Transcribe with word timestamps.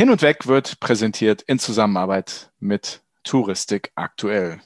Hin 0.00 0.08
und 0.08 0.22
Weg 0.22 0.46
wird 0.46 0.80
präsentiert 0.80 1.42
in 1.42 1.58
Zusammenarbeit 1.58 2.50
mit 2.58 3.02
Touristik 3.22 3.92
aktuell. 3.96 4.58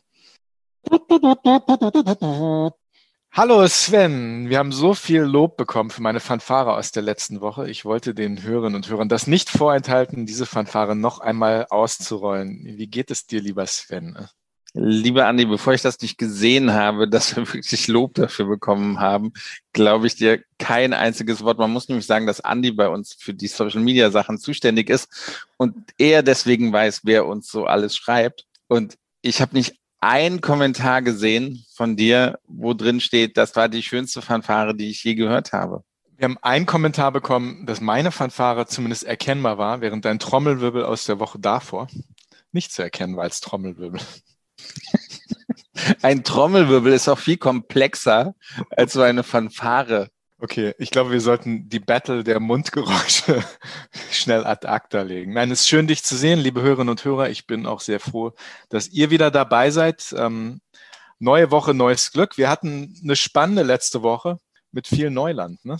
Hallo 3.32 3.66
Sven, 3.66 4.48
wir 4.48 4.58
haben 4.58 4.70
so 4.70 4.94
viel 4.94 5.22
Lob 5.22 5.56
bekommen 5.56 5.90
für 5.90 6.02
meine 6.02 6.20
Fanfare 6.20 6.74
aus 6.74 6.92
der 6.92 7.02
letzten 7.02 7.40
Woche. 7.40 7.68
Ich 7.68 7.84
wollte 7.84 8.14
den 8.14 8.44
Hörern 8.44 8.76
und 8.76 8.88
Hörern 8.88 9.08
das 9.08 9.26
nicht 9.26 9.50
vorenthalten, 9.50 10.24
diese 10.24 10.46
Fanfare 10.46 10.94
noch 10.94 11.18
einmal 11.18 11.66
auszurollen. 11.68 12.60
Wie 12.64 12.86
geht 12.86 13.10
es 13.10 13.26
dir, 13.26 13.40
lieber 13.40 13.66
Sven? 13.66 14.28
Lieber 14.76 15.26
Andi, 15.28 15.44
bevor 15.44 15.72
ich 15.72 15.82
das 15.82 16.00
nicht 16.00 16.18
gesehen 16.18 16.72
habe, 16.72 17.08
dass 17.08 17.36
wir 17.36 17.46
wirklich 17.46 17.86
Lob 17.86 18.14
dafür 18.14 18.46
bekommen 18.46 18.98
haben, 18.98 19.32
glaube 19.72 20.06
ich 20.08 20.16
dir 20.16 20.42
kein 20.58 20.92
einziges 20.92 21.42
Wort. 21.44 21.58
Man 21.58 21.72
muss 21.72 21.88
nämlich 21.88 22.06
sagen, 22.06 22.26
dass 22.26 22.40
Andi 22.40 22.72
bei 22.72 22.88
uns 22.88 23.14
für 23.14 23.32
die 23.32 23.46
Social 23.46 23.80
Media 23.80 24.10
Sachen 24.10 24.38
zuständig 24.38 24.90
ist 24.90 25.08
und 25.56 25.74
er 25.96 26.22
deswegen 26.22 26.72
weiß, 26.72 27.02
wer 27.04 27.26
uns 27.26 27.48
so 27.48 27.66
alles 27.66 27.96
schreibt. 27.96 28.46
Und 28.66 28.96
ich 29.22 29.40
habe 29.40 29.54
nicht 29.54 29.76
einen 30.00 30.40
Kommentar 30.40 31.02
gesehen 31.02 31.64
von 31.72 31.96
dir, 31.96 32.38
wo 32.46 32.74
drin 32.74 33.00
steht, 33.00 33.36
das 33.36 33.56
war 33.56 33.68
die 33.68 33.82
schönste 33.82 34.22
Fanfare, 34.22 34.74
die 34.74 34.90
ich 34.90 35.02
je 35.04 35.14
gehört 35.14 35.52
habe. 35.52 35.82
Wir 36.16 36.24
haben 36.24 36.38
einen 36.42 36.66
Kommentar 36.66 37.10
bekommen, 37.10 37.64
dass 37.64 37.80
meine 37.80 38.12
Fanfare 38.12 38.66
zumindest 38.66 39.04
erkennbar 39.04 39.56
war, 39.56 39.80
während 39.80 40.04
dein 40.04 40.18
Trommelwirbel 40.18 40.84
aus 40.84 41.06
der 41.06 41.20
Woche 41.20 41.38
davor 41.38 41.88
nicht 42.52 42.72
zu 42.72 42.82
erkennen 42.82 43.16
war 43.16 43.24
als 43.24 43.40
Trommelwirbel. 43.40 44.00
Ein 46.02 46.24
Trommelwirbel 46.24 46.92
ist 46.92 47.08
auch 47.08 47.18
viel 47.18 47.36
komplexer 47.36 48.34
als 48.70 48.92
so 48.92 49.02
eine 49.02 49.22
Fanfare. 49.22 50.10
Okay, 50.38 50.74
ich 50.78 50.90
glaube, 50.90 51.10
wir 51.10 51.20
sollten 51.20 51.68
die 51.68 51.80
Battle 51.80 52.22
der 52.22 52.40
Mundgeräusche 52.40 53.42
schnell 54.10 54.44
ad 54.44 54.66
acta 54.66 55.02
legen. 55.02 55.32
Nein, 55.32 55.50
es 55.50 55.60
ist 55.60 55.68
schön, 55.68 55.86
dich 55.86 56.02
zu 56.02 56.16
sehen, 56.16 56.38
liebe 56.38 56.60
Hörerinnen 56.60 56.90
und 56.90 57.04
Hörer. 57.04 57.30
Ich 57.30 57.46
bin 57.46 57.66
auch 57.66 57.80
sehr 57.80 58.00
froh, 58.00 58.32
dass 58.68 58.88
ihr 58.88 59.10
wieder 59.10 59.30
dabei 59.30 59.70
seid. 59.70 60.14
Ähm, 60.16 60.60
neue 61.18 61.50
Woche, 61.50 61.72
neues 61.72 62.12
Glück. 62.12 62.36
Wir 62.36 62.50
hatten 62.50 62.94
eine 63.02 63.16
spannende 63.16 63.62
letzte 63.62 64.02
Woche 64.02 64.38
mit 64.70 64.86
viel 64.86 65.10
Neuland. 65.10 65.64
Ne? 65.64 65.78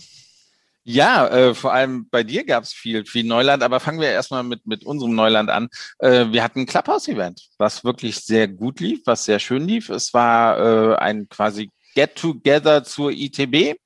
Ja, 0.87 1.27
äh, 1.29 1.55
vor 1.55 1.73
allem 1.73 2.09
bei 2.11 2.23
dir 2.23 2.45
gab 2.45 2.63
es 2.63 2.75
viel, 2.75 3.07
viel 3.07 3.25
Neuland, 3.25 3.63
aber 3.63 3.81
fangen 3.81 4.01
wir 4.01 4.11
erstmal 4.11 4.43
mit, 4.43 4.67
mit 4.67 4.85
unserem 4.85 5.15
Neuland 5.15 5.49
an. 5.49 5.69
Äh, 5.99 6.27
wir 6.31 6.43
hatten 6.43 6.61
ein 6.61 6.67
Clubhouse-Event, 6.67 7.49
was 7.57 7.85
wirklich 7.85 8.17
sehr 8.17 8.49
gut 8.49 8.81
lief, 8.81 9.01
was 9.07 9.25
sehr 9.25 9.39
schön 9.39 9.67
lief. 9.67 9.89
Es 9.89 10.13
war 10.13 10.59
äh, 10.59 10.97
ein 10.97 11.27
quasi 11.31 11.71
Get-Together 11.95 12.85
zur 12.85 13.11
ITB 13.13 13.79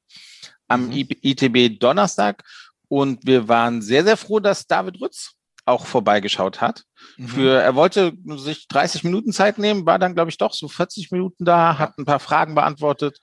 am 0.66 0.86
mhm. 0.86 1.06
ITB 1.22 1.78
Donnerstag 1.78 2.42
und 2.88 3.24
wir 3.24 3.46
waren 3.46 3.80
sehr, 3.80 4.02
sehr 4.02 4.16
froh, 4.16 4.40
dass 4.40 4.66
David 4.66 5.00
Rütz 5.00 5.34
auch 5.66 5.86
vorbeigeschaut 5.86 6.60
hat. 6.60 6.84
Mhm. 7.16 7.28
Für, 7.28 7.60
er 7.60 7.74
wollte 7.74 8.14
sich 8.36 8.66
30 8.68 9.04
Minuten 9.04 9.32
Zeit 9.32 9.58
nehmen, 9.58 9.86
war 9.86 9.98
dann, 9.98 10.14
glaube 10.14 10.30
ich, 10.30 10.38
doch 10.38 10.54
so 10.54 10.66
40 10.66 11.12
Minuten 11.12 11.44
da, 11.44 11.78
hat 11.78 11.96
ein 11.98 12.06
paar 12.06 12.20
Fragen 12.20 12.54
beantwortet 12.54 13.18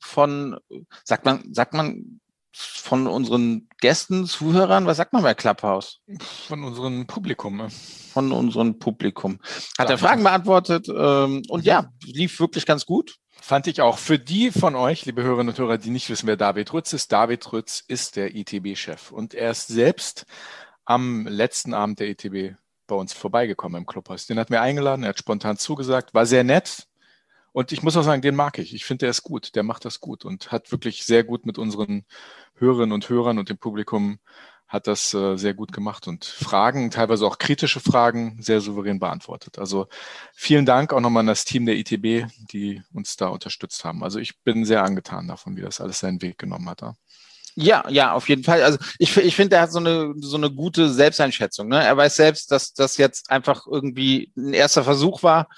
von, 0.00 0.58
sagt 1.04 1.24
man, 1.24 1.52
sagt 1.52 1.74
man, 1.74 2.20
von 2.58 3.06
unseren 3.06 3.68
Gästen, 3.80 4.26
Zuhörern, 4.26 4.86
was 4.86 4.96
sagt 4.96 5.12
man 5.12 5.22
bei 5.22 5.34
Clubhouse? 5.34 6.00
Von 6.48 6.64
unserem 6.64 7.06
Publikum. 7.06 7.56
Ne? 7.56 7.68
Von 8.12 8.32
unserem 8.32 8.80
Publikum. 8.80 9.38
Hat 9.78 9.90
er 9.90 9.98
Fragen 9.98 10.24
beantwortet 10.24 10.88
ähm, 10.88 11.42
und 11.48 11.64
ja, 11.64 11.92
lief 12.04 12.40
wirklich 12.40 12.66
ganz 12.66 12.84
gut. 12.84 13.16
Fand 13.40 13.68
ich 13.68 13.80
auch. 13.80 13.98
Für 13.98 14.18
die 14.18 14.50
von 14.50 14.74
euch, 14.74 15.06
liebe 15.06 15.22
Hörerinnen 15.22 15.50
und 15.50 15.58
Hörer, 15.58 15.78
die 15.78 15.90
nicht 15.90 16.10
wissen, 16.10 16.26
wer 16.26 16.36
David 16.36 16.72
Rütz 16.72 16.92
ist, 16.92 17.12
David 17.12 17.52
Rütz 17.52 17.84
ist 17.86 18.16
der 18.16 18.34
ITB-Chef 18.34 19.12
und 19.12 19.34
er 19.34 19.52
ist 19.52 19.68
selbst 19.68 20.26
am 20.84 21.28
letzten 21.28 21.74
Abend 21.74 22.00
der 22.00 22.08
ITB 22.08 22.56
bei 22.88 22.96
uns 22.96 23.12
vorbeigekommen 23.12 23.82
im 23.82 23.86
Clubhaus. 23.86 24.26
Den 24.26 24.38
hat 24.38 24.50
mir 24.50 24.60
eingeladen, 24.60 25.04
er 25.04 25.10
hat 25.10 25.18
spontan 25.18 25.58
zugesagt, 25.58 26.12
war 26.14 26.26
sehr 26.26 26.42
nett, 26.42 26.88
und 27.52 27.72
ich 27.72 27.82
muss 27.82 27.96
auch 27.96 28.02
sagen, 28.02 28.22
den 28.22 28.36
mag 28.36 28.58
ich. 28.58 28.72
Ich 28.72 28.84
finde, 28.84 29.00
der 29.00 29.10
ist 29.10 29.24
gut. 29.24 29.56
Der 29.56 29.64
macht 29.64 29.84
das 29.84 29.98
gut 29.98 30.24
und 30.24 30.52
hat 30.52 30.70
wirklich 30.70 31.04
sehr 31.04 31.24
gut 31.24 31.44
mit 31.44 31.58
unseren 31.58 32.04
Hörerinnen 32.60 32.92
und 32.92 33.08
Hörern 33.08 33.38
und 33.38 33.48
dem 33.48 33.58
Publikum 33.58 34.18
hat 34.68 34.86
das 34.86 35.14
äh, 35.14 35.36
sehr 35.36 35.54
gut 35.54 35.72
gemacht 35.72 36.06
und 36.06 36.26
Fragen, 36.26 36.90
teilweise 36.90 37.26
auch 37.26 37.38
kritische 37.38 37.80
Fragen, 37.80 38.36
sehr 38.40 38.60
souverän 38.60 38.98
beantwortet. 38.98 39.58
Also 39.58 39.86
vielen 40.34 40.66
Dank 40.66 40.92
auch 40.92 41.00
nochmal 41.00 41.22
an 41.22 41.26
das 41.26 41.46
Team 41.46 41.64
der 41.64 41.76
ITB, 41.76 42.30
die 42.52 42.82
uns 42.92 43.16
da 43.16 43.28
unterstützt 43.28 43.84
haben. 43.84 44.04
Also 44.04 44.18
ich 44.18 44.38
bin 44.42 44.66
sehr 44.66 44.84
angetan 44.84 45.26
davon, 45.26 45.56
wie 45.56 45.62
das 45.62 45.80
alles 45.80 46.00
seinen 46.00 46.20
Weg 46.20 46.36
genommen 46.36 46.68
hat. 46.68 46.82
Ja, 47.54 47.88
ja, 47.88 48.12
auf 48.12 48.28
jeden 48.28 48.44
Fall. 48.44 48.62
Also 48.62 48.78
ich, 48.98 49.16
ich 49.16 49.34
finde, 49.34 49.56
er 49.56 49.62
hat 49.62 49.72
so 49.72 49.78
eine, 49.78 50.14
so 50.20 50.36
eine 50.36 50.50
gute 50.50 50.90
Selbsteinschätzung. 50.90 51.68
Ne? 51.68 51.82
Er 51.82 51.96
weiß 51.96 52.16
selbst, 52.16 52.52
dass 52.52 52.74
das 52.74 52.98
jetzt 52.98 53.30
einfach 53.30 53.66
irgendwie 53.66 54.32
ein 54.36 54.52
erster 54.52 54.84
Versuch 54.84 55.22
war 55.22 55.48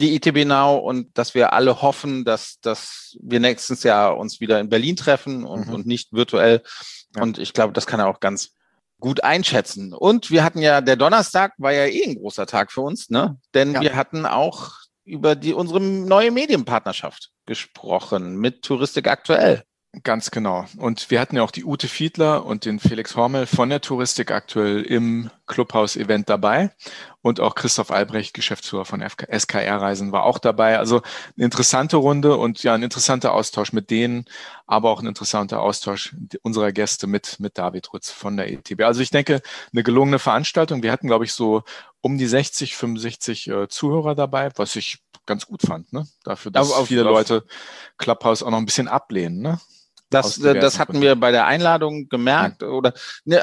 die 0.00 0.16
ITB 0.16 0.44
Now 0.44 0.76
und 0.76 1.16
dass 1.16 1.34
wir 1.34 1.52
alle 1.52 1.80
hoffen, 1.82 2.24
dass, 2.24 2.58
dass 2.60 3.16
wir 3.20 3.40
nächstes 3.40 3.82
Jahr 3.84 4.16
uns 4.16 4.40
wieder 4.40 4.60
in 4.60 4.68
Berlin 4.68 4.96
treffen 4.96 5.44
und, 5.44 5.68
mhm. 5.68 5.74
und 5.74 5.86
nicht 5.86 6.12
virtuell. 6.12 6.62
Ja. 7.14 7.22
Und 7.22 7.38
ich 7.38 7.52
glaube, 7.52 7.72
das 7.72 7.86
kann 7.86 8.00
er 8.00 8.08
auch 8.08 8.20
ganz 8.20 8.50
gut 9.00 9.22
einschätzen. 9.22 9.92
Und 9.92 10.30
wir 10.30 10.42
hatten 10.42 10.60
ja, 10.60 10.80
der 10.80 10.96
Donnerstag 10.96 11.52
war 11.58 11.72
ja 11.72 11.86
eh 11.86 12.04
ein 12.04 12.16
großer 12.16 12.46
Tag 12.46 12.72
für 12.72 12.80
uns, 12.80 13.10
ne? 13.10 13.38
Denn 13.52 13.74
ja. 13.74 13.80
wir 13.80 13.96
hatten 13.96 14.26
auch 14.26 14.72
über 15.04 15.36
die 15.36 15.52
unsere 15.52 15.80
neue 15.80 16.30
Medienpartnerschaft 16.30 17.30
gesprochen 17.46 18.36
mit 18.36 18.62
Touristik 18.62 19.06
aktuell. 19.06 19.64
Ganz 20.02 20.30
genau. 20.30 20.64
Und 20.76 21.10
wir 21.10 21.20
hatten 21.20 21.36
ja 21.36 21.42
auch 21.42 21.50
die 21.50 21.64
Ute 21.64 21.86
Fiedler 21.86 22.44
und 22.44 22.64
den 22.64 22.80
Felix 22.80 23.14
Hormel 23.14 23.46
von 23.46 23.68
der 23.68 23.80
Touristik 23.80 24.32
aktuell 24.32 24.82
im 24.82 25.30
Clubhouse-Event 25.46 26.28
dabei. 26.28 26.70
Und 27.22 27.38
auch 27.38 27.54
Christoph 27.54 27.90
Albrecht, 27.90 28.34
Geschäftsführer 28.34 28.84
von 28.84 29.00
SKR-Reisen, 29.02 30.10
war 30.10 30.24
auch 30.24 30.38
dabei. 30.38 30.78
Also 30.78 31.02
eine 31.36 31.44
interessante 31.44 31.96
Runde 31.96 32.36
und 32.36 32.62
ja, 32.62 32.74
ein 32.74 32.82
interessanter 32.82 33.32
Austausch 33.32 33.72
mit 33.72 33.90
denen, 33.90 34.24
aber 34.66 34.90
auch 34.90 35.00
ein 35.00 35.06
interessanter 35.06 35.60
Austausch 35.60 36.16
unserer 36.42 36.72
Gäste 36.72 37.06
mit, 37.06 37.38
mit 37.38 37.56
David 37.56 37.92
Rutz 37.92 38.10
von 38.10 38.36
der 38.36 38.50
ETB. 38.50 38.82
Also 38.82 39.00
ich 39.00 39.10
denke, 39.10 39.42
eine 39.72 39.82
gelungene 39.82 40.18
Veranstaltung. 40.18 40.82
Wir 40.82 40.92
hatten, 40.92 41.06
glaube 41.06 41.24
ich, 41.24 41.32
so 41.32 41.62
um 42.00 42.18
die 42.18 42.26
60, 42.26 42.74
65 42.74 43.48
äh, 43.48 43.68
Zuhörer 43.68 44.14
dabei, 44.14 44.50
was 44.56 44.76
ich 44.76 44.98
ganz 45.26 45.46
gut 45.46 45.62
fand, 45.62 45.92
ne? 45.92 46.06
Dafür, 46.24 46.50
dass 46.50 46.72
aber 46.72 46.84
viele 46.84 47.02
Leute 47.02 47.44
Clubhouse 47.96 48.42
auch 48.42 48.50
noch 48.50 48.58
ein 48.58 48.66
bisschen 48.66 48.88
ablehnen, 48.88 49.40
ne? 49.40 49.60
Das, 50.10 50.38
äh, 50.38 50.58
das 50.58 50.78
hatten 50.78 51.00
wir 51.00 51.16
bei 51.16 51.30
der 51.30 51.46
Einladung 51.46 52.08
gemerkt 52.08 52.62
hm. 52.62 52.68
oder 52.68 52.94
ne, 53.24 53.42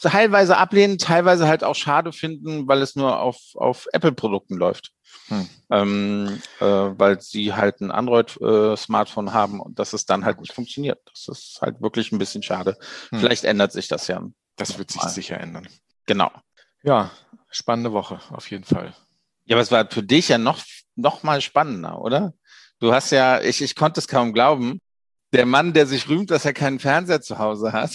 teilweise 0.00 0.56
ablehnen, 0.56 0.98
teilweise 0.98 1.46
halt 1.46 1.62
auch 1.62 1.74
schade 1.74 2.12
finden, 2.12 2.66
weil 2.66 2.82
es 2.82 2.96
nur 2.96 3.20
auf, 3.20 3.36
auf 3.54 3.86
Apple-Produkten 3.92 4.56
läuft. 4.56 4.92
Hm. 5.28 5.48
Ähm, 5.70 6.42
äh, 6.60 6.64
weil 6.64 7.20
sie 7.20 7.54
halt 7.54 7.80
ein 7.80 7.90
Android-Smartphone 7.90 9.28
äh, 9.28 9.32
haben 9.32 9.60
und 9.60 9.78
dass 9.78 9.92
es 9.92 10.06
dann 10.06 10.24
halt 10.24 10.40
nicht 10.40 10.52
funktioniert. 10.52 11.00
Das 11.12 11.28
ist 11.28 11.58
halt 11.60 11.80
wirklich 11.80 12.10
ein 12.12 12.18
bisschen 12.18 12.42
schade. 12.42 12.76
Hm. 13.10 13.20
Vielleicht 13.20 13.44
ändert 13.44 13.72
sich 13.72 13.88
das 13.88 14.08
ja. 14.08 14.22
Das 14.56 14.78
wird 14.78 14.90
sich 14.90 15.02
mal. 15.02 15.08
sicher 15.08 15.38
ändern. 15.40 15.68
Genau. 16.06 16.30
Ja, 16.82 17.10
spannende 17.50 17.92
Woche, 17.92 18.20
auf 18.30 18.50
jeden 18.50 18.64
Fall. 18.64 18.94
Ja, 19.44 19.56
aber 19.56 19.62
es 19.62 19.70
war 19.70 19.88
für 19.90 20.02
dich 20.02 20.28
ja 20.28 20.38
noch, 20.38 20.62
noch 20.96 21.22
mal 21.22 21.40
spannender, 21.40 22.00
oder? 22.00 22.34
Du 22.78 22.92
hast 22.92 23.10
ja, 23.10 23.40
ich, 23.40 23.60
ich 23.62 23.76
konnte 23.76 24.00
es 24.00 24.08
kaum 24.08 24.32
glauben, 24.32 24.80
der 25.32 25.46
Mann, 25.46 25.72
der 25.72 25.86
sich 25.86 26.08
rühmt, 26.08 26.30
dass 26.30 26.44
er 26.44 26.52
keinen 26.52 26.78
Fernseher 26.78 27.20
zu 27.20 27.38
Hause 27.38 27.72
hat, 27.72 27.90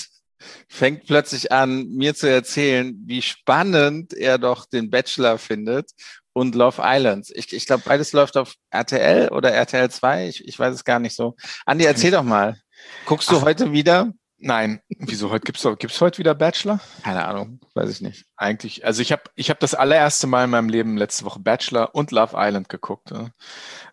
fängt 0.68 1.06
plötzlich 1.06 1.52
an, 1.52 1.90
mir 1.90 2.16
zu 2.16 2.30
erzählen, 2.30 2.96
wie 3.06 3.22
spannend 3.22 4.14
er 4.14 4.38
doch 4.38 4.66
den 4.66 4.90
Bachelor 4.90 5.38
findet 5.38 5.92
und 6.34 6.56
Love 6.56 6.82
Islands. 6.84 7.32
Ich, 7.34 7.54
ich 7.54 7.66
glaube, 7.66 7.84
beides 7.86 8.14
läuft 8.14 8.38
auf 8.38 8.56
RTL 8.70 9.30
oder 9.30 9.52
RTL 9.52 9.90
2. 9.90 10.28
Ich, 10.28 10.48
ich 10.48 10.60
weiß 10.60 10.76
es 10.76 10.84
gar 10.84 11.00
nicht 11.00 11.16
so. 11.16 11.36
Andi, 11.66 11.86
erzähl 11.86 12.12
doch 12.12 12.24
mal. 12.24 12.60
Guckst 13.06 13.32
du 13.32 13.38
Ach, 13.38 13.44
heute 13.44 13.72
wieder? 13.72 14.12
Nein, 14.38 14.82
wieso 14.90 15.30
heute 15.30 15.46
gibt's 15.46 15.66
gibt's 15.80 16.02
heute 16.02 16.18
wieder 16.18 16.36
Bachelor? 16.36 16.82
Keine 17.04 17.26
Ahnung, 17.26 17.62
weiß 17.74 17.90
ich 17.90 18.02
nicht. 18.02 18.26
Eigentlich, 18.36 18.86
also 18.86 19.02
ich 19.02 19.14
habe 19.14 19.24
ich 19.36 19.50
habe 19.50 19.60
das 19.62 19.74
allererste 19.74 20.28
Mal 20.28 20.44
in 20.44 20.50
meinem 20.50 20.68
Leben 20.68 20.98
letzte 20.98 21.24
Woche 21.24 21.40
Bachelor 21.40 21.96
und 21.96 22.12
Love 22.12 22.34
Island 22.36 22.68
geguckt. 22.68 23.12
Ja. 23.12 23.30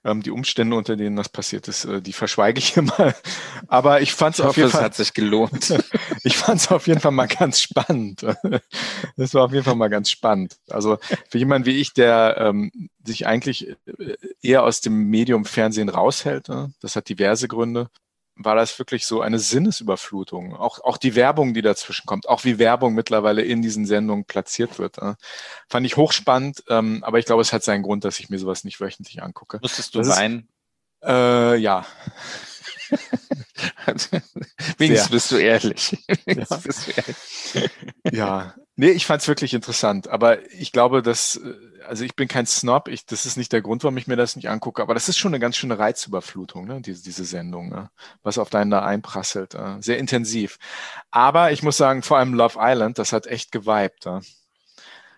Ähm, 0.05 0.21
die 0.21 0.33
Umstände, 0.33 0.77
unter 0.77 0.97
denen 0.97 1.15
das 1.15 1.29
passiert 1.29 1.69
ist, 1.69 1.85
äh, 1.85 2.03
die 2.03 2.13
verschweige 2.13 2.59
ich 2.59 2.69
hier 2.75 2.83
mal. 2.83 3.15
Aber 3.69 4.01
ich 4.01 4.15
fand 4.15 4.35
es 4.35 4.41
auf 4.41 4.57
jeden 4.57 4.71
Fall. 4.71 4.81
Es 4.81 4.85
hat 4.85 4.95
sich 4.97 5.15
gelohnt. 5.15 5.75
ich 6.25 6.37
fand 6.37 6.61
es 6.61 6.73
auf 6.73 6.89
jeden 6.89 7.01
Fall 7.01 7.13
mal 7.13 7.29
ganz 7.29 7.61
spannend. 7.61 8.23
das 9.17 9.35
war 9.35 9.45
auf 9.45 9.53
jeden 9.53 9.65
Fall 9.65 9.77
mal 9.77 9.91
ganz 9.91 10.11
spannend. 10.11 10.57
Also 10.71 10.99
für 11.31 11.39
jemanden 11.39 11.67
wie 11.67 11.81
ich, 11.81 11.95
der 11.95 12.37
ähm, 12.39 12.91
sich 13.05 13.29
eigentlich 13.29 13.69
äh, 13.69 14.17
eher 14.43 14.65
aus 14.65 14.81
dem 14.81 15.09
Medium 15.09 15.45
Fernsehen 15.45 15.89
raushält, 15.89 16.49
das 16.81 16.97
hat 16.97 17.09
diverse 17.09 17.47
Gründe 17.47 17.89
war 18.37 18.55
das 18.55 18.79
wirklich 18.79 19.07
so 19.07 19.21
eine 19.21 19.39
Sinnesüberflutung. 19.39 20.55
Auch, 20.55 20.81
auch 20.81 20.97
die 20.97 21.15
Werbung, 21.15 21.55
die 21.55 21.63
dazwischen 21.63 22.07
kommt, 22.07 22.29
auch 22.29 22.45
wie 22.45 22.59
Werbung 22.59 22.95
mittlerweile 22.95 23.43
in 23.43 23.63
diesen 23.63 23.87
Sendungen 23.87 24.25
platziert 24.25 24.79
wird. 24.79 24.99
Äh, 24.99 25.15
fand 25.69 25.87
ich 25.87 25.97
hochspannend, 25.97 26.65
ähm, 26.69 27.05
aber 27.05 27.19
ich 27.19 27.27
glaube, 27.27 27.43
es 27.43 27.53
hat 27.53 27.63
seinen 27.63 27.83
Grund, 27.83 28.05
dass 28.05 28.19
ich 28.21 28.31
mir 28.31 28.39
sowas 28.39 28.65
nicht 28.65 28.81
wöchentlich 28.81 29.23
angucke. 29.23 29.59
Musstest 29.63 29.95
du 29.95 29.99
das 29.99 30.17
weinen? 30.17 30.49
Ist, 31.01 31.09
äh, 31.09 31.57
ja. 31.57 31.87
Wenigstens 34.79 35.11
bist 35.11 35.31
du 35.33 35.37
ehrlich. 35.37 35.97
Ja. 36.27 36.45
Bist 36.63 36.87
du 36.87 36.91
ehrlich. 36.93 37.71
ja, 38.13 38.55
Nee, 38.75 38.91
ich 38.91 39.05
fand 39.05 39.21
es 39.21 39.29
wirklich 39.29 39.53
interessant, 39.53 40.09
aber 40.09 40.51
ich 40.51 40.73
glaube, 40.73 41.03
dass, 41.03 41.37
äh, 41.37 41.55
also 41.87 42.05
ich 42.05 42.17
bin 42.17 42.27
kein 42.27 42.47
Snob, 42.47 42.89
ich, 42.89 43.05
das 43.05 43.27
ist 43.27 43.37
nicht 43.37 43.53
der 43.53 43.61
Grund, 43.61 43.85
warum 43.85 43.99
ich 43.99 44.07
mir 44.07 44.17
das 44.17 44.35
nicht 44.35 44.49
angucke, 44.49 44.81
aber 44.81 44.95
das 44.95 45.11
ist 45.11 45.19
schon 45.19 45.33
eine 45.33 45.41
ganz 45.41 45.57
schöne 45.57 45.79
Reizüberflutung, 45.79 46.67
ne? 46.67 46.81
diese, 46.81 47.03
diese 47.03 47.25
Sendung, 47.25 47.69
ne? 47.69 47.91
was 48.23 48.39
auf 48.39 48.49
deinen 48.49 48.71
da 48.71 48.83
einprasselt. 48.83 49.55
Äh? 49.55 49.77
Sehr 49.81 49.99
intensiv. 49.99 50.59
Aber 51.11 51.53
ich 51.53 51.63
muss 51.63 51.77
sagen, 51.77 52.03
vor 52.03 52.17
allem 52.17 52.33
Love 52.33 52.59
Island, 52.59 52.99
das 52.99 53.13
hat 53.13 53.27
echt 53.27 53.53
geweibt. 53.53 54.07
Äh? 54.07 54.21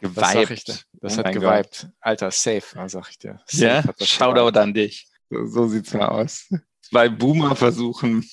Geweibt. 0.01 0.69
Das, 0.69 0.87
das 0.95 1.15
oh 1.15 1.19
hat 1.19 1.33
geweibt. 1.33 1.89
Alter, 2.01 2.31
safe, 2.33 2.89
sag 2.89 3.09
ich 3.09 3.19
dir. 3.19 3.41
Safe 3.47 3.95
ja, 3.99 4.07
Shoutout 4.07 4.59
an 4.59 4.75
dich. 4.75 5.07
So, 5.31 5.47
so 5.47 5.69
sieht's 5.69 5.95
mal 5.95 6.09
aus 6.09 6.49
zwei 6.91 7.09
Boomer 7.09 7.57
versuchen. 7.57 8.29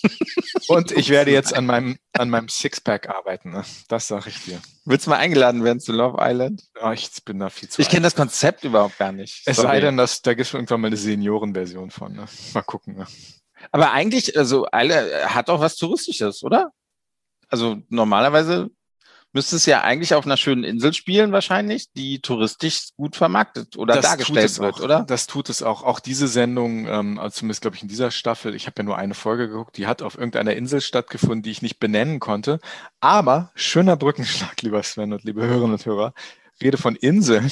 Und 0.68 0.92
ich 0.92 1.09
werde 1.09 1.31
jetzt 1.31 1.53
an 1.56 1.65
meinem, 1.68 1.98
an 2.13 2.30
meinem 2.30 2.50
Sixpack 2.50 3.09
arbeiten. 3.09 3.51
Ne? 3.51 3.63
Das 3.88 4.07
sage 4.07 4.30
ich 4.30 4.44
dir. 4.44 4.62
Willst 4.86 5.06
du 5.06 5.12
mal 5.12 5.18
eingeladen 5.18 5.63
werden 5.63 5.80
zu 5.80 5.92
Love 5.92 6.18
Island? 6.19 6.63
Oh, 6.81 6.92
ich 6.92 7.09
bin 7.24 7.39
da 7.39 7.50
viel 7.50 7.69
zu 7.69 7.81
Ich 7.81 7.89
kenne 7.89 8.03
das 8.03 8.15
Konzept 8.15 8.63
überhaupt 8.63 8.98
gar 8.98 9.12
nicht. 9.12 9.44
Es 9.45 9.57
Sorry. 9.57 9.68
sei 9.68 9.80
denn, 9.81 9.98
dass, 9.98 10.21
da 10.21 10.33
gibt 10.33 10.48
es 10.48 10.53
irgendwann 10.53 10.81
mal 10.81 10.88
eine 10.88 10.98
Seniorenversion 10.98 11.92
von. 11.92 12.13
Ne? 12.13 12.25
Mal 12.53 12.62
gucken. 12.63 12.98
Ne? 12.98 13.07
Aber 13.71 13.92
eigentlich, 13.92 14.38
also, 14.38 14.65
alle 14.65 15.25
hat 15.33 15.50
auch 15.50 15.59
was 15.59 15.75
Touristisches, 15.75 16.44
oder? 16.44 16.71
Also 17.50 17.81
normalerweise 17.89 18.69
müsste 19.33 19.56
es 19.56 19.66
ja 19.66 19.81
eigentlich 19.81 20.13
auf 20.13 20.25
einer 20.25 20.38
schönen 20.38 20.63
Insel 20.63 20.94
spielen, 20.94 21.31
wahrscheinlich, 21.31 21.92
die 21.94 22.19
touristisch 22.19 22.89
gut 22.98 23.16
vermarktet 23.16 23.78
oder 23.78 23.95
das 23.95 24.06
dargestellt 24.06 24.60
wird, 24.60 24.75
auch. 24.75 24.81
oder? 24.81 25.04
Das 25.04 25.28
tut 25.28 25.50
es 25.50 25.63
auch. 25.63 25.83
Auch 25.83 26.00
diese 26.00 26.28
Sendung, 26.28 26.88
ähm, 26.88 27.19
also 27.19 27.39
zumindest 27.39 27.62
glaube 27.62 27.75
ich 27.75 27.81
in 27.81 27.88
dieser 27.88 28.12
Staffel, 28.12 28.56
ich 28.56 28.68
habe 28.68 28.75
ja 28.80 28.83
nur 28.83 28.98
eine 28.98 29.13
Folge 29.13 29.48
geguckt, 29.48 29.78
die 29.78 29.88
hat 29.88 30.01
auf 30.01 30.18
irgendeiner 30.18 30.54
Insel 30.54 30.81
stattgefunden, 30.81 31.44
die 31.44 31.51
ich 31.51 31.62
nicht 31.62 31.80
benennen 31.80 32.19
konnte. 32.19 32.60
Aber 33.00 33.51
schöner 33.56 33.95
Brückenschlag, 33.95 34.60
lieber 34.62 34.83
Sven 34.83 35.13
und 35.13 35.24
liebe 35.24 35.42
Hörerinnen 35.42 35.74
und 35.74 35.86
Hörer. 35.86 36.13
Rede 36.62 36.77
von 36.77 36.95
Inseln, 36.95 37.51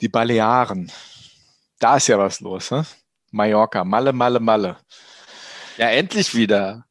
die 0.00 0.08
Balearen. 0.08 0.92
Da 1.78 1.96
ist 1.96 2.08
ja 2.08 2.18
was 2.18 2.40
los, 2.40 2.70
ne? 2.70 2.84
Mallorca, 3.30 3.84
Malle, 3.84 4.12
Malle, 4.12 4.40
Malle. 4.40 4.76
Ja, 5.76 5.88
endlich 5.88 6.34
wieder. 6.34 6.85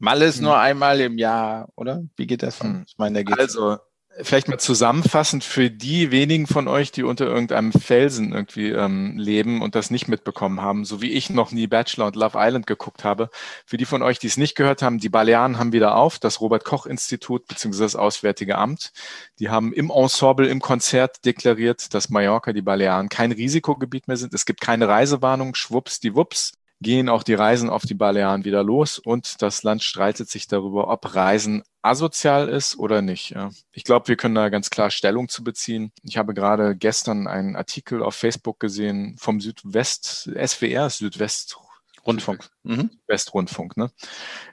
Malle 0.00 0.26
ist 0.26 0.38
hm. 0.38 0.44
nur 0.44 0.58
einmal 0.58 1.00
im 1.00 1.18
Jahr, 1.18 1.68
oder? 1.76 2.02
Wie 2.16 2.26
geht 2.26 2.42
das? 2.42 2.60
Hm. 2.62 2.84
Ich 2.86 2.96
meine, 2.96 3.22
da 3.22 3.34
also, 3.34 3.76
vielleicht 4.22 4.48
mal 4.48 4.58
zusammenfassend 4.58 5.44
für 5.44 5.70
die 5.70 6.10
wenigen 6.10 6.46
von 6.46 6.68
euch, 6.68 6.90
die 6.90 7.02
unter 7.02 7.26
irgendeinem 7.26 7.70
Felsen 7.72 8.32
irgendwie 8.32 8.70
ähm, 8.70 9.18
leben 9.18 9.60
und 9.60 9.74
das 9.74 9.90
nicht 9.90 10.08
mitbekommen 10.08 10.62
haben, 10.62 10.86
so 10.86 11.02
wie 11.02 11.12
ich 11.12 11.28
noch 11.28 11.52
nie 11.52 11.66
Bachelor 11.66 12.06
und 12.06 12.16
Love 12.16 12.38
Island 12.38 12.66
geguckt 12.66 13.04
habe. 13.04 13.28
Für 13.66 13.76
die 13.76 13.84
von 13.84 14.02
euch, 14.02 14.18
die 14.18 14.26
es 14.26 14.38
nicht 14.38 14.56
gehört 14.56 14.80
haben, 14.80 14.98
die 14.98 15.10
Balearen 15.10 15.58
haben 15.58 15.72
wieder 15.72 15.96
auf, 15.96 16.18
das 16.18 16.40
Robert-Koch-Institut 16.40 17.46
bzw. 17.46 17.82
das 17.82 17.96
Auswärtige 17.96 18.56
Amt. 18.56 18.92
Die 19.38 19.50
haben 19.50 19.72
im 19.72 19.90
Ensemble, 19.90 20.48
im 20.48 20.60
Konzert 20.60 21.26
deklariert, 21.26 21.92
dass 21.92 22.08
Mallorca, 22.08 22.54
die 22.54 22.62
Balearen 22.62 23.10
kein 23.10 23.32
Risikogebiet 23.32 24.08
mehr 24.08 24.16
sind. 24.16 24.32
Es 24.32 24.46
gibt 24.46 24.62
keine 24.62 24.88
Reisewarnung, 24.88 25.54
schwupps 25.54 26.00
die 26.00 26.14
Wups 26.14 26.52
gehen 26.80 27.08
auch 27.08 27.22
die 27.22 27.34
Reisen 27.34 27.70
auf 27.70 27.82
die 27.82 27.94
Balearen 27.94 28.44
wieder 28.44 28.62
los 28.62 28.98
und 28.98 29.42
das 29.42 29.62
Land 29.62 29.82
streitet 29.82 30.30
sich 30.30 30.46
darüber, 30.46 30.88
ob 30.88 31.14
Reisen 31.14 31.62
asozial 31.82 32.48
ist 32.48 32.78
oder 32.78 33.02
nicht. 33.02 33.34
Ich 33.72 33.84
glaube, 33.84 34.08
wir 34.08 34.16
können 34.16 34.34
da 34.34 34.48
ganz 34.48 34.70
klar 34.70 34.90
Stellung 34.90 35.28
zu 35.28 35.44
beziehen. 35.44 35.92
Ich 36.02 36.16
habe 36.16 36.34
gerade 36.34 36.76
gestern 36.76 37.26
einen 37.26 37.56
Artikel 37.56 38.02
auf 38.02 38.14
Facebook 38.14 38.60
gesehen 38.60 39.16
vom 39.18 39.40
Südwest, 39.40 40.30
SWR, 40.34 40.90
Südwest 40.90 41.58
Rundfunk. 42.06 42.48
Mhm. 42.62 42.90
Westrundfunk, 43.06 43.76
ne? 43.76 43.90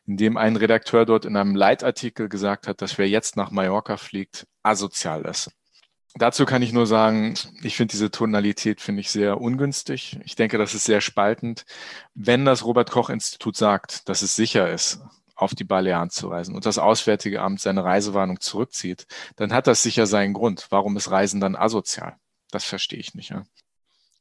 In 0.05 0.17
dem 0.17 0.37
ein 0.37 0.55
Redakteur 0.55 1.05
dort 1.05 1.25
in 1.25 1.37
einem 1.37 1.55
Leitartikel 1.55 2.29
gesagt 2.29 2.67
hat, 2.67 2.81
dass 2.81 2.97
wer 2.97 3.07
jetzt 3.07 3.37
nach 3.37 3.51
Mallorca 3.51 3.97
fliegt, 3.97 4.47
asozial 4.63 5.23
ist. 5.25 5.51
Dazu 6.15 6.45
kann 6.45 6.61
ich 6.61 6.73
nur 6.73 6.87
sagen, 6.87 7.35
ich 7.61 7.77
finde 7.77 7.91
diese 7.91 8.09
Tonalität 8.09 8.81
finde 8.81 9.01
ich 9.01 9.11
sehr 9.11 9.39
ungünstig. 9.39 10.19
Ich 10.23 10.35
denke, 10.35 10.57
das 10.57 10.73
ist 10.73 10.85
sehr 10.85 11.01
spaltend. 11.01 11.65
Wenn 12.15 12.45
das 12.45 12.65
Robert 12.65 12.89
Koch 12.89 13.09
Institut 13.09 13.55
sagt, 13.55 14.09
dass 14.09 14.21
es 14.21 14.35
sicher 14.35 14.71
ist, 14.71 14.99
auf 15.35 15.53
die 15.53 15.63
Balearen 15.63 16.09
zu 16.09 16.29
reisen 16.29 16.55
und 16.55 16.65
das 16.65 16.79
Auswärtige 16.79 17.41
Amt 17.41 17.61
seine 17.61 17.83
Reisewarnung 17.83 18.39
zurückzieht, 18.39 19.05
dann 19.35 19.53
hat 19.53 19.67
das 19.67 19.83
sicher 19.83 20.07
seinen 20.07 20.33
Grund. 20.33 20.67
Warum 20.71 20.97
ist 20.97 21.11
Reisen 21.11 21.39
dann 21.39 21.55
asozial? 21.55 22.15
Das 22.49 22.65
verstehe 22.65 22.99
ich 22.99 23.13
nicht. 23.13 23.29
Ja. 23.29 23.43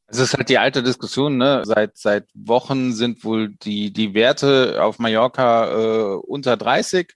Es 0.09 0.19
ist 0.19 0.35
halt 0.35 0.49
die 0.51 0.59
alte 0.59 0.83
Diskussion, 0.83 1.39
ne? 1.39 1.63
Seit, 1.65 1.97
seit 1.97 2.29
Wochen 2.35 2.93
sind 2.93 3.25
wohl 3.25 3.49
die, 3.49 3.93
die 3.93 4.15
Werte 4.15 4.83
auf 4.83 4.99
Mallorca 4.99 5.71
äh, 5.71 6.15
unter 6.17 6.57
30 6.57 7.15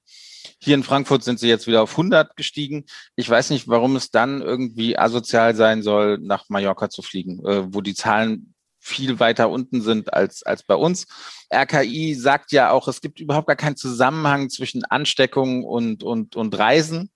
hier 0.62 0.74
in 0.74 0.82
Frankfurt 0.82 1.24
sind 1.24 1.40
sie 1.40 1.48
jetzt 1.48 1.66
wieder 1.66 1.82
auf 1.82 1.92
100 1.92 2.36
gestiegen. 2.36 2.84
Ich 3.16 3.28
weiß 3.28 3.50
nicht, 3.50 3.66
warum 3.66 3.96
es 3.96 4.10
dann 4.10 4.42
irgendwie 4.42 4.98
asozial 4.98 5.56
sein 5.56 5.82
soll, 5.82 6.18
nach 6.18 6.48
Mallorca 6.48 6.90
zu 6.90 7.02
fliegen, 7.02 7.44
äh, 7.46 7.74
wo 7.74 7.80
die 7.80 7.94
Zahlen 7.94 8.54
viel 8.78 9.20
weiter 9.20 9.50
unten 9.50 9.82
sind 9.82 10.12
als, 10.12 10.42
als 10.42 10.62
bei 10.62 10.74
uns. 10.74 11.06
RKI 11.52 12.14
sagt 12.14 12.52
ja 12.52 12.70
auch, 12.70 12.88
es 12.88 13.00
gibt 13.00 13.20
überhaupt 13.20 13.46
gar 13.46 13.56
keinen 13.56 13.76
Zusammenhang 13.76 14.50
zwischen 14.50 14.84
Ansteckung 14.84 15.64
und, 15.64 16.02
und, 16.02 16.36
und 16.36 16.58
Reisen. 16.58 17.10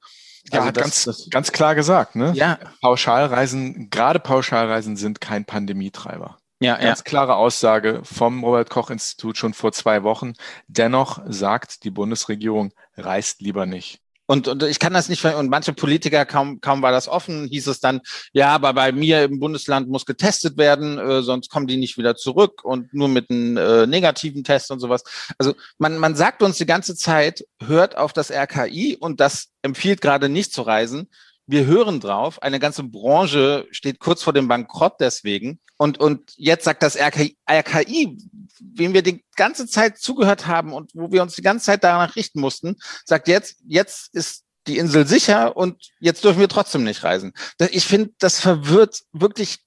Ja, 0.50 0.58
also 0.60 0.68
hat 0.68 0.76
das, 0.76 0.82
ganz, 0.82 1.04
das, 1.04 1.30
ganz 1.30 1.52
klar 1.52 1.74
gesagt, 1.74 2.16
ne? 2.16 2.32
Ja. 2.34 2.58
Pauschalreisen, 2.80 3.88
gerade 3.88 4.20
Pauschalreisen 4.20 4.96
sind 4.96 5.20
kein 5.20 5.44
Pandemietreiber. 5.46 6.38
Ja, 6.64 6.76
Ganz 6.76 7.00
ja. 7.00 7.04
klare 7.04 7.36
Aussage 7.36 8.00
vom 8.04 8.42
Robert 8.42 8.70
Koch 8.70 8.90
Institut 8.90 9.36
schon 9.36 9.54
vor 9.54 9.72
zwei 9.72 10.02
Wochen. 10.02 10.32
Dennoch 10.66 11.20
sagt 11.26 11.84
die 11.84 11.90
Bundesregierung, 11.90 12.72
reist 12.96 13.40
lieber 13.40 13.66
nicht. 13.66 14.00
Und, 14.26 14.48
und 14.48 14.62
ich 14.62 14.78
kann 14.78 14.94
das 14.94 15.10
nicht, 15.10 15.22
und 15.22 15.50
manche 15.50 15.74
Politiker, 15.74 16.24
kaum, 16.24 16.62
kaum 16.62 16.80
war 16.80 16.92
das 16.92 17.08
offen, 17.08 17.46
hieß 17.46 17.66
es 17.66 17.80
dann, 17.80 18.00
ja, 18.32 18.54
aber 18.54 18.72
bei 18.72 18.90
mir 18.90 19.24
im 19.24 19.38
Bundesland 19.38 19.88
muss 19.90 20.06
getestet 20.06 20.56
werden, 20.56 20.98
äh, 20.98 21.20
sonst 21.20 21.50
kommen 21.50 21.66
die 21.66 21.76
nicht 21.76 21.98
wieder 21.98 22.16
zurück 22.16 22.64
und 22.64 22.94
nur 22.94 23.08
mit 23.08 23.28
einem 23.28 23.58
äh, 23.58 23.86
negativen 23.86 24.42
Test 24.42 24.70
und 24.70 24.80
sowas. 24.80 25.04
Also 25.36 25.54
man, 25.76 25.98
man 25.98 26.14
sagt 26.14 26.42
uns 26.42 26.56
die 26.56 26.64
ganze 26.64 26.96
Zeit, 26.96 27.44
hört 27.60 27.98
auf 27.98 28.14
das 28.14 28.30
RKI 28.30 28.96
und 28.98 29.20
das 29.20 29.48
empfiehlt 29.60 30.00
gerade 30.00 30.30
nicht 30.30 30.54
zu 30.54 30.62
reisen 30.62 31.10
wir 31.46 31.66
hören 31.66 32.00
drauf, 32.00 32.42
eine 32.42 32.58
ganze 32.58 32.82
Branche 32.84 33.66
steht 33.70 33.98
kurz 33.98 34.22
vor 34.22 34.32
dem 34.32 34.48
Bankrott 34.48 34.94
deswegen. 35.00 35.60
Und, 35.76 35.98
und 35.98 36.32
jetzt 36.36 36.64
sagt 36.64 36.82
das 36.82 36.96
RKI, 36.96 37.36
RKI, 37.50 38.16
wem 38.60 38.94
wir 38.94 39.02
die 39.02 39.24
ganze 39.36 39.66
Zeit 39.66 39.98
zugehört 39.98 40.46
haben 40.46 40.72
und 40.72 40.92
wo 40.94 41.10
wir 41.10 41.22
uns 41.22 41.34
die 41.34 41.42
ganze 41.42 41.66
Zeit 41.66 41.84
danach 41.84 42.16
richten 42.16 42.40
mussten, 42.40 42.76
sagt 43.04 43.28
jetzt, 43.28 43.56
jetzt 43.66 44.14
ist 44.14 44.44
die 44.66 44.78
Insel 44.78 45.06
sicher 45.06 45.56
und 45.56 45.90
jetzt 46.00 46.24
dürfen 46.24 46.40
wir 46.40 46.48
trotzdem 46.48 46.84
nicht 46.84 47.04
reisen. 47.04 47.32
Ich 47.70 47.84
finde, 47.84 48.12
das 48.18 48.40
verwirrt 48.40 49.02
wirklich, 49.12 49.58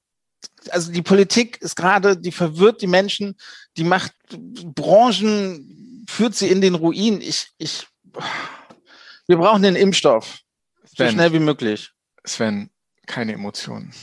also 0.69 0.91
die 0.91 1.01
Politik 1.01 1.62
ist 1.62 1.75
gerade, 1.75 2.17
die 2.17 2.31
verwirrt 2.31 2.81
die 2.81 2.88
Menschen, 2.88 3.36
die 3.75 3.84
macht 3.84 4.13
Branchen, 4.29 6.05
führt 6.10 6.36
sie 6.36 6.48
in 6.48 6.62
den 6.62 6.75
Ruin. 6.75 7.22
Ich, 7.22 7.50
ich, 7.57 7.86
wir 9.27 9.38
brauchen 9.38 9.62
den 9.62 9.75
Impfstoff. 9.75 10.39
Sven, 10.98 11.10
so 11.10 11.13
schnell 11.13 11.34
wie 11.34 11.39
möglich. 11.39 11.92
Sven, 12.25 12.72
keine 13.06 13.34
Emotionen. 13.34 13.94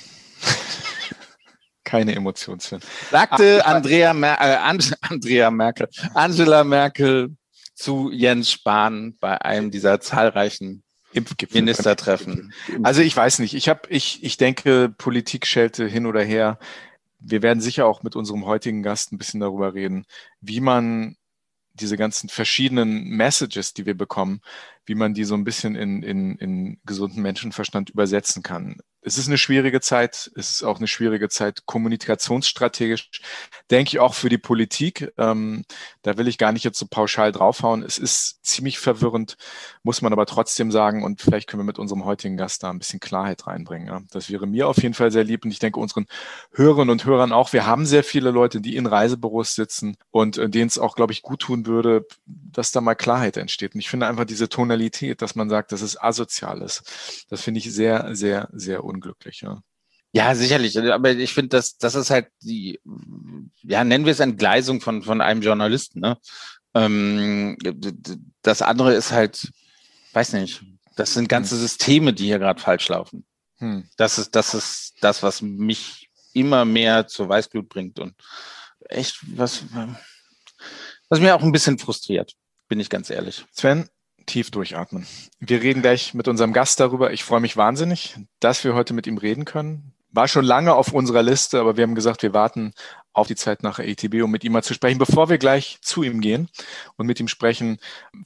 keine 1.84 2.14
Emotionen, 2.14 2.60
Sven. 2.60 2.80
Sagte 3.10 3.62
Ach, 3.64 3.74
Andrea, 3.74 4.14
Mer 4.14 4.38
äh, 4.40 4.56
Andrea 5.00 5.50
Merkel, 5.50 5.88
Angela 6.14 6.62
Merkel 6.62 7.36
zu 7.74 8.12
Jens 8.12 8.52
Spahn 8.52 9.16
bei 9.18 9.40
einem 9.42 9.72
dieser 9.72 10.00
zahlreichen 10.00 10.84
Impfgipfel. 11.12 11.60
Ministertreffen. 11.60 12.52
Also 12.84 13.00
ich 13.00 13.16
weiß 13.16 13.40
nicht. 13.40 13.54
Ich 13.54 13.68
habe, 13.68 13.88
ich, 13.88 14.22
ich 14.22 14.36
denke, 14.36 14.88
Politik 14.96 15.48
schelte 15.48 15.88
hin 15.88 16.06
oder 16.06 16.22
her. 16.22 16.60
Wir 17.18 17.42
werden 17.42 17.60
sicher 17.60 17.86
auch 17.86 18.04
mit 18.04 18.14
unserem 18.14 18.46
heutigen 18.46 18.84
Gast 18.84 19.10
ein 19.10 19.18
bisschen 19.18 19.40
darüber 19.40 19.74
reden, 19.74 20.06
wie 20.40 20.60
man 20.60 21.16
diese 21.72 21.96
ganzen 21.96 22.28
verschiedenen 22.28 23.04
Messages, 23.08 23.74
die 23.74 23.84
wir 23.84 23.96
bekommen, 23.96 24.40
wie 24.86 24.94
man 24.94 25.14
die 25.14 25.24
so 25.24 25.34
ein 25.34 25.44
bisschen 25.44 25.76
in, 25.76 26.02
in, 26.02 26.36
in 26.36 26.78
gesunden 26.84 27.22
Menschenverstand 27.22 27.90
übersetzen 27.90 28.42
kann 28.42 28.76
es 29.04 29.18
ist 29.18 29.28
eine 29.28 29.38
schwierige 29.38 29.80
Zeit. 29.80 30.30
Es 30.34 30.50
ist 30.50 30.62
auch 30.62 30.78
eine 30.78 30.86
schwierige 30.86 31.28
Zeit 31.28 31.66
kommunikationsstrategisch, 31.66 33.10
denke 33.70 33.90
ich 33.90 33.98
auch 33.98 34.14
für 34.14 34.30
die 34.30 34.38
Politik. 34.38 35.12
Ähm, 35.18 35.64
da 36.02 36.16
will 36.16 36.26
ich 36.26 36.38
gar 36.38 36.52
nicht 36.52 36.64
jetzt 36.64 36.78
so 36.78 36.86
pauschal 36.86 37.30
draufhauen. 37.30 37.82
Es 37.82 37.98
ist 37.98 38.44
ziemlich 38.44 38.78
verwirrend, 38.78 39.36
muss 39.82 40.00
man 40.00 40.12
aber 40.12 40.24
trotzdem 40.24 40.72
sagen. 40.72 41.04
Und 41.04 41.20
vielleicht 41.20 41.48
können 41.48 41.60
wir 41.60 41.66
mit 41.66 41.78
unserem 41.78 42.06
heutigen 42.06 42.38
Gast 42.38 42.62
da 42.62 42.70
ein 42.70 42.78
bisschen 42.78 42.98
Klarheit 42.98 43.46
reinbringen. 43.46 43.88
Ja. 43.88 44.02
Das 44.10 44.30
wäre 44.30 44.46
mir 44.46 44.68
auf 44.68 44.82
jeden 44.82 44.94
Fall 44.94 45.10
sehr 45.10 45.24
lieb 45.24 45.44
und 45.44 45.50
ich 45.50 45.58
denke 45.58 45.80
unseren 45.80 46.06
Hörerinnen 46.52 46.90
und 46.90 47.04
Hörern 47.04 47.32
auch. 47.32 47.52
Wir 47.52 47.66
haben 47.66 47.84
sehr 47.84 48.04
viele 48.04 48.30
Leute, 48.30 48.62
die 48.62 48.74
in 48.74 48.86
Reisebüros 48.86 49.54
sitzen 49.54 49.98
und 50.10 50.38
äh, 50.38 50.48
denen 50.48 50.68
es 50.68 50.78
auch, 50.78 50.96
glaube 50.96 51.12
ich, 51.12 51.20
gut 51.20 51.40
tun 51.40 51.66
würde, 51.66 52.06
dass 52.24 52.72
da 52.72 52.80
mal 52.80 52.94
Klarheit 52.94 53.36
entsteht. 53.36 53.74
Und 53.74 53.80
ich 53.80 53.90
finde 53.90 54.06
einfach 54.06 54.24
diese 54.24 54.48
Tonalität, 54.74 55.22
dass 55.22 55.34
man 55.34 55.48
sagt, 55.48 55.72
asozial 55.72 56.62
ist, 56.62 57.26
das 57.30 57.42
finde 57.42 57.58
ich 57.58 57.72
sehr, 57.72 58.14
sehr, 58.14 58.48
sehr 58.52 58.84
unglücklich. 58.84 59.42
Ja. 59.42 59.62
Ja, 60.12 60.34
sicherlich. 60.34 60.78
Aber 60.78 61.10
ich 61.10 61.34
finde, 61.34 61.48
das, 61.48 61.76
das 61.76 61.94
ist 61.96 62.10
halt 62.10 62.28
die, 62.40 62.80
ja, 63.62 63.82
nennen 63.82 64.04
wir 64.04 64.12
es 64.12 64.20
Entgleisung 64.20 64.80
von, 64.80 65.02
von 65.02 65.20
einem 65.20 65.42
Journalisten. 65.42 66.00
Ne? 66.00 66.18
Ähm, 66.74 67.56
das 68.42 68.62
andere 68.62 68.94
ist 68.94 69.10
halt, 69.10 69.50
weiß 70.12 70.34
nicht, 70.34 70.62
Das 70.96 71.14
sind 71.14 71.28
ganze 71.28 71.56
hm. 71.56 71.62
Systeme, 71.62 72.12
die 72.12 72.26
hier 72.26 72.38
gerade 72.38 72.60
falsch 72.60 72.88
laufen. 72.88 73.24
Hm. 73.58 73.88
Das 73.96 74.18
ist, 74.18 74.36
das 74.36 74.54
ist 74.54 74.94
das, 75.00 75.22
was 75.24 75.42
mich 75.42 76.08
immer 76.32 76.64
mehr 76.64 77.08
zur 77.08 77.28
Weißglut 77.28 77.68
bringt 77.68 77.98
und 77.98 78.14
echt 78.88 79.18
was, 79.36 79.64
was 81.08 81.20
mir 81.20 81.34
auch 81.34 81.42
ein 81.42 81.52
bisschen 81.52 81.78
frustriert, 81.78 82.34
bin 82.68 82.78
ich 82.78 82.88
ganz 82.88 83.10
ehrlich. 83.10 83.44
Sven, 83.52 83.88
tief 84.26 84.50
durchatmen. 84.50 85.06
Wir 85.40 85.62
reden 85.62 85.82
gleich 85.82 86.14
mit 86.14 86.28
unserem 86.28 86.52
Gast 86.52 86.80
darüber. 86.80 87.12
Ich 87.12 87.24
freue 87.24 87.40
mich 87.40 87.56
wahnsinnig, 87.56 88.16
dass 88.40 88.64
wir 88.64 88.74
heute 88.74 88.94
mit 88.94 89.06
ihm 89.06 89.18
reden 89.18 89.44
können. 89.44 89.92
War 90.10 90.28
schon 90.28 90.44
lange 90.44 90.74
auf 90.74 90.92
unserer 90.92 91.22
Liste, 91.22 91.58
aber 91.58 91.76
wir 91.76 91.82
haben 91.82 91.94
gesagt, 91.94 92.22
wir 92.22 92.34
warten 92.34 92.72
auf 93.12 93.26
die 93.26 93.36
Zeit 93.36 93.62
nach 93.62 93.78
ATB, 93.78 94.22
um 94.22 94.30
mit 94.30 94.44
ihm 94.44 94.52
mal 94.52 94.62
zu 94.62 94.74
sprechen. 94.74 94.98
Bevor 94.98 95.28
wir 95.28 95.38
gleich 95.38 95.78
zu 95.82 96.02
ihm 96.02 96.20
gehen 96.20 96.48
und 96.96 97.06
mit 97.06 97.18
ihm 97.20 97.28
sprechen, 97.28 97.78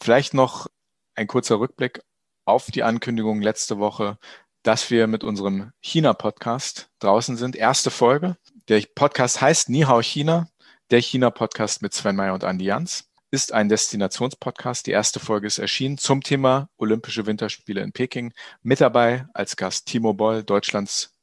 vielleicht 0.03 0.35
noch 0.35 0.67
ein 1.15 1.27
kurzer 1.27 1.59
Rückblick 1.59 2.03
auf 2.45 2.67
die 2.67 2.83
Ankündigung 2.83 3.41
letzte 3.41 3.79
Woche, 3.79 4.19
dass 4.63 4.91
wir 4.91 5.07
mit 5.07 5.25
unserem 5.25 5.73
China-Podcast 5.81 6.91
draußen 6.99 7.37
sind. 7.37 7.57
Erste 7.57 7.91
Folge. 7.91 8.37
Der 8.69 8.83
Podcast 8.95 9.41
heißt 9.41 9.71
Nihao 9.71 10.03
China, 10.03 10.49
der 10.91 11.01
China-Podcast 11.01 11.83
mit 11.83 11.95
Sven 11.95 12.17
Meyer 12.17 12.35
und 12.35 12.45
Andi 12.45 12.67
Jans 12.67 13.08
ist 13.31 13.53
ein 13.53 13.69
Destinationspodcast. 13.69 14.87
Die 14.87 14.93
erste 14.93 15.21
Folge 15.21 15.47
ist 15.47 15.59
erschienen 15.59 15.99
zum 15.99 16.23
Thema 16.23 16.71
Olympische 16.79 17.27
Winterspiele 17.27 17.83
in 17.83 17.93
Peking. 17.93 18.33
Mit 18.63 18.81
dabei 18.81 19.27
als 19.35 19.57
Gast 19.57 19.87
Timo 19.87 20.15
Boll, 20.15 20.43
Deutschlands 20.43 21.15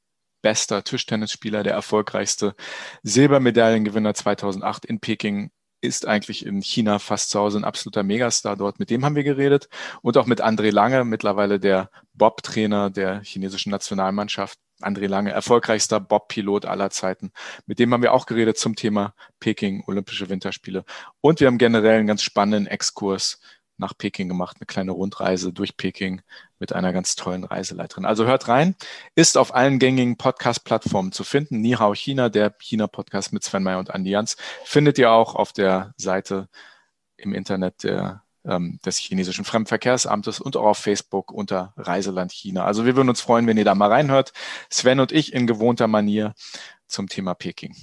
bester 0.42 0.84
Tischtennisspieler, 0.84 1.64
der 1.64 1.74
erfolgreichste 1.74 2.56
Silbermedaillengewinner 3.02 4.14
2008 4.14 4.86
in 4.86 5.00
Peking 5.00 5.50
ist 5.82 6.08
eigentlich 6.08 6.46
in 6.46 6.62
China 6.62 7.00
fast 7.00 7.30
zu 7.32 7.40
Hause 7.40 7.60
ein 7.60 7.64
absoluter 7.64 8.04
Megastar 8.04 8.56
dort. 8.56 8.80
Mit 8.80 8.90
dem 8.90 9.04
haben 9.06 9.16
wir 9.16 9.24
geredet 9.24 9.70
und 10.02 10.18
auch 10.18 10.26
mit 10.26 10.44
André 10.44 10.72
Lange, 10.72 11.04
mittlerweile 11.06 11.60
der 11.60 11.90
Bob-Trainer 12.14 12.90
der 12.90 13.22
chinesischen 13.24 13.72
Nationalmannschaft. 13.72 14.60
André 14.86 15.08
Lange, 15.08 15.32
erfolgreichster 15.32 16.00
Bob-Pilot 16.00 16.66
aller 16.66 16.90
Zeiten. 16.90 17.32
Mit 17.66 17.80
dem 17.80 17.94
haben 17.94 18.04
wir 18.04 18.14
auch 18.14 18.26
geredet 18.26 18.58
zum 18.58 18.76
Thema 18.76 19.14
Peking, 19.40 19.84
Olympische 19.88 20.30
Winterspiele. 20.30 20.86
Und 21.22 21.40
wir 21.40 21.48
haben 21.48 21.58
generell 21.58 22.00
einen 22.00 22.08
ganz 22.08 22.24
spannenden 22.24 22.68
Exkurs 22.68 23.40
nach 23.78 23.98
Peking 23.98 24.28
gemacht, 24.30 24.58
eine 24.60 24.66
kleine 24.66 24.92
Rundreise 24.92 25.52
durch 25.52 25.78
Peking 25.78 26.22
mit 26.60 26.74
einer 26.74 26.94
ganz 26.94 27.16
tollen 27.16 27.44
Reiseleiterin. 27.44 28.06
Also 28.06 28.26
hört 28.26 28.48
rein, 28.48 28.76
ist 29.16 29.38
auf 29.38 29.54
allen 29.54 29.80
gängigen 29.80 30.18
Podcast-Plattformen 30.18 31.12
zu 31.12 31.24
finden. 31.24 31.62
Nihao 31.62 31.94
China, 31.94 32.30
der 32.30 32.52
China-Podcast 32.52 33.34
mit 33.34 33.44
Sven 33.44 33.64
Meyer 33.64 33.80
und 33.80 33.92
Andi 33.92 34.12
Jans, 34.12 34.38
findet 34.64 34.98
ihr 34.98 35.12
auch 35.12 35.36
auf 35.36 35.52
der 35.52 35.94
Seite 35.98 36.48
im 37.18 37.34
Internet 37.34 37.84
der 37.84 38.25
ähm, 38.48 38.80
des 38.86 38.98
chinesischen 38.98 39.46
Fremdenverkehrsamtes 39.46 40.40
und 40.40 40.56
auch 40.58 40.66
auf 40.66 40.78
Facebook 40.78 41.32
unter 41.32 41.74
Reiseland 41.78 42.32
China. 42.32 42.66
Also 42.66 42.86
wir 42.86 42.96
würden 42.96 43.10
uns 43.10 43.22
freuen, 43.22 43.48
wenn 43.48 43.58
ihr 43.58 43.66
da 43.66 43.76
mal 43.76 43.92
reinhört. 43.92 44.34
Sven 44.70 45.00
und 45.00 45.12
ich 45.12 45.34
in 45.34 45.48
gewohnter 45.48 45.88
Manier 45.88 46.34
zum 46.88 47.08
Thema 47.08 47.34
Peking. 47.34 47.76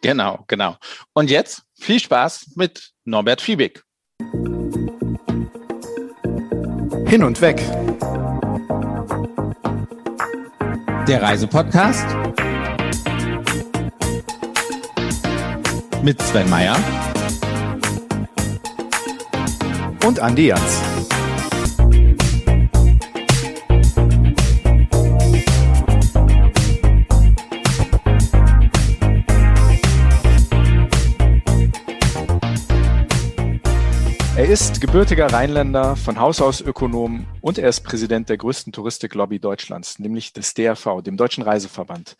Genau, 0.00 0.44
genau. 0.46 0.76
Und 1.12 1.30
jetzt 1.30 1.62
viel 1.74 1.98
Spaß 1.98 2.52
mit 2.54 2.92
Norbert 3.04 3.40
Fiebig. 3.40 3.84
Hin 7.06 7.24
und 7.24 7.40
weg. 7.40 7.56
Der 11.08 11.22
Reisepodcast 11.22 12.06
mit 16.02 16.20
Sven 16.22 16.48
Meyer 16.50 16.76
und 20.08 20.20
Andi 20.20 20.46
Jans. 20.46 20.87
Ist 34.48 34.80
gebürtiger 34.80 35.30
Rheinländer, 35.30 35.94
von 35.94 36.18
Haus 36.18 36.40
aus 36.40 36.62
Ökonom 36.62 37.26
und 37.42 37.58
er 37.58 37.68
ist 37.68 37.82
Präsident 37.82 38.30
der 38.30 38.38
größten 38.38 38.72
Touristiklobby 38.72 39.40
Deutschlands, 39.40 39.98
nämlich 39.98 40.32
des 40.32 40.54
DRV, 40.54 41.02
dem 41.02 41.18
Deutschen 41.18 41.42
Reiseverband. 41.42 42.16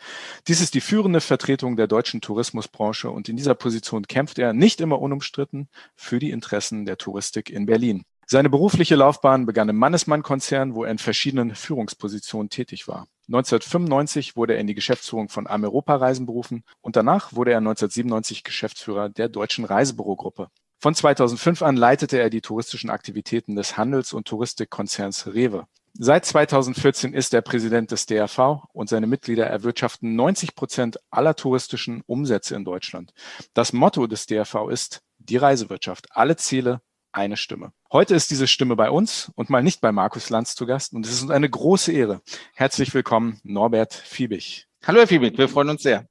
Dies 0.47 0.61
ist 0.61 0.75
die 0.75 0.83
führende 0.83 1.23
Vertretung 1.23 1.79
der 1.79 1.87
deutschen 1.87 2.21
Tourismusbranche 2.21 3.09
und 3.09 3.31
in 3.31 3.39
dieser 3.39 3.55
Position 3.55 4.07
kämpft 4.07 4.39
er 4.39 4.53
nicht 4.53 4.83
immer 4.83 5.01
unumstritten 5.01 5.69
für 5.97 6.19
die 6.19 6.31
Interessen 6.31 6.85
der 6.85 6.99
Touristik 6.99 7.49
in 7.49 7.65
Berlin. 7.65 8.05
Seine 8.27 8.51
berufliche 8.51 8.97
Laufbahn 8.97 9.47
begann 9.47 9.71
im 9.71 9.77
Mannesmann-Konzern, 9.77 10.75
wo 10.75 10.85
er 10.85 10.91
in 10.91 10.99
verschiedenen 10.99 11.55
Führungspositionen 11.55 12.51
tätig 12.51 12.89
war. 12.89 13.07
1995 13.29 14.37
wurde 14.37 14.53
er 14.53 14.61
in 14.61 14.67
die 14.67 14.75
Geschäftsführung 14.75 15.31
von 15.31 15.47
Ameropa 15.47 15.97
Reisen 15.97 16.27
berufen 16.27 16.63
und 16.83 16.95
danach 16.95 17.33
wurde 17.33 17.53
er 17.53 17.59
1997 17.59 18.45
Geschäftsführer 18.45 19.09
der 19.09 19.31
Deutschen 19.31 19.65
Reisebürogruppe. 19.65 20.51
Von 20.81 20.95
2005 20.95 21.63
an 21.63 21.77
leitete 21.77 22.21
er 22.21 22.31
die 22.31 22.41
touristischen 22.41 22.89
Aktivitäten 22.89 23.57
des 23.57 23.77
Handels- 23.77 24.13
und 24.13 24.29
Touristikkonzerns 24.29 25.27
Rewe. 25.27 25.67
Seit 25.95 26.25
2014 26.25 27.15
ist 27.15 27.35
er 27.35 27.43
Präsident 27.43 27.91
des 27.91 28.07
DRV 28.07 28.63
und 28.73 28.89
seine 28.89 29.09
Mitglieder 29.09 29.47
erwirtschaften 29.47 30.15
90 30.15 30.55
Prozent 30.55 31.01
aller 31.11 31.35
touristischen 31.35 32.03
Umsätze 32.07 32.55
in 32.55 32.65
Deutschland. 32.65 33.13
Das 33.55 33.73
Motto 33.73 34.07
des 34.07 34.27
DRV 34.27 34.69
ist 34.71 35.03
die 35.19 35.37
Reisewirtschaft. 35.37 36.07
Alle 36.11 36.37
Ziele, 36.37 36.81
eine 37.11 37.37
Stimme. 37.37 37.73
Heute 37.91 38.15
ist 38.15 38.31
diese 38.31 38.47
Stimme 38.47 38.77
bei 38.77 38.91
uns 38.91 39.33
und 39.35 39.51
mal 39.51 39.65
nicht 39.65 39.81
bei 39.81 39.91
Markus 39.91 40.31
Lanz 40.31 40.55
zu 40.55 40.65
Gast 40.65 40.93
und 40.93 41.05
es 41.05 41.13
ist 41.13 41.23
uns 41.23 41.33
eine 41.33 41.51
große 41.51 41.91
Ehre. 41.91 42.21
Herzlich 42.55 42.95
willkommen, 42.95 43.41
Norbert 43.43 43.95
Fiebig. 43.95 44.69
Hallo 44.87 45.01
Herr 45.01 45.09
Fiebig, 45.09 45.37
wir 45.37 45.49
freuen 45.49 45.71
uns 45.71 45.83
sehr. 45.83 46.07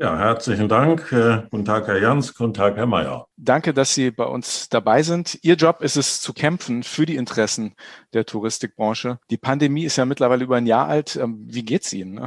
Ja, 0.00 0.18
herzlichen 0.18 0.68
Dank. 0.68 1.12
Äh, 1.12 1.42
guten 1.50 1.64
Tag, 1.64 1.86
Herr 1.86 2.00
Jans. 2.00 2.34
Guten 2.34 2.52
Tag, 2.52 2.76
Herr 2.76 2.86
Mayer. 2.86 3.26
Danke, 3.36 3.72
dass 3.72 3.94
Sie 3.94 4.10
bei 4.10 4.24
uns 4.24 4.68
dabei 4.68 5.04
sind. 5.04 5.38
Ihr 5.42 5.54
Job 5.54 5.82
ist 5.82 5.96
es 5.96 6.20
zu 6.20 6.32
kämpfen 6.32 6.82
für 6.82 7.06
die 7.06 7.14
Interessen 7.14 7.74
der 8.12 8.26
Touristikbranche. 8.26 9.18
Die 9.30 9.36
Pandemie 9.36 9.84
ist 9.84 9.96
ja 9.96 10.04
mittlerweile 10.04 10.42
über 10.42 10.56
ein 10.56 10.66
Jahr 10.66 10.88
alt. 10.88 11.14
Ähm, 11.14 11.44
wie 11.46 11.64
geht's 11.64 11.92
Ihnen? 11.92 12.14
Ne? 12.14 12.26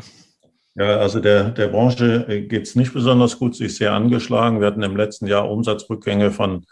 Ja, 0.75 0.97
also 0.97 1.19
der, 1.19 1.49
der 1.49 1.67
Branche 1.67 2.25
äh, 2.29 2.41
geht's 2.43 2.75
nicht 2.75 2.93
besonders 2.93 3.37
gut. 3.37 3.55
Sie 3.55 3.65
ist 3.65 3.77
sehr 3.77 3.91
angeschlagen. 3.91 4.61
Wir 4.61 4.67
hatten 4.67 4.83
im 4.83 4.95
letzten 4.95 5.27
Jahr 5.27 5.49
Umsatzrückgänge 5.49 6.31
von 6.31 6.65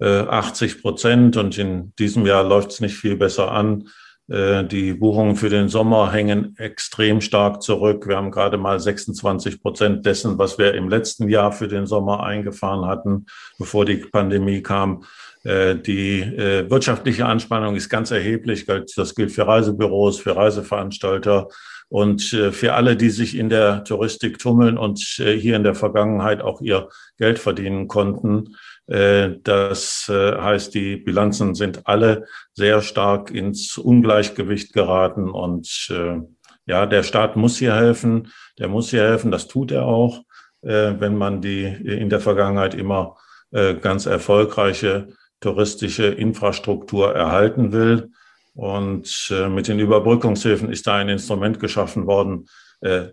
äh, 0.00 0.22
80 0.22 0.82
Prozent 0.82 1.36
und 1.36 1.56
in 1.58 1.92
diesem 1.98 2.26
Jahr 2.26 2.42
läuft 2.42 2.72
es 2.72 2.80
nicht 2.80 2.96
viel 2.96 3.16
besser 3.16 3.52
an. 3.52 3.88
Äh, 4.30 4.64
die 4.64 4.92
Buchungen 4.92 5.34
für 5.34 5.48
den 5.48 5.68
Sommer 5.68 6.12
hängen 6.12 6.54
extrem 6.56 7.20
stark 7.20 7.62
zurück. 7.62 8.06
Wir 8.06 8.16
haben 8.16 8.30
gerade 8.30 8.58
mal 8.58 8.78
26 8.78 9.60
Prozent 9.60 10.06
dessen, 10.06 10.38
was 10.38 10.56
wir 10.56 10.74
im 10.74 10.88
letzten 10.88 11.28
Jahr 11.28 11.50
für 11.50 11.66
den 11.66 11.86
Sommer 11.86 12.22
eingefahren 12.22 12.86
hatten, 12.86 13.26
bevor 13.58 13.84
die 13.84 13.96
Pandemie 13.96 14.62
kam. 14.62 15.04
Äh, 15.42 15.74
die 15.74 16.20
äh, 16.20 16.70
wirtschaftliche 16.70 17.26
Anspannung 17.26 17.74
ist 17.74 17.88
ganz 17.88 18.12
erheblich. 18.12 18.66
Das 18.94 19.16
gilt 19.16 19.32
für 19.32 19.48
Reisebüros, 19.48 20.20
für 20.20 20.36
Reiseveranstalter 20.36 21.48
und 21.88 22.22
für 22.22 22.74
alle, 22.74 22.94
die 22.94 23.10
sich 23.10 23.36
in 23.36 23.48
der 23.48 23.82
Touristik 23.82 24.38
tummeln 24.38 24.78
und 24.78 25.00
hier 25.00 25.56
in 25.56 25.64
der 25.64 25.74
Vergangenheit 25.74 26.40
auch 26.40 26.60
ihr 26.60 26.88
Geld 27.18 27.40
verdienen 27.40 27.88
konnten. 27.88 28.54
Äh, 28.90 29.38
das 29.44 30.08
äh, 30.08 30.36
heißt, 30.36 30.74
die 30.74 30.96
Bilanzen 30.96 31.54
sind 31.54 31.86
alle 31.86 32.26
sehr 32.54 32.82
stark 32.82 33.30
ins 33.30 33.78
Ungleichgewicht 33.78 34.72
geraten 34.72 35.30
und 35.30 35.88
äh, 35.90 36.20
ja, 36.66 36.86
der 36.86 37.04
Staat 37.04 37.36
muss 37.36 37.56
hier 37.56 37.74
helfen, 37.74 38.32
der 38.58 38.68
muss 38.68 38.90
hier 38.90 39.02
helfen, 39.02 39.30
das 39.30 39.48
tut 39.48 39.72
er 39.72 39.86
auch, 39.86 40.22
wenn 40.62 41.16
man 41.16 41.40
die 41.40 41.64
in 41.64 42.10
der 42.10 42.20
Vergangenheit 42.20 42.74
immer 42.74 43.16
ganz 43.50 44.04
erfolgreiche 44.04 45.08
touristische 45.40 46.06
Infrastruktur 46.06 47.14
erhalten 47.14 47.72
will. 47.72 48.10
Und 48.54 49.34
mit 49.48 49.68
den 49.68 49.80
Überbrückungshilfen 49.80 50.70
ist 50.70 50.86
da 50.86 50.96
ein 50.96 51.08
Instrument 51.08 51.58
geschaffen 51.58 52.06
worden, 52.06 52.46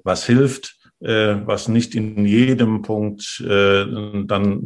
was 0.03 0.25
hilft, 0.25 0.76
was 0.99 1.67
nicht 1.67 1.93
in 1.93 2.25
jedem 2.25 2.81
Punkt 2.81 3.39
äh, 3.47 3.85
dann 4.25 4.59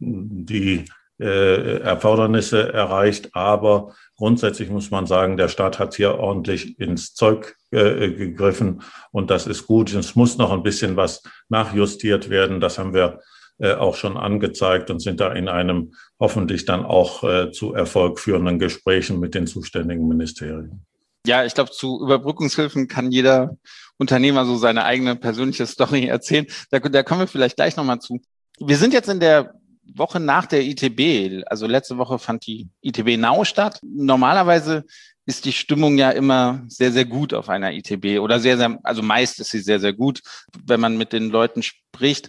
die 0.00 0.84
äh, 1.22 1.78
Erfordernisse 1.78 2.72
erreicht. 2.72 3.30
Aber 3.32 3.94
grundsätzlich 4.16 4.70
muss 4.70 4.90
man 4.90 5.06
sagen, 5.06 5.36
der 5.36 5.48
Staat 5.48 5.78
hat 5.78 5.94
hier 5.94 6.18
ordentlich 6.18 6.78
ins 6.80 7.14
Zeug 7.14 7.56
äh, 7.70 8.10
gegriffen 8.10 8.82
und 9.12 9.30
das 9.30 9.46
ist 9.46 9.66
gut. 9.66 9.92
Es 9.94 10.16
muss 10.16 10.36
noch 10.36 10.50
ein 10.50 10.64
bisschen 10.64 10.96
was 10.96 11.22
nachjustiert 11.48 12.28
werden. 12.28 12.60
Das 12.60 12.78
haben 12.78 12.92
wir 12.92 13.20
äh, 13.58 13.74
auch 13.74 13.94
schon 13.94 14.16
angezeigt 14.16 14.90
und 14.90 15.00
sind 15.00 15.20
da 15.20 15.32
in 15.32 15.48
einem 15.48 15.92
hoffentlich 16.18 16.64
dann 16.64 16.84
auch 16.84 17.22
äh, 17.22 17.52
zu 17.52 17.72
Erfolg 17.72 18.18
führenden 18.18 18.58
Gesprächen 18.58 19.20
mit 19.20 19.34
den 19.34 19.46
zuständigen 19.46 20.08
Ministerien. 20.08 20.84
Ja, 21.26 21.44
ich 21.44 21.54
glaube, 21.54 21.70
zu 21.70 22.00
Überbrückungshilfen 22.02 22.88
kann 22.88 23.12
jeder 23.12 23.56
Unternehmer 23.96 24.44
so 24.44 24.56
seine 24.56 24.84
eigene 24.84 25.16
persönliche 25.16 25.66
Story 25.66 26.06
erzählen. 26.08 26.46
Da, 26.70 26.80
da 26.80 27.02
kommen 27.02 27.20
wir 27.20 27.28
vielleicht 27.28 27.56
gleich 27.56 27.76
nochmal 27.76 28.00
zu. 28.00 28.20
Wir 28.58 28.76
sind 28.76 28.92
jetzt 28.92 29.08
in 29.08 29.20
der 29.20 29.54
Woche 29.84 30.20
nach 30.20 30.46
der 30.46 30.64
ITB. 30.64 31.44
Also 31.46 31.66
letzte 31.66 31.98
Woche 31.98 32.18
fand 32.18 32.46
die 32.46 32.68
ITB 32.82 33.16
Now 33.18 33.44
statt. 33.44 33.80
Normalerweise 33.82 34.84
ist 35.26 35.44
die 35.44 35.52
Stimmung 35.52 35.98
ja 35.98 36.10
immer 36.10 36.64
sehr, 36.66 36.92
sehr 36.92 37.04
gut 37.04 37.32
auf 37.32 37.48
einer 37.48 37.72
ITB 37.72 38.18
oder 38.20 38.40
sehr, 38.40 38.56
sehr, 38.56 38.78
also 38.82 39.02
meist 39.02 39.38
ist 39.38 39.50
sie 39.50 39.60
sehr, 39.60 39.78
sehr 39.78 39.92
gut, 39.92 40.20
wenn 40.64 40.80
man 40.80 40.96
mit 40.96 41.12
den 41.12 41.30
Leuten 41.30 41.62
spricht. 41.62 42.28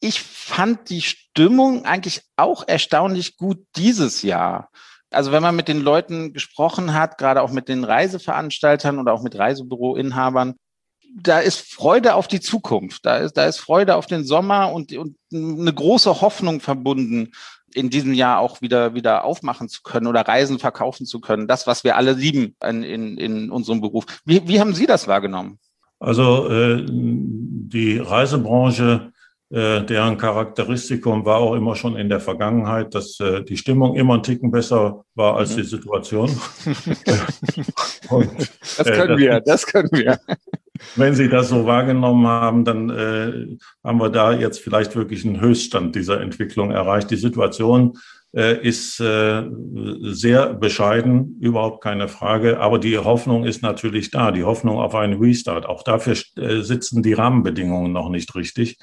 Ich 0.00 0.20
fand 0.20 0.90
die 0.90 1.02
Stimmung 1.02 1.84
eigentlich 1.84 2.22
auch 2.36 2.66
erstaunlich 2.66 3.36
gut 3.36 3.64
dieses 3.76 4.22
Jahr. 4.22 4.70
Also 5.10 5.32
wenn 5.32 5.42
man 5.42 5.56
mit 5.56 5.68
den 5.68 5.80
Leuten 5.80 6.32
gesprochen 6.32 6.94
hat, 6.94 7.18
gerade 7.18 7.42
auch 7.42 7.50
mit 7.50 7.68
den 7.68 7.84
Reiseveranstaltern 7.84 8.98
oder 8.98 9.12
auch 9.12 9.22
mit 9.22 9.38
Reisebüroinhabern, 9.38 10.54
da 11.14 11.38
ist 11.38 11.72
Freude 11.72 12.14
auf 12.14 12.28
die 12.28 12.40
Zukunft, 12.40 13.06
da 13.06 13.16
ist, 13.16 13.34
da 13.34 13.46
ist 13.46 13.58
Freude 13.58 13.96
auf 13.96 14.06
den 14.06 14.24
Sommer 14.24 14.72
und, 14.72 14.92
und 14.92 15.16
eine 15.32 15.72
große 15.72 16.20
Hoffnung 16.20 16.60
verbunden, 16.60 17.32
in 17.74 17.90
diesem 17.90 18.12
Jahr 18.14 18.40
auch 18.40 18.60
wieder, 18.60 18.94
wieder 18.94 19.24
aufmachen 19.24 19.68
zu 19.68 19.82
können 19.82 20.06
oder 20.06 20.22
Reisen 20.22 20.58
verkaufen 20.58 21.06
zu 21.06 21.20
können. 21.20 21.46
Das, 21.46 21.66
was 21.66 21.84
wir 21.84 21.96
alle 21.96 22.12
lieben 22.12 22.56
in, 22.64 22.82
in, 22.82 23.18
in 23.18 23.50
unserem 23.50 23.80
Beruf. 23.80 24.04
Wie, 24.24 24.46
wie 24.48 24.60
haben 24.60 24.74
Sie 24.74 24.86
das 24.86 25.06
wahrgenommen? 25.06 25.58
Also 26.00 26.48
äh, 26.48 26.84
die 26.88 27.98
Reisebranche, 27.98 29.12
deren 29.50 30.18
Charakteristikum 30.18 31.24
war 31.24 31.38
auch 31.38 31.54
immer 31.54 31.74
schon 31.74 31.96
in 31.96 32.10
der 32.10 32.20
Vergangenheit, 32.20 32.94
dass 32.94 33.18
äh, 33.18 33.42
die 33.42 33.56
Stimmung 33.56 33.96
immer 33.96 34.14
ein 34.14 34.22
Ticken 34.22 34.50
besser 34.50 35.04
war 35.14 35.36
als 35.36 35.52
mhm. 35.52 35.56
die 35.56 35.66
Situation. 35.66 36.28
Und, 38.10 38.30
das 38.76 38.86
können 38.86 39.18
äh, 39.18 39.18
wir, 39.18 39.40
das 39.40 39.66
können 39.66 39.90
wir. 39.92 40.18
Wenn 40.96 41.14
Sie 41.14 41.28
das 41.28 41.48
so 41.48 41.66
wahrgenommen 41.66 42.26
haben, 42.26 42.64
dann 42.64 42.90
äh, 42.90 43.56
haben 43.82 44.00
wir 44.00 44.10
da 44.10 44.32
jetzt 44.32 44.60
vielleicht 44.60 44.94
wirklich 44.96 45.24
einen 45.24 45.40
Höchststand 45.40 45.94
dieser 45.96 46.20
Entwicklung 46.20 46.70
erreicht. 46.70 47.10
Die 47.10 47.16
Situation 47.16 47.98
äh, 48.34 48.62
ist 48.66 49.00
äh, 49.00 49.44
sehr 50.02 50.54
bescheiden, 50.54 51.38
überhaupt 51.40 51.82
keine 51.82 52.08
Frage. 52.08 52.60
Aber 52.60 52.78
die 52.78 52.98
Hoffnung 52.98 53.44
ist 53.44 53.62
natürlich 53.62 54.10
da, 54.10 54.30
die 54.30 54.44
Hoffnung 54.44 54.78
auf 54.78 54.94
einen 54.94 55.20
Restart. 55.20 55.66
Auch 55.66 55.82
dafür 55.82 56.16
äh, 56.36 56.60
sitzen 56.60 57.02
die 57.02 57.14
Rahmenbedingungen 57.14 57.92
noch 57.92 58.10
nicht 58.10 58.34
richtig. 58.34 58.78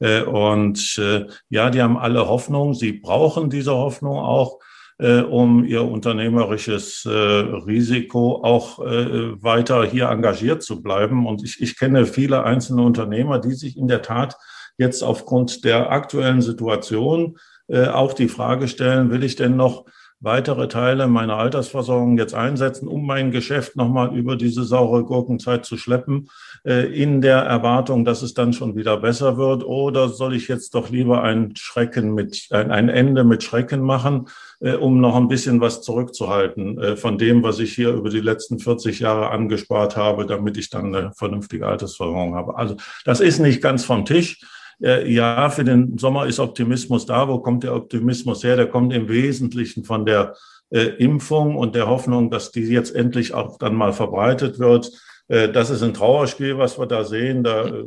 Äh, 0.00 0.22
und 0.22 0.98
äh, 0.98 1.26
ja, 1.48 1.70
die 1.70 1.82
haben 1.82 1.96
alle 1.96 2.28
Hoffnung. 2.28 2.74
Sie 2.74 2.92
brauchen 2.92 3.50
diese 3.50 3.74
Hoffnung 3.74 4.18
auch 4.18 4.58
äh, 4.98 5.20
um 5.20 5.64
ihr 5.64 5.84
unternehmerisches 5.84 7.04
Risiko 7.04 8.44
auch 8.44 8.78
weiter 8.78 9.84
hier 9.84 10.08
engagiert 10.08 10.62
zu 10.62 10.82
bleiben. 10.82 11.26
Und 11.26 11.42
ich, 11.42 11.60
ich 11.60 11.76
kenne 11.76 12.06
viele 12.06 12.44
einzelne 12.44 12.82
Unternehmer, 12.82 13.40
die 13.40 13.54
sich 13.54 13.76
in 13.76 13.88
der 13.88 14.02
Tat 14.02 14.36
jetzt 14.78 15.02
aufgrund 15.02 15.64
der 15.64 15.90
aktuellen 15.90 16.42
Situation 16.42 17.38
auch 17.68 18.12
die 18.12 18.28
Frage 18.28 18.68
stellen, 18.68 19.10
will 19.10 19.24
ich 19.24 19.36
denn 19.36 19.56
noch 19.56 19.86
weitere 20.24 20.68
Teile 20.68 21.06
meiner 21.06 21.36
Altersversorgung 21.36 22.18
jetzt 22.18 22.34
einsetzen, 22.34 22.88
um 22.88 23.06
mein 23.06 23.30
Geschäft 23.30 23.76
nochmal 23.76 24.16
über 24.16 24.36
diese 24.36 24.64
saure 24.64 25.04
Gurkenzeit 25.04 25.64
zu 25.64 25.76
schleppen, 25.76 26.30
äh, 26.66 26.86
in 26.86 27.20
der 27.20 27.38
Erwartung, 27.38 28.04
dass 28.04 28.22
es 28.22 28.34
dann 28.34 28.52
schon 28.52 28.74
wieder 28.74 28.96
besser 28.96 29.36
wird? 29.36 29.64
Oder 29.64 30.08
soll 30.08 30.34
ich 30.34 30.48
jetzt 30.48 30.74
doch 30.74 30.90
lieber 30.90 31.22
ein 31.22 31.54
Schrecken 31.56 32.14
mit, 32.14 32.48
ein, 32.50 32.88
Ende 32.88 33.22
mit 33.22 33.42
Schrecken 33.42 33.82
machen, 33.82 34.28
äh, 34.60 34.74
um 34.74 35.00
noch 35.00 35.14
ein 35.14 35.28
bisschen 35.28 35.60
was 35.60 35.82
zurückzuhalten 35.82 36.78
äh, 36.80 36.96
von 36.96 37.18
dem, 37.18 37.42
was 37.42 37.58
ich 37.58 37.74
hier 37.74 37.90
über 37.90 38.08
die 38.08 38.20
letzten 38.20 38.58
40 38.58 39.00
Jahre 39.00 39.30
angespart 39.30 39.96
habe, 39.96 40.26
damit 40.26 40.56
ich 40.56 40.70
dann 40.70 40.94
eine 40.94 41.12
vernünftige 41.12 41.66
Altersversorgung 41.66 42.34
habe? 42.34 42.56
Also 42.56 42.76
das 43.04 43.20
ist 43.20 43.38
nicht 43.38 43.62
ganz 43.62 43.84
vom 43.84 44.04
Tisch. 44.04 44.40
Äh, 44.82 45.10
ja, 45.12 45.50
für 45.50 45.64
den 45.64 45.98
Sommer 45.98 46.26
ist 46.26 46.38
Optimismus 46.38 47.06
da. 47.06 47.28
Wo 47.28 47.38
kommt 47.38 47.64
der 47.64 47.74
Optimismus 47.74 48.44
her? 48.44 48.56
Der 48.56 48.68
kommt 48.68 48.92
im 48.92 49.08
Wesentlichen 49.08 49.84
von 49.84 50.04
der 50.06 50.34
äh, 50.70 50.84
Impfung 50.98 51.56
und 51.56 51.74
der 51.74 51.86
Hoffnung, 51.86 52.30
dass 52.30 52.50
die 52.50 52.62
jetzt 52.62 52.94
endlich 52.94 53.34
auch 53.34 53.58
dann 53.58 53.74
mal 53.74 53.92
verbreitet 53.92 54.58
wird. 54.58 54.90
Äh, 55.28 55.48
das 55.48 55.70
ist 55.70 55.82
ein 55.82 55.94
Trauerspiel, 55.94 56.58
was 56.58 56.78
wir 56.78 56.86
da 56.86 57.04
sehen. 57.04 57.44
Da 57.44 57.66
äh, 57.66 57.84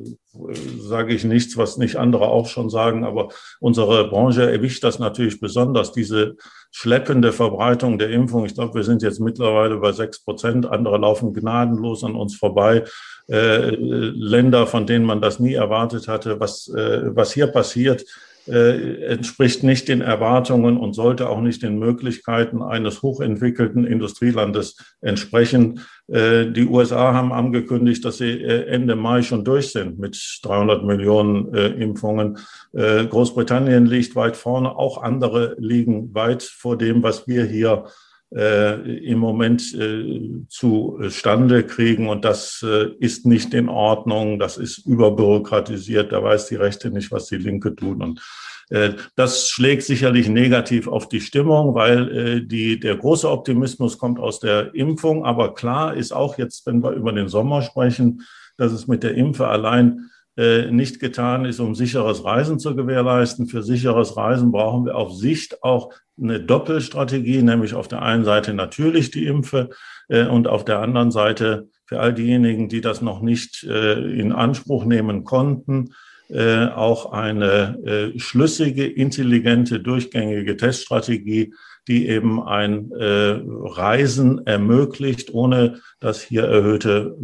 sage 0.79 1.13
ich 1.13 1.24
nichts, 1.24 1.58
was 1.58 1.77
nicht 1.77 1.96
andere 1.96 2.28
auch 2.28 2.47
schon 2.47 2.69
sagen. 2.69 3.04
Aber 3.04 3.30
unsere 3.60 4.10
Branche 4.10 4.50
erwischt 4.50 4.84
das 4.84 5.00
natürlich 5.00 5.39
besonders, 5.39 5.91
diese 5.91 6.36
schleppende 6.71 7.32
Verbreitung 7.32 7.97
der 7.97 8.10
Impfung. 8.10 8.45
Ich 8.45 8.56
glaube, 8.56 8.76
wir 8.76 8.84
sind 8.84 9.02
jetzt 9.02 9.19
mittlerweile 9.19 9.78
bei 9.78 9.91
sechs 9.91 10.23
Prozent. 10.23 10.65
Andere 10.65 10.97
laufen 10.97 11.34
gnadenlos 11.34 12.04
an 12.04 12.15
uns 12.15 12.36
vorbei. 12.36 12.84
Äh, 13.30 13.71
Länder, 13.71 14.67
von 14.67 14.86
denen 14.86 15.06
man 15.06 15.21
das 15.21 15.39
nie 15.39 15.54
erwartet 15.54 16.08
hatte, 16.08 16.39
was, 16.39 16.67
äh, 16.69 17.15
was 17.15 17.34
hier 17.34 17.47
passiert, 17.47 18.06
äh, 18.47 19.05
entspricht 19.05 19.63
nicht 19.63 19.88
den 19.88 20.01
Erwartungen 20.01 20.77
und 20.77 20.93
sollte 20.93 21.29
auch 21.29 21.41
nicht 21.41 21.63
den 21.63 21.79
Möglichkeiten 21.79 22.62
eines 22.62 23.01
hochentwickelten 23.01 23.86
Industrielandes 23.86 24.77
entsprechen. 25.01 25.81
Äh, 26.07 26.47
die 26.47 26.65
USA 26.65 27.13
haben 27.13 27.33
angekündigt, 27.33 28.03
dass 28.05 28.17
sie 28.17 28.41
äh, 28.41 28.65
Ende 28.67 28.95
Mai 28.95 29.21
schon 29.21 29.43
durch 29.43 29.71
sind 29.71 29.99
mit 29.99 30.39
300 30.43 30.83
Millionen 30.83 31.53
äh, 31.53 31.67
Impfungen. 31.67 32.38
Äh, 32.73 33.05
Großbritannien 33.05 33.86
liegt 33.86 34.15
weit 34.15 34.38
vorne, 34.38 34.75
auch 34.75 35.01
andere 35.01 35.55
liegen 35.60 36.13
weit 36.13 36.43
vor 36.43 36.77
dem, 36.77 37.03
was 37.03 37.27
wir 37.27 37.45
hier 37.45 37.86
im 38.29 39.19
Moment 39.19 39.73
äh, 39.73 40.43
zustande 40.49 41.63
kriegen. 41.63 42.09
Und 42.09 42.25
das 42.25 42.61
äh, 42.61 42.89
ist 42.99 43.25
nicht 43.25 43.53
in 43.53 43.69
Ordnung, 43.69 44.37
das 44.37 44.57
ist 44.57 44.79
überbürokratisiert, 44.79 46.11
da 46.11 46.21
weiß 46.21 46.47
die 46.47 46.57
Rechte 46.57 46.91
nicht, 46.91 47.11
was 47.11 47.27
die 47.27 47.37
Linke 47.37 47.73
tut. 47.73 48.01
Und 48.01 48.21
äh, 48.69 48.93
das 49.15 49.49
schlägt 49.49 49.83
sicherlich 49.83 50.27
negativ 50.27 50.87
auf 50.87 51.07
die 51.07 51.21
Stimmung, 51.21 51.73
weil 51.73 52.17
äh, 52.17 52.45
die, 52.45 52.79
der 52.79 52.97
große 52.97 53.29
Optimismus 53.29 53.97
kommt 53.97 54.19
aus 54.19 54.39
der 54.39 54.75
Impfung. 54.75 55.23
Aber 55.23 55.53
klar 55.53 55.95
ist 55.95 56.11
auch 56.11 56.37
jetzt, 56.37 56.65
wenn 56.65 56.83
wir 56.83 56.91
über 56.91 57.13
den 57.13 57.29
Sommer 57.29 57.61
sprechen, 57.61 58.23
dass 58.57 58.73
es 58.73 58.87
mit 58.87 59.03
der 59.03 59.15
Impfe 59.15 59.47
allein 59.47 60.09
äh, 60.35 60.69
nicht 60.69 60.99
getan 60.99 61.45
ist, 61.45 61.59
um 61.59 61.75
sicheres 61.75 62.25
Reisen 62.25 62.59
zu 62.59 62.75
gewährleisten. 62.75 63.47
Für 63.47 63.63
sicheres 63.63 64.17
Reisen 64.17 64.51
brauchen 64.51 64.85
wir 64.85 64.95
auf 64.95 65.13
Sicht 65.13 65.63
auch 65.63 65.93
eine 66.21 66.39
Doppelstrategie, 66.39 67.41
nämlich 67.41 67.73
auf 67.73 67.88
der 67.88 68.01
einen 68.01 68.25
Seite 68.25 68.53
natürlich 68.53 69.12
die 69.12 69.25
Impfe 69.25 69.69
äh, 70.08 70.25
und 70.25 70.47
auf 70.47 70.65
der 70.65 70.80
anderen 70.80 71.12
Seite 71.12 71.69
für 71.86 71.99
all 71.99 72.13
diejenigen, 72.13 72.69
die 72.69 72.82
das 72.82 73.01
noch 73.01 73.21
nicht 73.21 73.63
äh, 73.63 73.99
in 74.19 74.32
Anspruch 74.32 74.86
nehmen 74.86 75.23
konnten, 75.23 75.93
auch 76.30 77.13
eine 77.13 78.12
schlüssige, 78.17 78.86
intelligente, 78.86 79.80
durchgängige 79.80 80.58
Teststrategie, 80.58 81.53
die 81.88 82.10
eben 82.10 82.43
ein 82.43 82.91
Reisen 82.91 84.45
ermöglicht, 84.45 85.34
ohne 85.34 85.80
dass 86.01 86.21
hier 86.21 86.43
erhöhte 86.43 87.15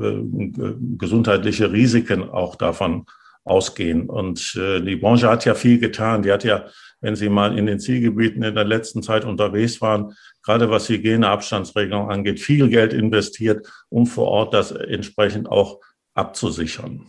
gesundheitliche 0.98 1.74
Risiken 1.74 2.30
auch 2.30 2.56
davon 2.56 3.06
ausgehen. 3.44 4.10
Und 4.10 4.54
die 4.56 4.96
Branche 4.96 5.30
hat 5.30 5.46
ja 5.46 5.54
viel 5.56 5.80
getan. 5.80 6.24
Die 6.24 6.32
hat 6.32 6.44
ja 6.44 6.66
wenn 7.04 7.18
Sie 7.18 7.30
mal 7.30 7.58
in 7.58 7.66
den 7.66 7.80
Zielgebieten 7.80 8.42
in 8.44 8.56
der 8.56 8.64
letzten 8.64 9.04
Zeit 9.04 9.26
unterwegs 9.26 9.82
waren, 9.82 10.16
gerade 10.42 10.70
was 10.70 10.88
Hygieneabstandsregelung 10.88 12.10
angeht, 12.10 12.40
viel 12.40 12.70
Geld 12.70 12.94
investiert, 12.94 13.68
um 13.90 14.08
vor 14.08 14.30
Ort 14.30 14.54
das 14.54 14.72
entsprechend 14.72 15.50
auch 15.50 15.82
abzusichern. 16.14 17.06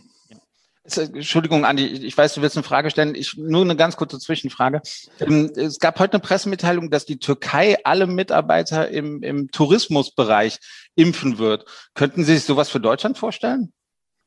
Entschuldigung, 0.83 1.65
Andi, 1.65 1.87
ich 1.87 2.15
weiß, 2.15 2.35
du 2.35 2.41
willst 2.41 2.57
eine 2.57 2.63
Frage 2.63 2.91
stellen. 2.91 3.15
Ich, 3.15 3.37
nur 3.37 3.61
eine 3.61 3.75
ganz 3.75 3.95
kurze 3.95 4.19
Zwischenfrage. 4.19 4.81
Ähm, 5.19 5.49
es 5.55 5.79
gab 5.79 5.97
heute 5.97 6.13
eine 6.13 6.19
Pressemitteilung, 6.19 6.91
dass 6.91 7.05
die 7.05 7.17
Türkei 7.17 7.77
alle 7.85 8.05
Mitarbeiter 8.05 8.89
im, 8.89 9.23
im 9.23 9.49
Tourismusbereich 9.49 10.59
impfen 10.95 11.39
wird. 11.39 11.65
Könnten 11.95 12.23
Sie 12.23 12.35
sich 12.35 12.43
sowas 12.43 12.69
für 12.69 12.81
Deutschland 12.81 13.17
vorstellen? 13.17 13.73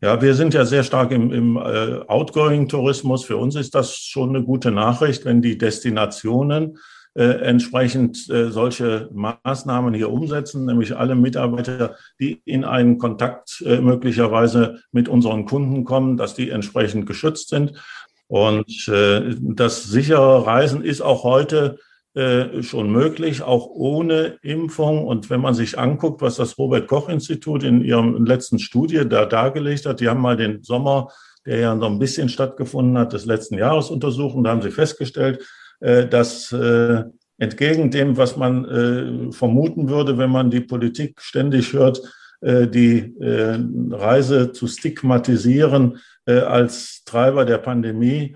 Ja, 0.01 0.23
wir 0.23 0.35
sind 0.35 0.55
ja 0.55 0.65
sehr 0.65 0.85
stark 0.85 1.11
im, 1.11 1.33
im 1.33 1.57
äh, 1.57 2.01
Outgoing-Tourismus. 2.07 3.25
Für 3.25 3.37
uns 3.37 3.57
ist 3.57 3.75
das 3.75 3.97
schon 3.97 4.29
eine 4.29 4.45
gute 4.45 4.71
Nachricht, 4.71 5.25
wenn 5.25 5.43
die 5.43 5.59
Destinationen 5.59 6.79
äh, 7.15 7.25
entsprechend 7.25 8.31
äh, 8.31 8.53
solche 8.53 9.11
Maßnahmen 9.13 9.95
hier 9.95 10.11
umsetzen, 10.11 10.67
nämlich 10.67 10.97
alle 10.97 11.17
Mitarbeiter, 11.17 11.97
die 12.21 12.41
in 12.45 12.65
einen 12.65 12.99
Kontakt 12.99 13.61
äh, 13.67 13.81
möglicherweise 13.81 14.79
mit 14.93 15.09
unseren 15.09 15.47
Kunden 15.47 15.83
kommen, 15.83 16.17
dass 16.17 16.35
die 16.35 16.51
entsprechend 16.51 17.07
geschützt 17.07 17.49
sind. 17.49 17.73
Und 18.29 18.87
äh, 18.87 19.35
das 19.41 19.83
sichere 19.83 20.47
Reisen 20.47 20.85
ist 20.85 21.01
auch 21.01 21.25
heute 21.25 21.79
äh, 22.19 22.65
schon 22.65 22.91
möglich, 22.91 23.43
auch 23.43 23.69
ohne 23.69 24.39
Impfung. 24.43 25.07
Und 25.07 25.31
wenn 25.31 25.41
man 25.41 25.55
sich 25.55 25.79
anguckt, 25.79 26.21
was 26.21 26.35
das 26.35 26.59
Robert 26.59 26.89
Koch 26.89 27.09
Institut 27.09 27.63
in 27.63 27.81
ihrem 27.81 28.25
letzten 28.25 28.59
Studie 28.59 29.09
da 29.09 29.25
dargelegt 29.25 29.87
hat, 29.87 30.01
die 30.01 30.09
haben 30.09 30.21
mal 30.21 30.37
den 30.37 30.65
Sommer, 30.65 31.13
der 31.47 31.59
ja 31.61 31.75
noch 31.77 31.89
ein 31.89 32.01
bisschen 32.01 32.29
stattgefunden 32.29 32.99
hat, 32.99 33.13
des 33.13 33.25
letzten 33.25 33.57
Jahres 33.57 33.89
untersucht 33.89 34.35
und 34.35 34.43
da 34.43 34.51
haben 34.51 34.63
sie 34.63 34.73
festgestellt, 34.73 35.47
äh, 35.79 36.09
dass 36.09 36.51
äh, 36.51 37.05
entgegen 37.39 37.93
dem, 37.93 38.17
was 38.17 38.37
man 38.37 39.31
vermuten 39.31 39.89
würde, 39.89 40.19
wenn 40.19 40.31
man 40.31 40.51
die 40.51 40.61
Politik 40.61 41.21
ständig 41.21 41.73
hört, 41.73 42.03
die 42.43 43.15
Reise 43.21 44.51
zu 44.51 44.67
stigmatisieren 44.67 45.99
als 46.27 47.05
Treiber 47.05 47.45
der 47.45 47.59
Pandemie, 47.59 48.35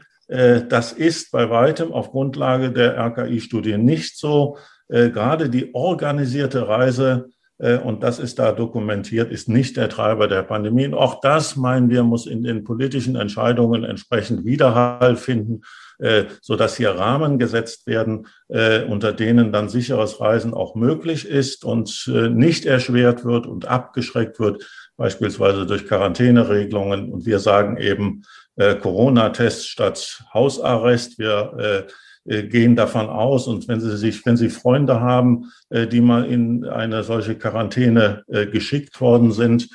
das 0.68 0.92
ist 0.92 1.30
bei 1.32 1.50
weitem 1.50 1.92
auf 1.92 2.10
Grundlage 2.10 2.72
der 2.72 2.96
RKI-Studie 2.96 3.76
nicht 3.76 4.18
so. 4.18 4.56
Äh, 4.88 5.10
gerade 5.10 5.48
die 5.48 5.74
organisierte 5.74 6.68
Reise 6.68 7.30
Äh, 7.62 7.78
und 7.78 8.02
das 8.02 8.18
ist 8.18 8.38
da 8.38 8.52
dokumentiert, 8.52 9.30
ist 9.30 9.48
nicht 9.48 9.76
der 9.76 9.88
Treiber 9.88 10.28
der 10.28 10.42
Pandemie. 10.42 10.86
Und 10.86 10.94
auch 10.94 11.20
das, 11.20 11.56
meinen 11.56 11.88
wir, 11.88 12.02
muss 12.02 12.26
in 12.26 12.42
den 12.42 12.64
politischen 12.64 13.16
Entscheidungen 13.16 13.84
entsprechend 13.84 14.44
Widerhall 14.44 15.16
finden, 15.16 15.62
äh, 15.98 16.24
sodass 16.40 16.76
hier 16.76 16.90
Rahmen 16.90 17.38
gesetzt 17.38 17.86
werden, 17.86 18.26
äh, 18.48 18.82
unter 18.84 19.12
denen 19.12 19.52
dann 19.52 19.68
sicheres 19.68 20.20
Reisen 20.20 20.52
auch 20.52 20.74
möglich 20.74 21.26
ist 21.26 21.64
und 21.64 22.10
nicht 22.30 22.66
erschwert 22.66 23.24
wird 23.24 23.46
und 23.46 23.66
abgeschreckt 23.66 24.40
wird, 24.40 24.68
beispielsweise 24.96 25.64
durch 25.64 25.86
Quarantäneregelungen. 25.86 27.12
Und 27.12 27.26
wir 27.26 27.38
sagen 27.38 27.76
eben 27.76 28.22
Corona-Test 28.56 29.68
statt 29.68 30.24
Hausarrest. 30.34 31.18
Wir 31.18 31.86
äh, 32.24 32.44
gehen 32.44 32.76
davon 32.76 33.08
aus. 33.08 33.48
Und 33.48 33.66
wenn 33.66 33.80
Sie 33.80 33.96
sich, 33.96 34.24
wenn 34.24 34.36
Sie 34.36 34.48
Freunde 34.48 35.00
haben, 35.00 35.50
äh, 35.70 35.88
die 35.88 36.00
mal 36.00 36.24
in 36.24 36.64
eine 36.64 37.02
solche 37.02 37.36
Quarantäne 37.36 38.22
äh, 38.28 38.46
geschickt 38.46 39.00
worden 39.00 39.32
sind, 39.32 39.68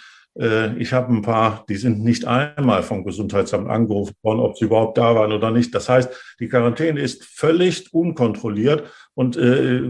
ich 0.78 0.94
habe 0.94 1.12
ein 1.12 1.24
paar, 1.24 1.66
die 1.68 1.78
sind 1.78 2.04
nicht 2.04 2.26
einmal 2.26 2.84
vom 2.84 3.04
Gesundheitsamt 3.04 3.68
angerufen 3.68 4.14
worden, 4.22 4.42
ob 4.42 4.56
sie 4.56 4.66
überhaupt 4.66 5.00
da 5.00 5.16
waren 5.16 5.32
oder 5.32 5.50
nicht. 5.50 5.74
Das 5.74 5.90
heißt, 5.90 6.12
die 6.40 6.48
Quarantäne 6.48 7.00
ist 7.00 7.26
völlig 7.26 7.92
unkontrolliert 7.92 8.84
und 9.16 9.36
äh, 9.36 9.82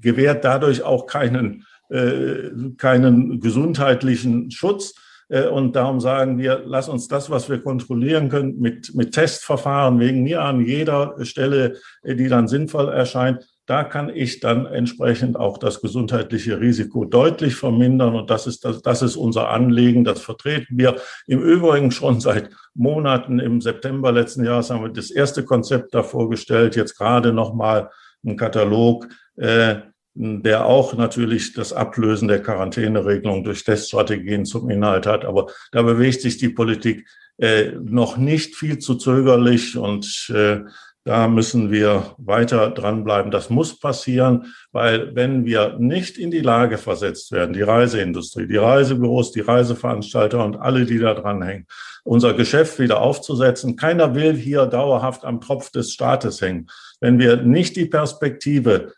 gewährt 0.00 0.46
dadurch 0.46 0.82
auch 0.84 1.04
keinen, 1.04 1.66
äh, 1.90 2.48
keinen 2.78 3.40
gesundheitlichen 3.40 4.50
Schutz. 4.50 4.94
Äh, 5.32 5.46
und 5.46 5.74
darum 5.74 6.00
sagen 6.00 6.38
wir, 6.38 6.62
lass 6.66 6.88
uns 6.88 7.08
das, 7.08 7.30
was 7.30 7.48
wir 7.48 7.60
kontrollieren 7.60 8.28
können, 8.28 8.60
mit, 8.60 8.94
mit 8.94 9.12
Testverfahren 9.12 9.98
wegen 9.98 10.22
mir 10.22 10.42
an 10.42 10.64
jeder 10.64 11.16
Stelle, 11.24 11.78
äh, 12.02 12.14
die 12.14 12.28
dann 12.28 12.48
sinnvoll 12.48 12.88
erscheint, 12.88 13.46
da 13.66 13.84
kann 13.84 14.10
ich 14.10 14.40
dann 14.40 14.66
entsprechend 14.66 15.36
auch 15.36 15.56
das 15.56 15.80
gesundheitliche 15.80 16.60
Risiko 16.60 17.04
deutlich 17.04 17.54
vermindern. 17.54 18.14
Und 18.14 18.28
das 18.28 18.46
ist, 18.46 18.64
das, 18.64 18.82
das 18.82 19.02
ist 19.02 19.16
unser 19.16 19.48
Anliegen. 19.48 20.04
Das 20.04 20.20
vertreten 20.20 20.76
wir 20.76 20.96
im 21.26 21.40
Übrigen 21.40 21.92
schon 21.92 22.20
seit 22.20 22.50
Monaten. 22.74 23.38
Im 23.38 23.60
September 23.60 24.12
letzten 24.12 24.44
Jahres 24.44 24.68
haben 24.68 24.82
wir 24.82 24.90
das 24.90 25.10
erste 25.10 25.44
Konzept 25.44 25.94
da 25.94 26.02
vorgestellt. 26.02 26.76
Jetzt 26.76 26.98
gerade 26.98 27.32
nochmal 27.32 27.88
ein 28.24 28.36
Katalog. 28.36 29.06
Äh, 29.36 29.76
der 30.14 30.66
auch 30.66 30.94
natürlich 30.94 31.54
das 31.54 31.72
Ablösen 31.72 32.28
der 32.28 32.42
Quarantäneregelung 32.42 33.44
durch 33.44 33.64
Teststrategien 33.64 34.44
zum 34.44 34.68
Inhalt 34.68 35.06
hat. 35.06 35.24
Aber 35.24 35.46
da 35.72 35.82
bewegt 35.82 36.20
sich 36.20 36.36
die 36.38 36.50
Politik 36.50 37.06
äh, 37.38 37.72
noch 37.82 38.16
nicht 38.16 38.56
viel 38.56 38.78
zu 38.78 38.96
zögerlich 38.96 39.76
und 39.76 40.30
äh, 40.34 40.60
da 41.04 41.26
müssen 41.26 41.72
wir 41.72 42.14
weiter 42.18 42.70
dranbleiben. 42.70 43.32
Das 43.32 43.50
muss 43.50 43.80
passieren, 43.80 44.54
weil 44.70 45.16
wenn 45.16 45.44
wir 45.44 45.76
nicht 45.78 46.16
in 46.16 46.30
die 46.30 46.40
Lage 46.40 46.78
versetzt 46.78 47.32
werden, 47.32 47.54
die 47.54 47.62
Reiseindustrie, 47.62 48.46
die 48.46 48.56
Reisebüros, 48.56 49.32
die 49.32 49.40
Reiseveranstalter 49.40 50.44
und 50.44 50.56
alle, 50.56 50.86
die 50.86 51.00
da 51.00 51.14
dranhängen, 51.14 51.66
unser 52.04 52.34
Geschäft 52.34 52.78
wieder 52.78 53.00
aufzusetzen. 53.00 53.76
Keiner 53.76 54.14
will 54.14 54.34
hier 54.34 54.66
dauerhaft 54.66 55.24
am 55.24 55.40
Tropf 55.40 55.70
des 55.70 55.92
Staates 55.92 56.40
hängen. 56.40 56.68
Wenn 57.00 57.18
wir 57.18 57.36
nicht 57.36 57.74
die 57.74 57.86
Perspektive 57.86 58.92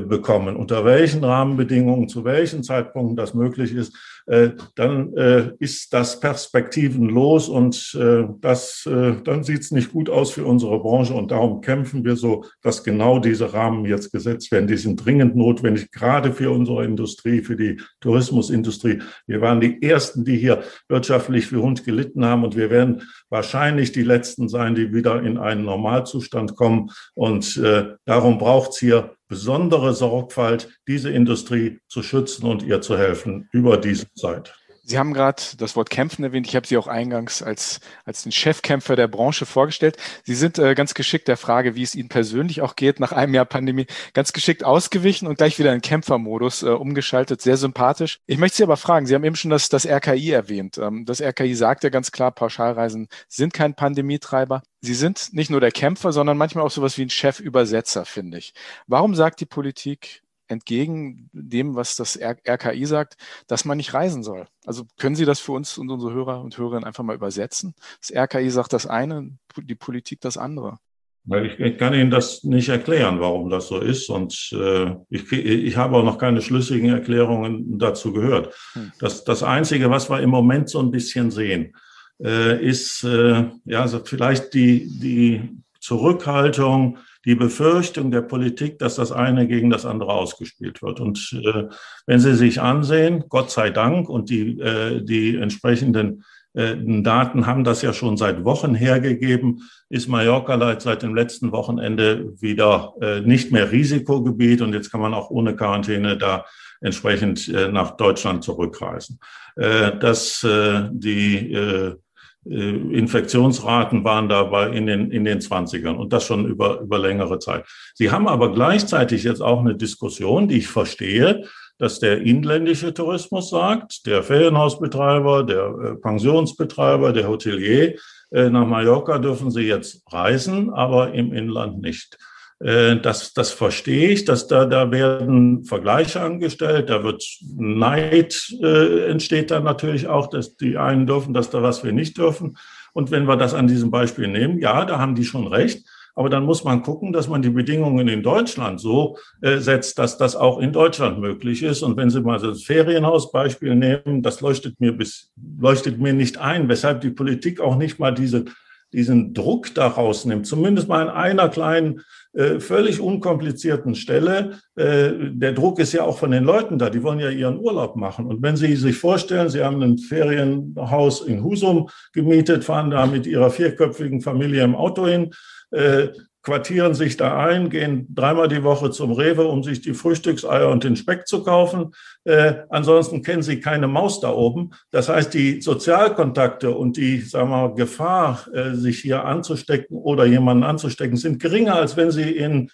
bekommen, 0.00 0.56
unter 0.56 0.84
welchen 0.84 1.22
Rahmenbedingungen, 1.22 2.08
zu 2.08 2.24
welchen 2.24 2.62
Zeitpunkten 2.62 3.16
das 3.16 3.32
möglich 3.32 3.72
ist, 3.74 3.94
äh, 4.21 4.21
dann 4.26 5.14
äh, 5.16 5.50
ist 5.58 5.92
das 5.92 6.20
perspektivenlos 6.20 7.48
und 7.48 7.96
äh, 7.98 8.24
das, 8.40 8.86
äh, 8.86 9.14
dann 9.24 9.42
sieht 9.42 9.60
es 9.60 9.70
nicht 9.70 9.92
gut 9.92 10.08
aus 10.08 10.30
für 10.30 10.44
unsere 10.44 10.78
Branche 10.78 11.14
und 11.14 11.30
darum 11.30 11.60
kämpfen 11.60 12.04
wir 12.04 12.16
so, 12.16 12.44
dass 12.62 12.84
genau 12.84 13.18
diese 13.18 13.52
Rahmen 13.52 13.84
jetzt 13.84 14.12
gesetzt 14.12 14.52
werden. 14.52 14.66
Die 14.66 14.76
sind 14.76 15.04
dringend 15.04 15.36
notwendig, 15.36 15.90
gerade 15.90 16.32
für 16.32 16.50
unsere 16.50 16.84
Industrie, 16.84 17.42
für 17.42 17.56
die 17.56 17.80
Tourismusindustrie. 18.00 19.00
Wir 19.26 19.40
waren 19.40 19.60
die 19.60 19.82
Ersten, 19.82 20.24
die 20.24 20.36
hier 20.36 20.62
wirtschaftlich 20.88 21.52
wie 21.52 21.56
Hund 21.56 21.84
gelitten 21.84 22.24
haben 22.24 22.44
und 22.44 22.56
wir 22.56 22.70
werden 22.70 23.02
wahrscheinlich 23.28 23.92
die 23.92 24.04
Letzten 24.04 24.48
sein, 24.48 24.74
die 24.74 24.92
wieder 24.92 25.22
in 25.22 25.38
einen 25.38 25.64
Normalzustand 25.64 26.56
kommen 26.56 26.90
und 27.14 27.56
äh, 27.56 27.94
darum 28.04 28.38
braucht 28.38 28.72
es 28.72 28.78
hier 28.78 29.16
besondere 29.32 29.94
Sorgfalt, 29.94 30.68
diese 30.86 31.08
Industrie 31.08 31.78
zu 31.88 32.02
schützen 32.02 32.44
und 32.44 32.62
ihr 32.62 32.82
zu 32.82 32.98
helfen 32.98 33.48
über 33.50 33.78
diese 33.78 34.11
Zeit. 34.14 34.54
Sie 34.84 34.98
haben 34.98 35.14
gerade 35.14 35.40
das 35.58 35.76
Wort 35.76 35.90
Kämpfen 35.90 36.24
erwähnt. 36.24 36.48
Ich 36.48 36.56
habe 36.56 36.66
Sie 36.66 36.76
auch 36.76 36.88
eingangs 36.88 37.40
als, 37.40 37.78
als 38.04 38.24
den 38.24 38.32
Chefkämpfer 38.32 38.96
der 38.96 39.06
Branche 39.06 39.46
vorgestellt. 39.46 39.96
Sie 40.24 40.34
sind 40.34 40.58
äh, 40.58 40.74
ganz 40.74 40.94
geschickt 40.94 41.28
der 41.28 41.36
Frage, 41.36 41.76
wie 41.76 41.84
es 41.84 41.94
Ihnen 41.94 42.08
persönlich 42.08 42.62
auch 42.62 42.74
geht 42.74 42.98
nach 42.98 43.12
einem 43.12 43.32
Jahr 43.32 43.44
Pandemie, 43.44 43.86
ganz 44.12 44.32
geschickt 44.32 44.64
ausgewichen 44.64 45.28
und 45.28 45.38
gleich 45.38 45.60
wieder 45.60 45.72
in 45.72 45.82
Kämpfermodus 45.82 46.64
äh, 46.64 46.70
umgeschaltet. 46.70 47.40
Sehr 47.40 47.56
sympathisch. 47.56 48.18
Ich 48.26 48.38
möchte 48.38 48.56
Sie 48.56 48.62
aber 48.64 48.76
fragen, 48.76 49.06
Sie 49.06 49.14
haben 49.14 49.22
eben 49.22 49.36
schon 49.36 49.52
das, 49.52 49.68
das 49.68 49.86
RKI 49.86 50.32
erwähnt. 50.32 50.78
Ähm, 50.78 51.04
das 51.04 51.22
RKI 51.22 51.54
sagt 51.54 51.84
ja 51.84 51.90
ganz 51.90 52.10
klar, 52.10 52.32
Pauschalreisen 52.32 53.06
sind 53.28 53.54
kein 53.54 53.74
Pandemietreiber. 53.74 54.64
Sie 54.80 54.94
sind 54.94 55.32
nicht 55.32 55.48
nur 55.48 55.60
der 55.60 55.70
Kämpfer, 55.70 56.10
sondern 56.10 56.36
manchmal 56.36 56.64
auch 56.64 56.72
sowas 56.72 56.98
wie 56.98 57.02
ein 57.02 57.10
Chefübersetzer, 57.10 58.04
finde 58.04 58.38
ich. 58.38 58.52
Warum 58.88 59.14
sagt 59.14 59.38
die 59.38 59.46
Politik, 59.46 60.22
entgegen 60.52 61.28
dem, 61.32 61.74
was 61.74 61.96
das 61.96 62.18
RKI 62.20 62.84
sagt, 62.86 63.16
dass 63.46 63.64
man 63.64 63.76
nicht 63.76 63.94
reisen 63.94 64.22
soll. 64.22 64.46
Also 64.64 64.84
können 64.98 65.16
Sie 65.16 65.24
das 65.24 65.40
für 65.40 65.52
uns 65.52 65.78
und 65.78 65.90
unsere 65.90 66.12
Hörer 66.12 66.40
und 66.40 66.56
Hörerinnen 66.56 66.84
einfach 66.84 67.04
mal 67.04 67.16
übersetzen? 67.16 67.74
Das 68.00 68.14
RKI 68.14 68.50
sagt 68.50 68.72
das 68.72 68.86
eine, 68.86 69.30
die 69.56 69.74
Politik 69.74 70.20
das 70.20 70.36
andere. 70.36 70.78
Ich 71.24 71.78
kann 71.78 71.94
Ihnen 71.94 72.10
das 72.10 72.42
nicht 72.42 72.68
erklären, 72.68 73.20
warum 73.20 73.48
das 73.48 73.68
so 73.68 73.78
ist. 73.78 74.08
Und 74.08 74.50
äh, 74.52 74.96
ich, 75.08 75.30
ich 75.30 75.76
habe 75.76 75.96
auch 75.96 76.04
noch 76.04 76.18
keine 76.18 76.42
schlüssigen 76.42 76.88
Erklärungen 76.88 77.78
dazu 77.78 78.12
gehört. 78.12 78.52
Hm. 78.72 78.92
Das, 78.98 79.22
das 79.22 79.44
Einzige, 79.44 79.88
was 79.88 80.10
wir 80.10 80.20
im 80.20 80.30
Moment 80.30 80.68
so 80.68 80.80
ein 80.80 80.90
bisschen 80.90 81.30
sehen, 81.30 81.74
äh, 82.22 82.60
ist 82.64 83.04
äh, 83.04 83.44
ja 83.64 83.82
also 83.82 84.00
vielleicht 84.04 84.52
die, 84.54 84.88
die 84.98 85.61
Zurückhaltung 85.82 86.98
die 87.24 87.34
Befürchtung 87.34 88.10
der 88.10 88.22
Politik, 88.22 88.78
dass 88.78 88.96
das 88.96 89.12
eine 89.12 89.46
gegen 89.46 89.70
das 89.70 89.84
andere 89.84 90.12
ausgespielt 90.12 90.82
wird. 90.82 91.00
Und 91.00 91.40
äh, 91.44 91.64
wenn 92.06 92.18
Sie 92.18 92.34
sich 92.34 92.60
ansehen, 92.60 93.24
Gott 93.28 93.50
sei 93.50 93.70
Dank, 93.70 94.08
und 94.08 94.30
die, 94.30 94.58
äh, 94.60 95.02
die 95.02 95.36
entsprechenden 95.36 96.24
äh, 96.54 96.76
Daten 96.76 97.46
haben 97.46 97.64
das 97.64 97.82
ja 97.82 97.92
schon 97.92 98.16
seit 98.16 98.44
Wochen 98.44 98.74
hergegeben, 98.74 99.62
ist 99.88 100.08
Mallorca 100.08 100.78
seit 100.80 101.02
dem 101.02 101.14
letzten 101.14 101.52
Wochenende 101.52 102.32
wieder 102.40 102.94
äh, 103.00 103.20
nicht 103.20 103.52
mehr 103.52 103.72
Risikogebiet 103.72 104.62
und 104.62 104.72
jetzt 104.72 104.90
kann 104.90 105.00
man 105.00 105.14
auch 105.14 105.30
ohne 105.30 105.56
Quarantäne 105.56 106.16
da 106.16 106.44
entsprechend 106.80 107.48
äh, 107.48 107.68
nach 107.68 107.96
Deutschland 107.96 108.44
zurückreisen. 108.44 109.18
Äh, 109.56 109.98
dass 109.98 110.42
äh, 110.44 110.88
die 110.92 111.52
äh, 111.52 111.96
Infektionsraten 112.44 114.02
waren 114.02 114.28
dabei 114.28 114.70
in 114.70 114.86
den, 114.86 115.10
in 115.12 115.24
den 115.24 115.38
20ern 115.38 115.94
und 115.94 116.12
das 116.12 116.24
schon 116.26 116.46
über, 116.46 116.80
über 116.80 116.98
längere 116.98 117.38
Zeit. 117.38 117.64
Sie 117.94 118.10
haben 118.10 118.26
aber 118.26 118.52
gleichzeitig 118.52 119.22
jetzt 119.22 119.40
auch 119.40 119.60
eine 119.60 119.76
Diskussion, 119.76 120.48
die 120.48 120.58
ich 120.58 120.66
verstehe, 120.66 121.44
dass 121.78 122.00
der 122.00 122.22
inländische 122.22 122.94
Tourismus 122.94 123.50
sagt, 123.50 124.06
der 124.06 124.22
Ferienhausbetreiber, 124.22 125.44
der 125.44 125.66
äh, 125.66 125.94
Pensionsbetreiber, 125.96 127.12
der 127.12 127.28
Hotelier, 127.28 127.96
äh, 128.30 128.50
nach 128.50 128.66
Mallorca 128.66 129.18
dürfen 129.18 129.50
sie 129.50 129.62
jetzt 129.62 130.02
reisen, 130.12 130.70
aber 130.70 131.12
im 131.12 131.32
Inland 131.32 131.80
nicht. 131.80 132.18
Äh, 132.62 133.00
das, 133.00 133.32
das 133.34 133.50
verstehe 133.50 134.10
ich, 134.10 134.24
dass 134.24 134.46
da, 134.46 134.66
da 134.66 134.90
werden 134.90 135.64
Vergleiche 135.64 136.20
angestellt, 136.20 136.90
da 136.90 137.02
wird 137.02 137.24
Neid 137.56 138.54
äh, 138.62 139.10
entsteht 139.10 139.50
dann 139.50 139.64
natürlich 139.64 140.06
auch, 140.06 140.28
dass 140.28 140.56
die 140.56 140.76
einen 140.76 141.06
dürfen, 141.06 141.34
dass 141.34 141.50
da 141.50 141.62
was 141.62 141.82
wir 141.82 141.92
nicht 141.92 142.18
dürfen. 142.18 142.56
Und 142.92 143.10
wenn 143.10 143.26
wir 143.26 143.36
das 143.36 143.54
an 143.54 143.66
diesem 143.66 143.90
Beispiel 143.90 144.28
nehmen, 144.28 144.58
ja, 144.58 144.84
da 144.84 144.98
haben 144.98 145.14
die 145.14 145.24
schon 145.24 145.46
recht. 145.46 145.84
Aber 146.14 146.28
dann 146.28 146.44
muss 146.44 146.62
man 146.62 146.82
gucken, 146.82 147.12
dass 147.12 147.26
man 147.26 147.40
die 147.40 147.50
Bedingungen 147.50 148.06
in 148.06 148.22
Deutschland 148.22 148.80
so 148.80 149.16
äh, 149.40 149.56
setzt, 149.58 149.98
dass 149.98 150.18
das 150.18 150.36
auch 150.36 150.58
in 150.58 150.70
Deutschland 150.72 151.18
möglich 151.18 151.62
ist. 151.62 151.82
Und 151.82 151.96
wenn 151.96 152.10
Sie 152.10 152.20
mal 152.20 152.38
das 152.38 152.64
Ferienhausbeispiel 152.64 153.74
nehmen, 153.74 154.22
das 154.22 154.42
leuchtet 154.42 154.78
mir 154.78 154.92
bis, 154.92 155.32
leuchtet 155.58 155.98
mir 155.98 156.12
nicht 156.12 156.36
ein, 156.36 156.68
weshalb 156.68 157.00
die 157.00 157.10
Politik 157.10 157.60
auch 157.60 157.76
nicht 157.76 157.98
mal 157.98 158.12
diese, 158.12 158.44
diesen 158.92 159.32
Druck 159.32 159.74
daraus 159.74 160.26
nimmt, 160.26 160.46
zumindest 160.46 160.86
mal 160.86 161.02
in 161.02 161.08
einer 161.08 161.48
kleinen 161.48 162.02
äh, 162.34 162.60
völlig 162.60 163.00
unkomplizierten 163.00 163.94
Stelle. 163.94 164.58
Äh, 164.74 165.10
der 165.32 165.52
Druck 165.52 165.78
ist 165.78 165.92
ja 165.92 166.04
auch 166.04 166.18
von 166.18 166.30
den 166.30 166.44
Leuten 166.44 166.78
da, 166.78 166.88
die 166.88 167.02
wollen 167.02 167.20
ja 167.20 167.28
ihren 167.28 167.58
Urlaub 167.58 167.96
machen. 167.96 168.26
Und 168.26 168.42
wenn 168.42 168.56
Sie 168.56 168.74
sich 168.76 168.96
vorstellen, 168.96 169.50
Sie 169.50 169.62
haben 169.62 169.82
ein 169.82 169.98
Ferienhaus 169.98 171.20
in 171.20 171.44
Husum 171.44 171.88
gemietet, 172.12 172.64
fahren 172.64 172.90
da 172.90 173.06
mit 173.06 173.26
Ihrer 173.26 173.50
vierköpfigen 173.50 174.22
Familie 174.22 174.64
im 174.64 174.74
Auto 174.74 175.06
hin, 175.06 175.30
äh, 175.72 176.08
quartieren 176.42 176.94
sich 176.94 177.16
da 177.16 177.38
ein, 177.38 177.70
gehen 177.70 178.06
dreimal 178.14 178.48
die 178.48 178.64
Woche 178.64 178.90
zum 178.90 179.12
Rewe, 179.12 179.46
um 179.46 179.62
sich 179.62 179.80
die 179.80 179.94
Frühstückseier 179.94 180.68
und 180.70 180.82
den 180.84 180.96
Speck 180.96 181.26
zu 181.26 181.44
kaufen. 181.44 181.94
Äh, 182.24 182.54
ansonsten 182.68 183.22
kennen 183.22 183.42
sie 183.42 183.60
keine 183.60 183.86
Maus 183.86 184.20
da 184.20 184.32
oben. 184.32 184.70
Das 184.90 185.08
heißt, 185.08 185.32
die 185.34 185.60
Sozialkontakte 185.60 186.72
und 186.72 186.96
die 186.96 187.20
sagen 187.20 187.50
wir, 187.50 187.74
Gefahr, 187.74 188.46
äh, 188.52 188.74
sich 188.74 189.00
hier 189.00 189.24
anzustecken 189.24 189.96
oder 189.96 190.24
jemanden 190.24 190.64
anzustecken, 190.64 191.16
sind 191.16 191.40
geringer, 191.40 191.76
als 191.76 191.96
wenn 191.96 192.10
sie 192.10 192.30
in 192.30 192.70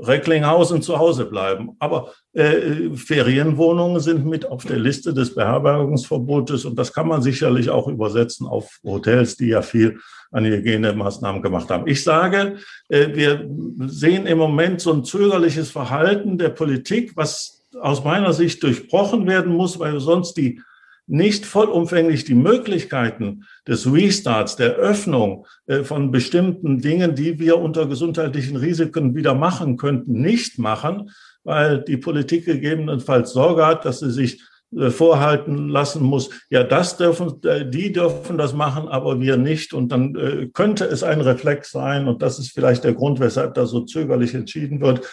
Recklinghausen 0.00 0.82
zu 0.82 0.98
Hause 0.98 1.26
bleiben. 1.26 1.76
Aber 1.78 2.12
Äh, 2.38 2.94
Ferienwohnungen 2.94 3.98
sind 3.98 4.24
mit 4.24 4.46
auf 4.46 4.64
der 4.64 4.78
Liste 4.78 5.12
des 5.12 5.34
Beherbergungsverbotes 5.34 6.66
und 6.66 6.78
das 6.78 6.92
kann 6.92 7.08
man 7.08 7.20
sicherlich 7.20 7.68
auch 7.68 7.88
übersetzen 7.88 8.46
auf 8.46 8.78
Hotels, 8.84 9.36
die 9.36 9.48
ja 9.48 9.60
viel 9.60 9.98
an 10.30 10.44
Hygienemaßnahmen 10.44 11.42
gemacht 11.42 11.68
haben. 11.68 11.88
Ich 11.88 12.04
sage, 12.04 12.58
äh, 12.90 13.08
wir 13.12 13.50
sehen 13.88 14.26
im 14.26 14.38
Moment 14.38 14.80
so 14.80 14.92
ein 14.92 15.02
zögerliches 15.02 15.72
Verhalten 15.72 16.38
der 16.38 16.50
Politik, 16.50 17.16
was 17.16 17.66
aus 17.80 18.04
meiner 18.04 18.32
Sicht 18.32 18.62
durchbrochen 18.62 19.26
werden 19.26 19.52
muss, 19.52 19.80
weil 19.80 19.98
sonst 19.98 20.34
die 20.34 20.60
nicht 21.08 21.44
vollumfänglich 21.44 22.24
die 22.24 22.34
Möglichkeiten 22.34 23.46
des 23.66 23.92
Restarts, 23.92 24.54
der 24.54 24.74
Öffnung 24.76 25.44
äh, 25.66 25.82
von 25.82 26.12
bestimmten 26.12 26.80
Dingen, 26.80 27.16
die 27.16 27.40
wir 27.40 27.58
unter 27.58 27.86
gesundheitlichen 27.86 28.56
Risiken 28.56 29.16
wieder 29.16 29.34
machen 29.34 29.76
könnten, 29.76 30.20
nicht 30.20 30.60
machen, 30.60 31.10
weil 31.44 31.82
die 31.82 31.96
Politik 31.96 32.44
gegebenenfalls 32.44 33.32
Sorge 33.32 33.66
hat, 33.66 33.84
dass 33.84 34.00
sie 34.00 34.10
sich 34.10 34.42
äh, 34.76 34.90
vorhalten 34.90 35.68
lassen 35.68 36.02
muss, 36.02 36.30
ja, 36.50 36.62
das 36.62 36.96
dürfen, 36.96 37.42
äh, 37.44 37.68
die 37.68 37.92
dürfen 37.92 38.38
das 38.38 38.52
machen, 38.52 38.88
aber 38.88 39.20
wir 39.20 39.36
nicht. 39.36 39.72
Und 39.72 39.92
dann 39.92 40.50
könnte 40.52 40.84
es 40.84 41.02
ein 41.02 41.20
Reflex 41.20 41.70
sein, 41.70 42.08
und 42.08 42.22
das 42.22 42.38
ist 42.38 42.52
vielleicht 42.52 42.84
der 42.84 42.94
Grund, 42.94 43.20
weshalb 43.20 43.54
da 43.54 43.66
so 43.66 43.82
zögerlich 43.82 44.34
entschieden 44.34 44.80
wird, 44.80 45.06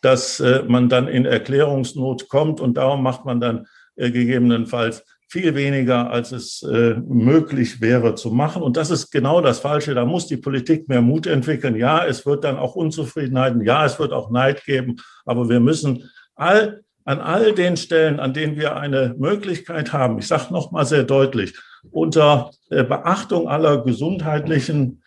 dass 0.00 0.42
man 0.66 0.88
dann 0.88 1.06
in 1.06 1.26
Erklärungsnot 1.26 2.30
kommt 2.30 2.62
und 2.62 2.78
darum 2.78 3.02
macht 3.02 3.26
man 3.26 3.42
dann 3.42 3.66
äh, 3.96 4.10
gegebenenfalls 4.10 5.04
viel 5.34 5.56
weniger, 5.56 6.12
als 6.12 6.30
es 6.30 6.62
äh, 6.62 6.94
möglich 7.08 7.80
wäre 7.80 8.14
zu 8.14 8.30
machen. 8.30 8.62
Und 8.62 8.76
das 8.76 8.92
ist 8.92 9.10
genau 9.10 9.40
das 9.40 9.58
Falsche. 9.58 9.92
Da 9.92 10.04
muss 10.04 10.28
die 10.28 10.36
Politik 10.36 10.88
mehr 10.88 11.02
Mut 11.02 11.26
entwickeln. 11.26 11.74
Ja, 11.74 12.06
es 12.06 12.24
wird 12.24 12.44
dann 12.44 12.56
auch 12.56 12.76
Unzufriedenheiten. 12.76 13.60
Ja, 13.62 13.84
es 13.84 13.98
wird 13.98 14.12
auch 14.12 14.30
Neid 14.30 14.64
geben. 14.64 14.94
Aber 15.24 15.48
wir 15.48 15.58
müssen 15.58 16.08
all, 16.36 16.84
an 17.04 17.18
all 17.18 17.52
den 17.52 17.76
Stellen, 17.76 18.20
an 18.20 18.32
denen 18.32 18.56
wir 18.56 18.76
eine 18.76 19.16
Möglichkeit 19.18 19.92
haben, 19.92 20.20
ich 20.20 20.28
sage 20.28 20.52
noch 20.52 20.70
mal 20.70 20.86
sehr 20.86 21.02
deutlich, 21.02 21.58
unter 21.90 22.52
äh, 22.70 22.84
Beachtung 22.84 23.48
aller 23.48 23.82
gesundheitlichen 23.82 25.02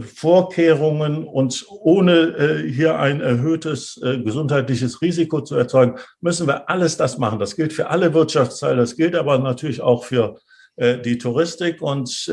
Vorkehrungen 0.00 1.24
und 1.24 1.64
ohne 1.68 2.12
äh, 2.12 2.68
hier 2.68 2.98
ein 2.98 3.20
erhöhtes 3.20 4.00
äh, 4.02 4.18
gesundheitliches 4.18 5.00
Risiko 5.00 5.42
zu 5.42 5.54
erzeugen, 5.54 5.96
müssen 6.20 6.48
wir 6.48 6.68
alles 6.68 6.96
das 6.96 7.18
machen. 7.18 7.38
Das 7.38 7.54
gilt 7.54 7.72
für 7.72 7.88
alle 7.88 8.12
Wirtschaftsteile, 8.12 8.78
das 8.78 8.96
gilt 8.96 9.14
aber 9.14 9.38
natürlich 9.38 9.80
auch 9.80 10.04
für 10.04 10.38
die 10.76 11.18
Touristik 11.18 11.82
und 11.82 12.32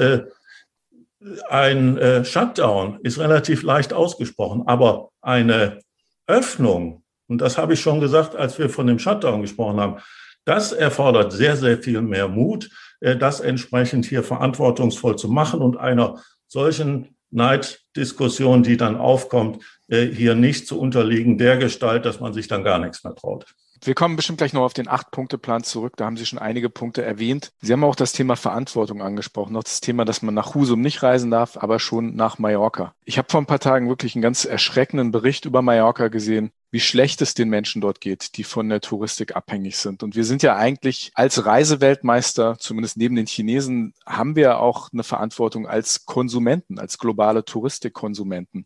ein 1.50 2.24
Shutdown 2.24 3.00
ist 3.02 3.20
relativ 3.20 3.64
leicht 3.64 3.92
ausgesprochen, 3.92 4.64
aber 4.68 5.10
eine 5.22 5.80
Öffnung, 6.28 7.04
und 7.28 7.42
das 7.42 7.58
habe 7.58 7.74
ich 7.74 7.82
schon 7.82 8.00
gesagt, 8.00 8.38
als 8.38 8.58
wir 8.58 8.70
von 8.70 8.88
dem 8.88 9.00
Shutdown 9.00 9.42
gesprochen 9.42 9.82
haben, 9.82 9.98
das 10.46 10.72
erfordert 10.72 11.34
sehr, 11.34 11.58
sehr 11.58 11.80
viel 11.80 12.02
mehr 12.02 12.30
Mut, 12.30 12.70
das 13.02 13.42
entsprechend 13.42 14.06
hier 14.06 14.24
verantwortungsvoll 14.24 15.18
zu 15.18 15.28
machen 15.28 15.62
und 15.62 15.76
einer 15.76 16.22
solchen 16.48 17.17
Neiddiskussion, 17.32 18.64
die 18.64 18.78
dann 18.78 18.96
aufkommt, 18.96 19.64
äh, 19.88 20.06
hier 20.06 20.36
nicht 20.36 20.68
zu 20.68 20.80
unterliegen, 20.80 21.38
der 21.38 21.58
Gestalt, 21.58 22.06
dass 22.06 22.20
man 22.20 22.34
sich 22.34 22.48
dann 22.48 22.64
gar 22.64 22.80
nichts 22.80 23.04
mehr 23.04 23.16
traut. 23.16 23.46
Wir 23.84 23.94
kommen 23.94 24.16
bestimmt 24.16 24.40
gleich 24.40 24.54
noch 24.54 24.64
auf 24.64 24.74
den 24.74 24.88
Acht-Punkte-Plan 24.88 25.64
zurück. 25.64 25.94
Da 25.98 26.06
haben 26.06 26.18
Sie 26.18 26.26
schon 26.26 26.40
einige 26.40 26.70
Punkte 26.70 27.04
erwähnt. 27.04 27.52
Sie 27.62 27.72
haben 27.72 27.84
auch 27.84 27.96
das 27.96 28.12
Thema 28.12 28.36
Verantwortung 28.36 29.02
angesprochen. 29.02 29.54
Noch 29.54 29.64
das 29.64 29.82
Thema, 29.82 30.04
dass 30.04 30.22
man 30.22 30.34
nach 30.34 30.56
Husum 30.56 30.82
nicht 30.82 31.04
reisen 31.04 31.30
darf, 31.30 31.58
aber 31.58 31.80
schon 31.80 32.16
nach 32.16 32.40
Mallorca. 32.40 32.96
Ich 33.06 33.18
habe 33.18 33.28
vor 33.30 33.40
ein 33.40 33.46
paar 33.46 33.60
Tagen 33.60 33.88
wirklich 33.88 34.16
einen 34.16 34.24
ganz 34.24 34.46
erschreckenden 34.46 35.12
Bericht 35.12 35.46
über 35.46 35.62
Mallorca 35.62 36.08
gesehen 36.08 36.52
wie 36.72 36.80
schlecht 36.80 37.22
es 37.22 37.34
den 37.34 37.50
Menschen 37.50 37.82
dort 37.82 38.02
geht, 38.02 38.38
die 38.38 38.44
von 38.44 38.68
der 38.68 38.82
Touristik 38.82 39.36
abhängig 39.36 39.78
sind. 39.78 40.04
Und 40.04 40.16
wir 40.16 40.26
sind 40.26 40.44
ja 40.44 40.56
eigentlich 40.56 41.12
als 41.14 41.46
Reiseweltmeister, 41.46 42.58
zumindest 42.60 42.98
neben 42.98 43.16
den 43.16 43.26
Chinesen, 43.26 43.94
haben 44.06 44.36
wir 44.36 44.60
auch 44.60 44.90
eine 44.92 45.04
Verantwortung 45.04 45.68
als 45.68 46.06
Konsumenten, 46.06 46.78
als 46.80 46.98
globale 46.98 47.46
Touristikkonsumenten. 47.46 48.66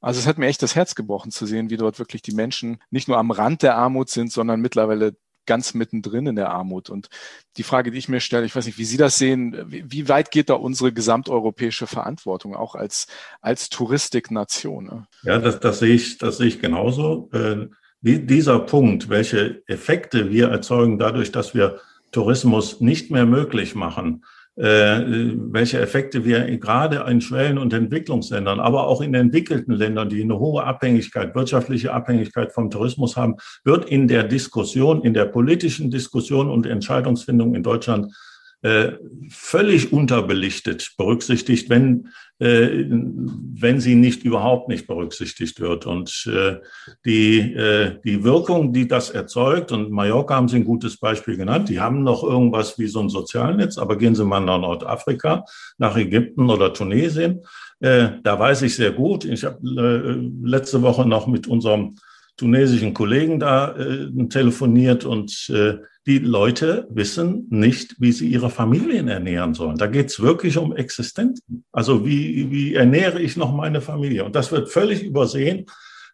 Also 0.00 0.20
es 0.20 0.26
hat 0.26 0.38
mir 0.38 0.46
echt 0.46 0.62
das 0.62 0.76
Herz 0.76 0.94
gebrochen 0.94 1.30
zu 1.30 1.46
sehen, 1.46 1.70
wie 1.70 1.76
dort 1.76 1.98
wirklich 1.98 2.22
die 2.22 2.34
Menschen 2.34 2.78
nicht 2.90 3.08
nur 3.08 3.18
am 3.18 3.30
Rand 3.30 3.62
der 3.62 3.76
Armut 3.76 4.10
sind, 4.10 4.32
sondern 4.32 4.60
mittlerweile 4.60 5.16
ganz 5.46 5.74
mittendrin 5.74 6.26
in 6.26 6.36
der 6.36 6.50
Armut. 6.50 6.90
Und 6.90 7.08
die 7.56 7.62
Frage, 7.62 7.90
die 7.90 7.98
ich 7.98 8.08
mir 8.08 8.20
stelle, 8.20 8.46
ich 8.46 8.54
weiß 8.54 8.66
nicht, 8.66 8.78
wie 8.78 8.84
Sie 8.84 8.96
das 8.96 9.18
sehen, 9.18 9.56
wie, 9.66 10.08
weit 10.08 10.30
geht 10.30 10.50
da 10.50 10.54
unsere 10.54 10.92
gesamteuropäische 10.92 11.86
Verantwortung 11.86 12.54
auch 12.54 12.74
als, 12.74 13.06
als 13.40 13.68
Touristiknation? 13.68 14.84
Ne? 14.84 15.06
Ja, 15.22 15.38
das, 15.38 15.60
das, 15.60 15.78
sehe 15.80 15.94
ich, 15.94 16.18
das 16.18 16.38
sehe 16.38 16.48
ich 16.48 16.60
genauso. 16.60 17.30
Äh, 17.32 17.68
dieser 18.02 18.60
Punkt, 18.60 19.08
welche 19.08 19.62
Effekte 19.66 20.30
wir 20.30 20.48
erzeugen 20.48 20.98
dadurch, 20.98 21.32
dass 21.32 21.54
wir 21.54 21.80
Tourismus 22.12 22.80
nicht 22.80 23.10
mehr 23.10 23.26
möglich 23.26 23.74
machen, 23.74 24.24
welche 24.56 25.80
Effekte 25.80 26.24
wir 26.24 26.44
gerade 26.58 27.04
in 27.10 27.20
Schwellen- 27.20 27.56
und 27.56 27.72
Entwicklungsländern, 27.72 28.60
aber 28.60 28.88
auch 28.88 29.00
in 29.00 29.14
entwickelten 29.14 29.72
Ländern, 29.72 30.08
die 30.08 30.22
eine 30.22 30.38
hohe 30.38 30.64
Abhängigkeit, 30.64 31.34
wirtschaftliche 31.34 31.92
Abhängigkeit 31.92 32.52
vom 32.52 32.70
Tourismus 32.70 33.16
haben, 33.16 33.36
wird 33.64 33.88
in 33.88 34.06
der 34.06 34.24
Diskussion, 34.24 35.02
in 35.02 35.14
der 35.14 35.26
politischen 35.26 35.90
Diskussion 35.90 36.50
und 36.50 36.66
Entscheidungsfindung 36.66 37.54
in 37.54 37.62
Deutschland 37.62 38.12
äh, 38.62 38.92
völlig 39.30 39.90
unterbelichtet 39.90 40.92
berücksichtigt, 40.98 41.70
wenn, 41.70 42.08
äh, 42.08 42.10
wenn 42.40 43.80
sie 43.80 43.94
nicht 43.94 44.24
überhaupt 44.24 44.68
nicht 44.68 44.86
berücksichtigt 44.86 45.60
wird. 45.60 45.84
Und 45.86 46.26
äh, 46.26 46.56
die, 47.04 47.38
äh, 47.52 47.98
die 48.02 48.24
Wirkung, 48.24 48.72
die 48.72 48.88
das 48.88 49.10
erzeugt, 49.10 49.72
und 49.72 49.90
Mallorca 49.90 50.36
haben 50.36 50.48
Sie 50.48 50.56
ein 50.56 50.64
gutes 50.64 50.96
Beispiel 50.96 51.36
genannt, 51.36 51.68
die 51.68 51.80
haben 51.80 52.02
noch 52.02 52.22
irgendwas 52.22 52.78
wie 52.78 52.86
so 52.86 53.00
ein 53.00 53.10
Sozialnetz, 53.10 53.76
aber 53.76 53.98
gehen 53.98 54.14
Sie 54.14 54.24
mal 54.24 54.40
nach 54.40 54.58
Nordafrika, 54.58 55.44
nach 55.76 55.96
Ägypten 55.96 56.48
oder 56.48 56.72
Tunesien, 56.72 57.42
äh, 57.80 58.08
da 58.22 58.38
weiß 58.38 58.62
ich 58.62 58.74
sehr 58.74 58.92
gut, 58.92 59.24
ich 59.24 59.44
habe 59.44 59.58
äh, 59.62 60.46
letzte 60.46 60.80
Woche 60.82 61.06
noch 61.06 61.26
mit 61.26 61.46
unserem 61.46 61.96
tunesischen 62.36 62.94
Kollegen 62.94 63.38
da 63.38 63.76
äh, 63.76 64.28
telefoniert 64.28 65.04
und 65.04 65.50
äh, 65.50 65.76
die 66.10 66.18
Leute 66.18 66.88
wissen 66.90 67.46
nicht, 67.50 68.00
wie 68.00 68.10
sie 68.10 68.26
ihre 68.26 68.50
Familien 68.50 69.06
ernähren 69.06 69.54
sollen. 69.54 69.76
Da 69.76 69.86
geht 69.86 70.08
es 70.08 70.18
wirklich 70.18 70.58
um 70.58 70.74
Existenzen. 70.74 71.62
Also 71.70 72.04
wie, 72.04 72.50
wie 72.50 72.74
ernähre 72.74 73.22
ich 73.22 73.36
noch 73.36 73.54
meine 73.54 73.80
Familie? 73.80 74.24
Und 74.24 74.34
das 74.34 74.50
wird 74.50 74.70
völlig 74.70 75.04
übersehen. 75.04 75.66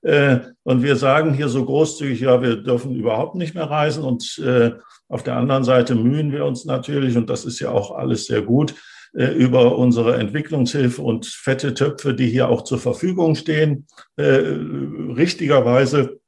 Äh, 0.03 0.41
und 0.65 0.83
wir 0.83 0.97
sagen 0.97 1.33
hier 1.33 1.49
so 1.49 1.65
großzügig, 1.65 2.21
ja, 2.21 2.43
wir 2.43 2.57
dürfen 2.57 2.95
überhaupt 2.95 3.37
nicht 3.37 3.55
mehr 3.55 3.71
reisen. 3.71 4.05
Und 4.05 4.39
äh, 4.45 4.73
auf 5.09 5.23
der 5.23 5.37
anderen 5.37 5.65
Seite 5.65 5.95
mühen 5.95 6.31
wir 6.31 6.45
uns 6.45 6.67
natürlich, 6.67 7.17
und 7.17 7.31
das 7.31 7.47
ist 7.47 7.59
ja 7.59 7.71
auch 7.71 7.93
alles 7.93 8.27
sehr 8.27 8.43
gut, 8.43 8.75
äh, 9.15 9.29
über 9.29 9.79
unsere 9.79 10.17
Entwicklungshilfe 10.17 11.01
und 11.01 11.25
fette 11.25 11.73
Töpfe, 11.73 12.13
die 12.13 12.29
hier 12.29 12.51
auch 12.51 12.65
zur 12.65 12.79
Verfügung 12.79 13.35
stehen. 13.35 13.87
Richtigerweise 14.19 16.21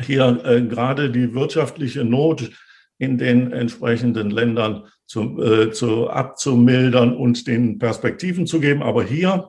hier 0.00 0.66
gerade 0.70 1.10
die 1.10 1.34
wirtschaftliche 1.34 2.04
Not 2.04 2.52
in 3.00 3.16
den 3.16 3.52
entsprechenden 3.52 4.30
Ländern 4.30 4.84
zu, 5.06 5.42
äh, 5.42 5.72
zu 5.72 6.10
abzumildern 6.10 7.16
und 7.16 7.46
den 7.46 7.78
Perspektiven 7.78 8.46
zu 8.46 8.60
geben. 8.60 8.82
Aber 8.82 9.02
hier 9.02 9.48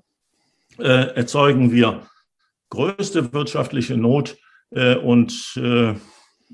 äh, 0.79 1.13
erzeugen 1.15 1.71
wir 1.71 2.07
größte 2.69 3.33
wirtschaftliche 3.33 3.97
Not 3.97 4.37
äh, 4.71 4.95
und 4.95 5.53
äh, 5.57 5.93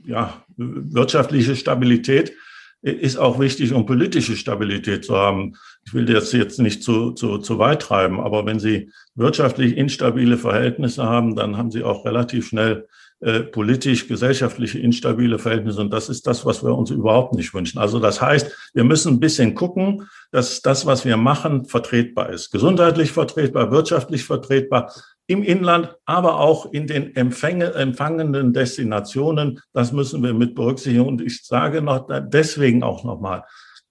ja, 0.05 0.43
wirtschaftliche 0.57 1.55
Stabilität 1.55 2.33
ist 2.81 3.17
auch 3.17 3.39
wichtig, 3.39 3.73
um 3.73 3.86
politische 3.86 4.36
Stabilität 4.36 5.05
zu 5.05 5.15
haben. 5.15 5.53
Ich 5.86 5.93
will 5.93 6.05
das 6.05 6.31
jetzt 6.31 6.60
nicht 6.60 6.83
zu, 6.83 7.12
zu, 7.12 7.38
zu 7.38 7.60
weit 7.60 7.81
treiben, 7.81 8.19
aber 8.19 8.45
wenn 8.45 8.60
Sie 8.60 8.91
wirtschaftlich 9.15 9.77
instabile 9.77 10.38
Verhältnisse 10.38 11.03
haben, 11.03 11.36
dann 11.36 11.57
haben 11.57 11.71
Sie 11.71 11.83
auch 11.83 12.05
relativ 12.05 12.47
schnell 12.47 12.88
äh, 13.19 13.39
politisch, 13.39 14.08
gesellschaftliche 14.08 14.77
instabile 14.77 15.39
Verhältnisse. 15.39 15.82
Und 15.82 15.91
das 15.91 16.08
ist 16.08 16.27
das, 16.27 16.45
was 16.45 16.63
wir 16.63 16.77
uns 16.77 16.91
überhaupt 16.91 17.34
nicht 17.34 17.53
wünschen. 17.53 17.80
Also 17.80 17.99
das 17.99 18.21
heißt, 18.21 18.71
wir 18.75 18.84
müssen 18.84 19.13
ein 19.13 19.19
bisschen 19.19 19.56
gucken, 19.56 20.08
dass 20.32 20.62
das, 20.62 20.86
was 20.86 21.03
wir 21.03 21.17
machen, 21.17 21.65
vertretbar 21.65 22.30
ist. 22.30 22.51
Gesundheitlich 22.51 23.12
vertretbar, 23.12 23.71
wirtschaftlich 23.71 24.23
vertretbar, 24.23 24.93
im 25.25 25.43
Inland, 25.43 25.95
aber 26.06 26.39
auch 26.39 26.71
in 26.71 26.88
den 26.88 27.15
Empfänge, 27.15 27.73
empfangenden 27.73 28.53
Destinationen. 28.53 29.60
Das 29.73 29.91
müssen 29.91 30.23
wir 30.23 30.34
mit 30.34 30.56
berücksichtigen. 30.56 31.06
Und 31.06 31.21
ich 31.21 31.43
sage 31.43 31.82
noch 31.82 32.08
deswegen 32.27 32.84
auch 32.84 33.03
nochmal, 33.03 33.43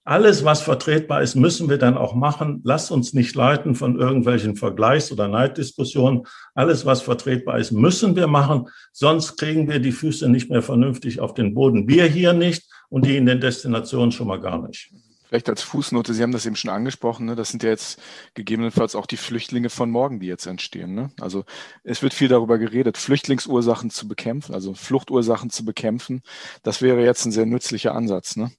alles, 0.07 0.45
was 0.45 0.63
vertretbar 0.63 1.21
ist, 1.21 1.35
müssen 1.35 1.69
wir 1.69 1.79
dann 1.79 1.99
auch 1.99 2.15
machen. 2.15 2.61
Lasst 2.65 2.93
uns 2.93 3.13
nicht 3.13 3.35
leiten 3.35 3.75
von 3.75 3.99
irgendwelchen 3.99 4.55
Vergleichs- 4.55 5.11
oder 5.11 5.27
Neiddiskussionen. 5.27 6.23
Alles, 6.55 6.87
was 6.87 7.03
vertretbar 7.03 7.59
ist, 7.59 7.73
müssen 7.73 8.15
wir 8.15 8.29
machen. 8.29 8.69
Sonst 8.93 9.37
kriegen 9.37 9.69
wir 9.69 9.81
die 9.81 9.91
Füße 9.91 10.29
nicht 10.29 10.49
mehr 10.49 10.63
vernünftig 10.63 11.19
auf 11.19 11.35
den 11.35 11.55
Boden. 11.55 11.89
Wir 11.89 12.05
hier 12.05 12.33
nicht 12.35 12.71
und 12.89 13.05
die 13.05 13.17
in 13.17 13.27
den 13.27 13.41
Destinationen 13.41 14.13
schon 14.13 14.29
mal 14.29 14.41
gar 14.41 14.65
nicht. 14.65 14.93
Vielleicht 15.29 15.49
als 15.49 15.63
Fußnote, 15.63 16.15
Sie 16.15 16.23
haben 16.23 16.31
das 16.31 16.47
eben 16.47 16.55
schon 16.55 16.71
angesprochen, 16.71 17.27
ne? 17.27 17.35
das 17.35 17.49
sind 17.49 17.65
ja 17.65 17.71
jetzt 17.71 18.01
gegebenenfalls 18.35 18.95
auch 18.95 19.07
die 19.07 19.17
Flüchtlinge 19.17 19.71
von 19.71 19.91
morgen, 19.91 20.21
die 20.21 20.29
jetzt 20.29 20.47
entstehen. 20.47 20.95
Ne? 20.95 21.11
Also 21.21 21.45
es 21.83 22.01
wird 22.05 22.15
viel 22.15 22.29
darüber 22.29 22.59
geredet, 22.59 22.97
Flüchtlingsursachen 22.97 23.91
zu 23.91 24.07
bekämpfen, 24.07 24.55
also 24.55 24.73
Fluchtursachen 24.73 25.51
zu 25.51 25.65
bekämpfen. 25.65 26.23
Das 26.63 26.81
wäre 26.81 27.03
jetzt 27.03 27.25
ein 27.25 27.33
sehr 27.33 27.45
nützlicher 27.45 27.93
Ansatz. 27.93 28.37
Ne? 28.37 28.53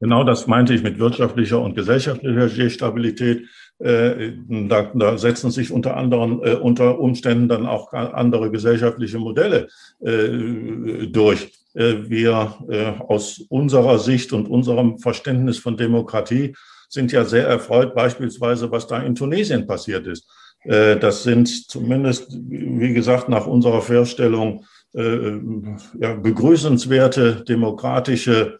Genau 0.00 0.24
das 0.24 0.46
meinte 0.46 0.72
ich 0.74 0.82
mit 0.82 0.98
wirtschaftlicher 0.98 1.60
und 1.60 1.74
gesellschaftlicher 1.74 2.70
Stabilität. 2.70 3.46
Äh, 3.78 4.32
da, 4.48 4.90
da, 4.94 5.18
setzen 5.18 5.50
sich 5.50 5.70
unter 5.70 5.96
anderem 5.96 6.40
äh, 6.42 6.54
unter 6.54 6.98
Umständen 6.98 7.48
dann 7.48 7.66
auch 7.66 7.92
andere 7.92 8.50
gesellschaftliche 8.50 9.18
Modelle 9.18 9.68
äh, 10.00 11.06
durch. 11.06 11.52
Äh, 11.74 12.08
wir 12.08 12.54
äh, 12.68 12.92
aus 12.98 13.44
unserer 13.48 13.98
Sicht 13.98 14.32
und 14.32 14.48
unserem 14.48 14.98
Verständnis 14.98 15.58
von 15.58 15.76
Demokratie 15.76 16.54
sind 16.88 17.12
ja 17.12 17.24
sehr 17.24 17.46
erfreut, 17.46 17.94
beispielsweise, 17.94 18.70
was 18.72 18.86
da 18.86 19.00
in 19.00 19.14
Tunesien 19.14 19.66
passiert 19.66 20.06
ist. 20.06 20.28
Äh, 20.64 20.96
das 20.96 21.22
sind 21.22 21.46
zumindest, 21.70 22.36
wie 22.48 22.92
gesagt, 22.92 23.28
nach 23.28 23.46
unserer 23.46 23.82
Vorstellung 23.82 24.64
ja, 24.92 26.14
begrüßenswerte 26.14 27.44
demokratische 27.46 28.58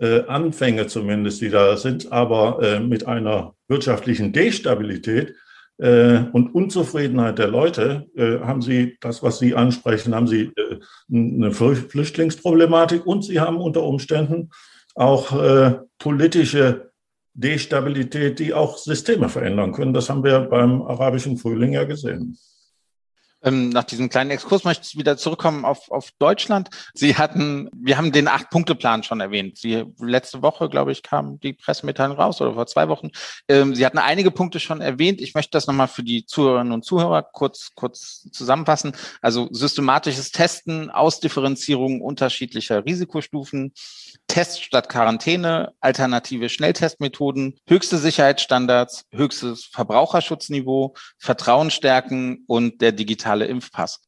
äh, 0.00 0.24
Anfänge 0.26 0.86
zumindest, 0.86 1.40
die 1.40 1.50
da 1.50 1.76
sind, 1.76 2.12
aber 2.12 2.62
äh, 2.62 2.80
mit 2.80 3.06
einer 3.06 3.54
wirtschaftlichen 3.68 4.32
Destabilität 4.32 5.34
äh, 5.78 6.24
und 6.32 6.54
Unzufriedenheit 6.54 7.38
der 7.38 7.48
Leute 7.48 8.06
äh, 8.16 8.38
haben 8.40 8.62
Sie 8.62 8.96
das, 9.00 9.22
was 9.22 9.38
Sie 9.38 9.54
ansprechen, 9.54 10.14
haben 10.14 10.26
Sie 10.26 10.52
äh, 10.56 10.78
eine 11.12 11.52
Flüchtlingsproblematik 11.52 13.06
und 13.06 13.24
Sie 13.24 13.40
haben 13.40 13.58
unter 13.58 13.82
Umständen 13.82 14.50
auch 14.94 15.32
äh, 15.40 15.78
politische 15.98 16.90
Destabilität, 17.34 18.40
die 18.40 18.52
auch 18.52 18.78
Systeme 18.78 19.28
verändern 19.28 19.72
können. 19.72 19.94
Das 19.94 20.10
haben 20.10 20.24
wir 20.24 20.40
beim 20.40 20.82
arabischen 20.82 21.36
Frühling 21.36 21.72
ja 21.72 21.84
gesehen. 21.84 22.36
Ähm, 23.42 23.68
nach 23.68 23.84
diesem 23.84 24.08
kleinen 24.08 24.30
Exkurs 24.30 24.64
möchte 24.64 24.86
ich 24.86 24.98
wieder 24.98 25.16
zurückkommen 25.16 25.64
auf, 25.64 25.90
auf 25.90 26.10
Deutschland. 26.18 26.70
Sie 26.94 27.16
hatten, 27.16 27.70
wir 27.72 27.96
haben 27.96 28.10
den 28.10 28.28
Acht-Punkte-Plan 28.28 29.04
schon 29.04 29.20
erwähnt. 29.20 29.58
Sie, 29.58 29.84
letzte 30.00 30.42
Woche, 30.42 30.68
glaube 30.68 30.92
ich, 30.92 31.02
kam 31.02 31.38
die 31.40 31.52
Pressemitteilung 31.52 32.16
raus 32.16 32.40
oder 32.40 32.54
vor 32.54 32.66
zwei 32.66 32.88
Wochen. 32.88 33.10
Ähm, 33.48 33.74
Sie 33.74 33.86
hatten 33.86 33.98
einige 33.98 34.30
Punkte 34.30 34.58
schon 34.60 34.80
erwähnt. 34.80 35.20
Ich 35.20 35.34
möchte 35.34 35.52
das 35.52 35.66
nochmal 35.66 35.88
für 35.88 36.02
die 36.02 36.26
Zuhörerinnen 36.26 36.72
und 36.72 36.84
Zuhörer 36.84 37.22
kurz, 37.22 37.70
kurz 37.74 38.28
zusammenfassen. 38.32 38.92
Also 39.22 39.48
systematisches 39.52 40.32
Testen, 40.32 40.90
Ausdifferenzierung 40.90 42.00
unterschiedlicher 42.00 42.84
Risikostufen, 42.84 43.72
Test 44.26 44.62
statt 44.62 44.88
Quarantäne, 44.88 45.72
alternative 45.80 46.48
Schnelltestmethoden, 46.48 47.58
höchste 47.66 47.98
Sicherheitsstandards, 47.98 49.04
höchstes 49.12 49.64
Verbraucherschutzniveau, 49.64 50.94
Vertrauen 51.18 51.70
stärken 51.70 52.44
und 52.46 52.80
der 52.80 52.92
digitale 52.92 53.27
Impfpass. 53.46 54.00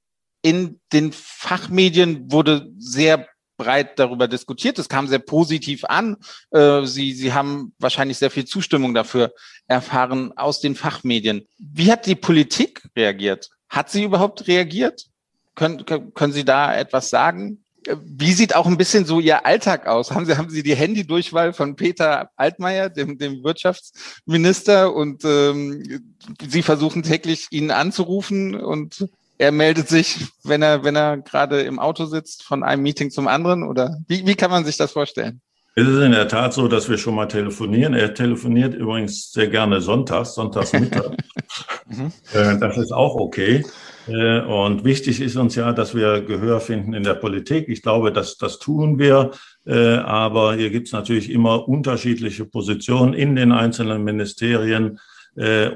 In 0.42 0.80
den 0.92 1.12
Fachmedien 1.12 2.30
wurde 2.32 2.70
sehr 2.78 3.26
breit 3.60 3.98
darüber 3.98 4.26
diskutiert. 4.26 4.78
Es 4.78 4.88
kam 4.88 5.06
sehr 5.06 5.18
positiv 5.18 5.84
an. 5.84 6.16
Äh, 6.50 6.86
Sie, 6.86 7.12
Sie 7.12 7.34
haben 7.34 7.74
wahrscheinlich 7.78 8.16
sehr 8.16 8.30
viel 8.30 8.46
Zustimmung 8.46 8.94
dafür 8.94 9.34
erfahren 9.66 10.32
aus 10.36 10.60
den 10.60 10.74
Fachmedien. 10.74 11.46
Wie 11.58 11.92
hat 11.92 12.06
die 12.06 12.14
Politik 12.14 12.82
reagiert? 12.96 13.50
Hat 13.68 13.90
sie 13.90 14.04
überhaupt 14.04 14.48
reagiert? 14.48 15.06
Können, 15.54 15.84
können 15.84 16.32
Sie 16.32 16.44
da 16.44 16.74
etwas 16.74 17.10
sagen? 17.10 17.62
Wie 18.04 18.32
sieht 18.32 18.54
auch 18.54 18.66
ein 18.66 18.76
bisschen 18.76 19.04
so 19.04 19.20
Ihr 19.20 19.46
Alltag 19.46 19.86
aus? 19.86 20.10
Haben 20.10 20.26
Sie, 20.26 20.36
haben 20.36 20.50
Sie 20.50 20.62
die 20.62 20.74
Handydurchwahl 20.74 21.52
von 21.52 21.76
Peter 21.76 22.30
Altmaier, 22.36 22.88
dem, 22.90 23.18
dem 23.18 23.42
Wirtschaftsminister, 23.42 24.94
und 24.94 25.24
ähm, 25.24 26.02
Sie 26.46 26.62
versuchen 26.62 27.02
täglich 27.02 27.48
ihn 27.50 27.70
anzurufen 27.70 28.54
und 28.54 29.08
er 29.38 29.52
meldet 29.52 29.88
sich, 29.88 30.26
wenn 30.44 30.60
er, 30.60 30.84
wenn 30.84 30.96
er 30.96 31.16
gerade 31.16 31.62
im 31.62 31.78
Auto 31.78 32.04
sitzt, 32.04 32.42
von 32.42 32.62
einem 32.62 32.82
Meeting 32.82 33.10
zum 33.10 33.26
anderen? 33.26 33.62
Oder 33.62 33.96
wie, 34.06 34.26
wie 34.26 34.34
kann 34.34 34.50
man 34.50 34.66
sich 34.66 34.76
das 34.76 34.92
vorstellen? 34.92 35.40
Es 35.76 35.88
ist 35.88 36.00
in 36.00 36.12
der 36.12 36.28
Tat 36.28 36.52
so, 36.52 36.68
dass 36.68 36.90
wir 36.90 36.98
schon 36.98 37.14
mal 37.14 37.26
telefonieren. 37.26 37.94
Er 37.94 38.12
telefoniert 38.12 38.74
übrigens 38.74 39.32
sehr 39.32 39.48
gerne 39.48 39.80
sonntags, 39.80 40.34
sonntagsmittag. 40.34 41.12
Mhm. 41.90 42.12
Äh, 42.32 42.58
das 42.58 42.76
ist 42.76 42.92
auch 42.92 43.16
okay. 43.16 43.64
Äh, 44.06 44.40
und 44.40 44.84
wichtig 44.84 45.20
ist 45.20 45.36
uns 45.36 45.54
ja, 45.54 45.72
dass 45.72 45.94
wir 45.94 46.22
Gehör 46.22 46.60
finden 46.60 46.94
in 46.94 47.02
der 47.02 47.14
Politik. 47.14 47.68
Ich 47.68 47.82
glaube, 47.82 48.12
dass 48.12 48.38
das 48.38 48.58
tun 48.58 48.98
wir. 48.98 49.32
Äh, 49.66 49.96
aber 49.96 50.54
hier 50.54 50.70
gibt 50.70 50.86
es 50.86 50.92
natürlich 50.92 51.30
immer 51.30 51.68
unterschiedliche 51.68 52.44
Positionen 52.44 53.14
in 53.14 53.36
den 53.36 53.52
einzelnen 53.52 54.04
Ministerien 54.04 54.98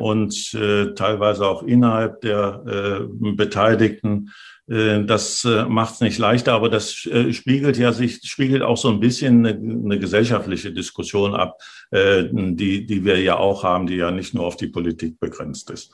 und 0.00 0.50
teilweise 0.96 1.46
auch 1.46 1.62
innerhalb 1.62 2.20
der 2.22 3.07
Beteiligten. 3.09 4.33
Das 4.66 5.46
macht 5.68 5.94
es 5.94 6.00
nicht 6.00 6.18
leichter, 6.18 6.55
aber 6.55 6.68
das 6.68 6.92
spiegelt 6.92 7.79
ja 7.79 7.92
sich, 7.92 8.18
spiegelt 8.24 8.62
auch 8.62 8.77
so 8.77 8.90
ein 8.90 8.98
bisschen 8.98 9.46
eine, 9.46 9.57
eine 9.57 10.00
gesellschaftliche 10.00 10.72
Diskussion 10.72 11.37
ab, 11.37 11.57
die, 11.92 12.85
die 12.85 13.05
wir 13.05 13.20
ja 13.20 13.37
auch 13.37 13.62
haben, 13.62 13.87
die 13.87 13.94
ja 13.94 14.11
nicht 14.11 14.35
nur 14.35 14.44
auf 14.44 14.57
die 14.57 14.66
Politik 14.66 15.20
begrenzt 15.20 15.70
ist. 15.70 15.92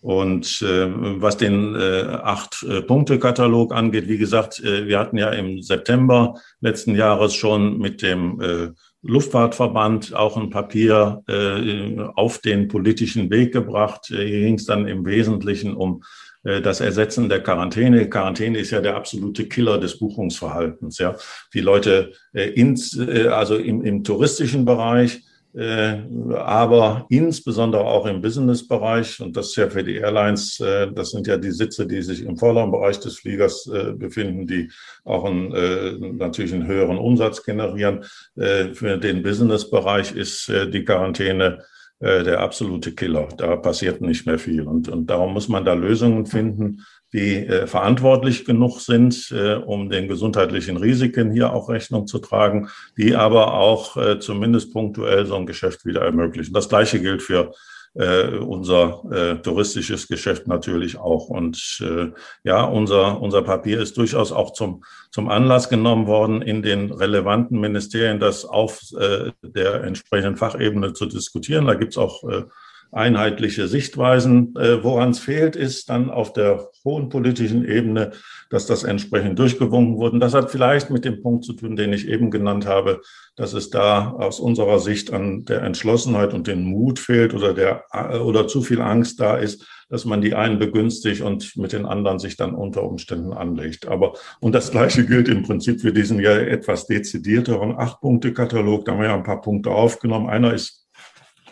Und 0.00 0.62
äh, 0.62 0.88
was 1.20 1.36
den 1.36 1.74
äh, 1.74 2.04
Acht-Punkte-Katalog 2.22 3.74
angeht, 3.74 4.08
wie 4.08 4.16
gesagt, 4.16 4.58
äh, 4.60 4.86
wir 4.86 4.98
hatten 4.98 5.18
ja 5.18 5.30
im 5.30 5.60
September 5.60 6.34
letzten 6.60 6.94
Jahres 6.94 7.34
schon 7.34 7.76
mit 7.78 8.00
dem 8.00 8.40
äh, 8.40 8.68
Luftfahrtverband 9.02 10.14
auch 10.14 10.38
ein 10.38 10.48
Papier 10.48 11.22
äh, 11.28 12.00
auf 12.14 12.38
den 12.38 12.68
politischen 12.68 13.30
Weg 13.30 13.52
gebracht. 13.52 14.10
Äh, 14.10 14.26
hier 14.26 14.40
ging 14.40 14.54
es 14.54 14.64
dann 14.64 14.88
im 14.88 15.04
Wesentlichen 15.04 15.74
um 15.74 16.02
äh, 16.44 16.62
das 16.62 16.80
Ersetzen 16.80 17.28
der 17.28 17.42
Quarantäne. 17.42 18.08
Quarantäne 18.08 18.58
ist 18.58 18.70
ja 18.70 18.80
der 18.80 18.96
absolute 18.96 19.48
Killer 19.48 19.78
des 19.78 19.98
Buchungsverhaltens. 19.98 20.96
Ja, 20.96 21.14
die 21.52 21.60
Leute 21.60 22.12
äh, 22.32 22.48
ins, 22.48 22.98
äh, 22.98 23.28
also 23.28 23.56
im, 23.56 23.82
im 23.84 24.02
touristischen 24.02 24.64
Bereich 24.64 25.16
äh, 25.16 25.29
aber 25.54 27.06
insbesondere 27.08 27.84
auch 27.84 28.06
im 28.06 28.20
Business-Bereich, 28.20 29.20
und 29.20 29.36
das 29.36 29.48
ist 29.48 29.56
ja 29.56 29.68
für 29.68 29.82
die 29.82 29.96
Airlines, 29.96 30.60
äh, 30.60 30.92
das 30.92 31.10
sind 31.10 31.26
ja 31.26 31.36
die 31.36 31.50
Sitze, 31.50 31.86
die 31.86 32.02
sich 32.02 32.22
im 32.24 32.36
vorderen 32.36 32.70
Bereich 32.70 33.00
des 33.00 33.18
Fliegers 33.18 33.66
äh, 33.66 33.92
befinden, 33.92 34.46
die 34.46 34.70
auch 35.04 35.24
einen, 35.24 36.16
natürlich 36.16 36.54
einen 36.54 36.66
höheren 36.66 36.98
Umsatz 36.98 37.42
generieren. 37.42 38.04
Für 38.34 38.98
den 38.98 39.22
Business-Bereich 39.22 40.14
ist 40.14 40.48
die 40.48 40.84
Quarantäne 40.84 41.64
der 42.00 42.40
absolute 42.40 42.92
Killer. 42.92 43.28
Da 43.36 43.56
passiert 43.56 44.00
nicht 44.00 44.26
mehr 44.26 44.38
viel. 44.38 44.62
Und, 44.62 44.88
und 44.88 45.08
darum 45.08 45.32
muss 45.32 45.48
man 45.48 45.64
da 45.64 45.74
Lösungen 45.74 46.26
finden, 46.26 46.84
die 47.12 47.46
äh, 47.46 47.66
verantwortlich 47.66 48.44
genug 48.44 48.80
sind, 48.80 49.30
äh, 49.32 49.54
um 49.54 49.88
den 49.88 50.08
gesundheitlichen 50.08 50.76
Risiken 50.76 51.32
hier 51.32 51.52
auch 51.52 51.68
Rechnung 51.68 52.06
zu 52.06 52.18
tragen, 52.18 52.68
die 52.96 53.16
aber 53.16 53.54
auch 53.54 53.96
äh, 53.96 54.18
zumindest 54.20 54.72
punktuell 54.72 55.26
so 55.26 55.36
ein 55.36 55.46
Geschäft 55.46 55.84
wieder 55.84 56.02
ermöglichen. 56.02 56.54
Das 56.54 56.68
Gleiche 56.68 57.00
gilt 57.00 57.22
für 57.22 57.52
äh, 57.94 58.36
unser 58.38 59.02
äh, 59.10 59.42
touristisches 59.42 60.06
Geschäft 60.06 60.46
natürlich 60.46 60.98
auch. 60.98 61.28
Und 61.28 61.80
äh, 61.80 62.12
ja, 62.44 62.64
unser, 62.64 63.20
unser 63.20 63.42
Papier 63.42 63.80
ist 63.80 63.96
durchaus 63.96 64.30
auch 64.30 64.52
zum, 64.52 64.84
zum 65.10 65.28
Anlass 65.28 65.68
genommen 65.68 66.06
worden, 66.06 66.42
in 66.42 66.62
den 66.62 66.92
relevanten 66.92 67.58
Ministerien 67.58 68.20
das 68.20 68.44
auf 68.44 68.80
äh, 68.96 69.32
der 69.42 69.82
entsprechenden 69.82 70.36
Fachebene 70.36 70.92
zu 70.92 71.06
diskutieren. 71.06 71.66
Da 71.66 71.74
gibt's 71.74 71.98
auch 71.98 72.22
äh, 72.28 72.44
einheitliche 72.92 73.68
Sichtweisen. 73.68 74.54
Äh, 74.56 74.82
Woran 74.82 75.10
es 75.10 75.18
fehlt, 75.18 75.56
ist 75.56 75.90
dann 75.90 76.10
auf 76.10 76.32
der 76.32 76.68
hohen 76.84 77.08
politischen 77.08 77.64
Ebene, 77.64 78.12
dass 78.50 78.66
das 78.66 78.84
entsprechend 78.84 79.38
durchgewunken 79.38 79.96
wurde. 79.96 80.18
Das 80.18 80.34
hat 80.34 80.50
vielleicht 80.50 80.90
mit 80.90 81.04
dem 81.04 81.22
Punkt 81.22 81.44
zu 81.44 81.52
tun, 81.52 81.76
den 81.76 81.92
ich 81.92 82.08
eben 82.08 82.30
genannt 82.30 82.66
habe, 82.66 83.00
dass 83.36 83.52
es 83.52 83.70
da 83.70 84.10
aus 84.10 84.40
unserer 84.40 84.80
Sicht 84.80 85.12
an 85.12 85.44
der 85.44 85.62
Entschlossenheit 85.62 86.34
und 86.34 86.46
den 86.46 86.64
Mut 86.64 86.98
fehlt 86.98 87.34
oder 87.34 87.54
der 87.54 87.84
oder 88.24 88.48
zu 88.48 88.62
viel 88.62 88.80
Angst 88.80 89.20
da 89.20 89.36
ist, 89.36 89.66
dass 89.88 90.04
man 90.04 90.20
die 90.20 90.34
einen 90.34 90.58
begünstigt 90.58 91.22
und 91.22 91.56
mit 91.56 91.72
den 91.72 91.86
anderen 91.86 92.18
sich 92.18 92.36
dann 92.36 92.54
unter 92.54 92.82
Umständen 92.82 93.32
anlegt. 93.32 93.88
Aber 93.88 94.14
und 94.40 94.54
das 94.54 94.70
Gleiche 94.70 95.04
gilt 95.06 95.28
im 95.28 95.42
Prinzip 95.42 95.80
für 95.80 95.92
diesen 95.92 96.20
ja 96.20 96.32
etwas 96.36 96.86
dezidierteren 96.86 97.76
Acht-Punkte-Katalog. 97.76 98.84
Da 98.84 98.92
haben 98.92 99.00
wir 99.00 99.08
ja 99.08 99.14
ein 99.14 99.24
paar 99.24 99.40
Punkte 99.40 99.70
aufgenommen. 99.70 100.28
Einer 100.28 100.54
ist 100.54 100.79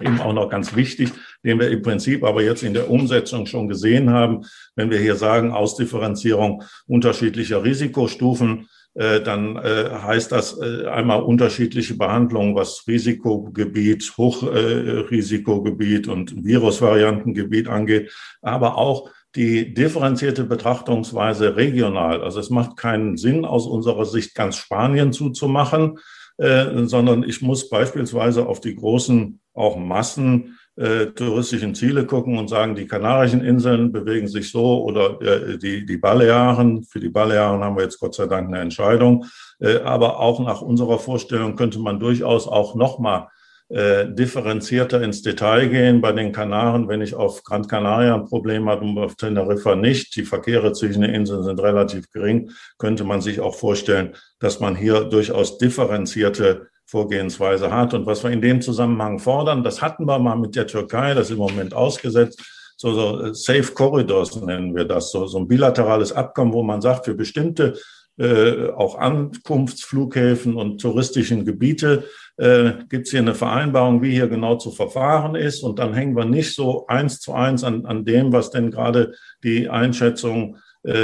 eben 0.01 0.21
auch 0.21 0.33
noch 0.33 0.49
ganz 0.49 0.75
wichtig, 0.77 1.11
den 1.45 1.59
wir 1.59 1.71
im 1.71 1.83
Prinzip 1.83 2.25
aber 2.25 2.43
jetzt 2.43 2.63
in 2.63 2.75
der 2.75 2.91
Umsetzung 2.91 3.47
schon 3.47 3.69
gesehen 3.69 4.11
haben. 4.11 4.45
Wenn 4.77 4.91
wir 4.91 4.99
hier 4.99 5.17
sagen, 5.17 5.53
Ausdifferenzierung 5.53 6.63
unterschiedlicher 6.87 7.65
Risikostufen, 7.65 8.69
äh, 8.99 9.21
dann 9.21 9.57
äh, 9.57 9.91
heißt 10.03 10.33
das 10.33 10.59
äh, 10.61 10.87
einmal 10.87 11.23
unterschiedliche 11.23 11.95
Behandlungen, 11.95 12.57
was 12.57 12.83
Risikogebiet, 12.89 14.13
Hochrisikogebiet 14.17 16.09
und 16.09 16.45
Virusvariantengebiet 16.45 17.69
angeht, 17.69 18.13
aber 18.43 18.77
auch 18.77 19.09
die 19.37 19.73
differenzierte 19.73 20.43
Betrachtungsweise 20.43 21.55
regional. 21.55 22.23
Also 22.23 22.41
es 22.41 22.51
macht 22.51 22.77
keinen 22.77 23.17
Sinn, 23.17 23.45
aus 23.45 23.69
unserer 23.69 24.05
Sicht 24.05 24.35
ganz 24.35 24.57
Spanien 24.57 25.13
zuzumachen, 25.13 25.99
sondern 26.39 27.23
ich 27.25 27.43
muss 27.43 27.69
beispielsweise 27.69 28.47
auf 28.47 28.61
die 28.61 28.75
großen 28.75 29.39
auch 29.59 29.77
Massen 29.77 30.59
äh, 30.77 31.07
touristischen 31.07 31.75
Ziele 31.75 32.07
gucken 32.07 32.39
und 32.39 32.49
sagen, 32.49 32.77
die 32.77 32.87
Kanarischen 32.87 33.45
Inseln 33.45 33.91
bewegen 33.91 34.29
sich 34.29 34.51
so 34.51 34.85
oder 34.85 35.21
äh, 35.21 35.59
die, 35.59 35.85
die 35.85 35.97
Balearen. 35.97 36.85
Für 36.85 37.01
die 37.01 37.09
Balearen 37.09 37.65
haben 37.65 37.77
wir 37.77 37.83
jetzt 37.83 37.99
Gott 37.99 38.15
sei 38.15 38.27
Dank 38.27 38.49
eine 38.49 38.61
Entscheidung. 38.61 39.27
Äh, 39.59 39.79
aber 39.79 40.21
auch 40.21 40.39
nach 40.39 40.63
unserer 40.63 40.99
Vorstellung 40.99 41.57
könnte 41.57 41.81
man 41.81 41.99
durchaus 41.99 42.47
auch 42.47 42.77
nochmal 42.77 43.27
äh, 43.71 44.09
differenzierter 44.09 45.03
ins 45.03 45.23
Detail 45.23 45.69
gehen. 45.69 46.01
Bei 46.01 46.13
den 46.13 46.33
Kanaren, 46.33 46.89
wenn 46.89 47.03
ich 47.03 47.15
auf 47.15 47.43
Gran 47.43 47.67
Canaria 47.67 48.15
ein 48.15 48.25
Problem 48.25 48.69
habe 48.69 48.85
und 48.85 48.97
auf 48.99 49.17
Teneriffa 49.17 49.75
nicht, 49.75 50.15
die 50.17 50.23
Verkehre 50.23 50.73
zwischen 50.73 51.03
den 51.03 51.13
Inseln 51.13 51.43
sind 51.43 51.61
relativ 51.61 52.09
gering, 52.11 52.51
könnte 52.79 53.05
man 53.05 53.21
sich 53.21 53.41
auch 53.41 53.55
vorstellen, 53.55 54.15
dass 54.39 54.61
man 54.61 54.77
hier 54.77 55.05
durchaus 55.05 55.59
differenzierte 55.59 56.69
Vorgehensweise 56.89 57.71
hat. 57.71 57.93
Und 57.93 58.07
was 58.07 58.25
wir 58.25 58.31
in 58.31 58.41
dem 58.41 58.63
Zusammenhang 58.63 59.19
fordern, 59.19 59.63
das 59.63 59.83
hatten 59.83 60.07
wir 60.07 60.19
mal 60.19 60.37
mit 60.37 60.57
der 60.57 60.67
Türkei, 60.67 61.13
das 61.13 61.27
ist 61.27 61.33
im 61.33 61.39
Moment 61.39 61.75
ausgesetzt, 61.75 62.43
so, 62.77 62.95
so 62.95 63.25
äh, 63.25 63.35
Safe 63.35 63.75
Corridors 63.75 64.41
nennen 64.41 64.75
wir 64.75 64.85
das, 64.85 65.13
so, 65.13 65.27
so 65.27 65.39
ein 65.39 65.49
bilaterales 65.49 66.13
Abkommen, 66.13 66.53
wo 66.53 66.63
man 66.63 66.81
sagt, 66.81 67.05
für 67.05 67.15
bestimmte 67.15 67.75
äh, 68.17 68.71
auch 68.71 68.97
Ankunftsflughäfen 68.99 70.57
und 70.57 70.81
touristischen 70.81 71.45
Gebiete 71.45 72.05
äh, 72.37 72.73
gibt 72.89 73.07
es 73.07 73.11
hier 73.11 73.21
eine 73.21 73.35
Vereinbarung, 73.35 74.01
wie 74.03 74.13
hier 74.13 74.29
genau 74.29 74.57
zu 74.57 74.71
verfahren 74.71 75.35
ist. 75.35 75.63
Und 75.63 75.79
dann 75.79 75.93
hängen 75.93 76.17
wir 76.17 76.25
nicht 76.25 76.55
so 76.55 76.87
eins 76.87 77.21
zu 77.21 77.35
eins 77.35 77.65
an, 77.65 77.85
an 77.85 78.05
dem, 78.05 78.33
was 78.33 78.51
denn 78.51 78.71
gerade 78.71 79.13
die 79.45 79.69
Einschätzung 79.69 80.57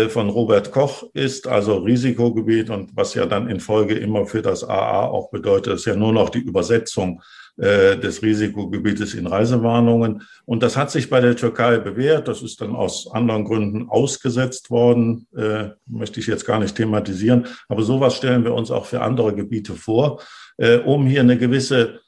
von 0.08 0.30
Robert 0.30 0.72
Koch 0.72 1.04
ist, 1.12 1.46
also 1.46 1.76
Risikogebiet 1.76 2.70
und 2.70 2.96
was 2.96 3.12
ja 3.14 3.26
dann 3.26 3.48
in 3.48 3.60
Folge 3.60 3.94
immer 3.94 4.24
für 4.24 4.40
das 4.40 4.64
AA 4.64 5.06
auch 5.06 5.30
bedeutet, 5.30 5.74
ist 5.74 5.84
ja 5.84 5.94
nur 5.94 6.12
noch 6.12 6.30
die 6.30 6.38
Übersetzung 6.38 7.20
äh, 7.56 7.96
des 7.96 8.20
Risikogebietes 8.20 9.14
in 9.14 9.28
Reisewarnungen. 9.28 10.22
Und 10.44 10.64
das 10.64 10.76
hat 10.76 10.90
sich 10.90 11.08
bei 11.08 11.20
der 11.20 11.36
Türkei 11.36 11.78
bewährt. 11.78 12.26
Das 12.26 12.42
ist 12.42 12.60
dann 12.60 12.74
aus 12.74 13.08
anderen 13.12 13.44
Gründen 13.44 13.88
ausgesetzt 13.88 14.72
worden. 14.72 15.28
Äh, 15.36 15.68
möchte 15.86 16.18
ich 16.18 16.26
jetzt 16.26 16.46
gar 16.46 16.58
nicht 16.58 16.74
thematisieren. 16.74 17.46
Aber 17.68 17.82
sowas 17.82 18.16
stellen 18.16 18.42
wir 18.42 18.54
uns 18.54 18.72
auch 18.72 18.86
für 18.86 19.02
andere 19.02 19.36
Gebiete 19.36 19.74
vor, 19.74 20.20
äh, 20.56 20.78
um 20.78 21.06
hier 21.06 21.20
eine 21.20 21.38
gewisse 21.38 22.00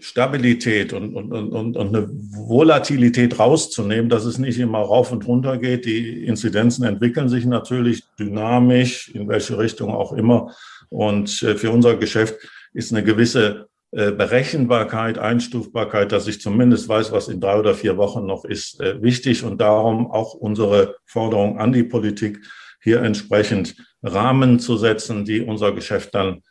Stabilität 0.00 0.92
und, 0.92 1.14
und, 1.14 1.32
und, 1.32 1.76
und 1.76 1.76
eine 1.76 2.08
Volatilität 2.10 3.38
rauszunehmen, 3.38 4.08
dass 4.08 4.24
es 4.24 4.38
nicht 4.38 4.58
immer 4.58 4.78
rauf 4.78 5.12
und 5.12 5.26
runter 5.26 5.58
geht. 5.58 5.84
Die 5.84 6.24
Inzidenzen 6.24 6.84
entwickeln 6.84 7.28
sich 7.28 7.44
natürlich 7.44 8.02
dynamisch, 8.18 9.08
in 9.10 9.28
welche 9.28 9.58
Richtung 9.58 9.94
auch 9.94 10.12
immer. 10.12 10.54
Und 10.88 11.42
äh, 11.42 11.54
für 11.54 11.70
unser 11.70 11.96
Geschäft 11.96 12.36
ist 12.72 12.92
eine 12.92 13.04
gewisse 13.04 13.68
äh, 13.92 14.10
Berechenbarkeit, 14.10 15.18
Einstufbarkeit, 15.18 16.12
dass 16.12 16.26
ich 16.26 16.40
zumindest 16.40 16.88
weiß, 16.88 17.12
was 17.12 17.28
in 17.28 17.40
drei 17.40 17.58
oder 17.58 17.74
vier 17.74 17.96
Wochen 17.96 18.24
noch 18.24 18.44
ist, 18.44 18.80
äh, 18.80 19.02
wichtig. 19.02 19.44
Und 19.44 19.60
darum 19.60 20.10
auch 20.10 20.34
unsere 20.34 20.96
Forderung 21.04 21.58
an 21.58 21.72
die 21.72 21.84
Politik, 21.84 22.40
hier 22.82 23.02
entsprechend 23.02 23.76
Rahmen 24.02 24.58
zu 24.58 24.78
setzen, 24.78 25.26
die 25.26 25.42
unser 25.42 25.72
Geschäft 25.72 26.14
dann 26.14 26.42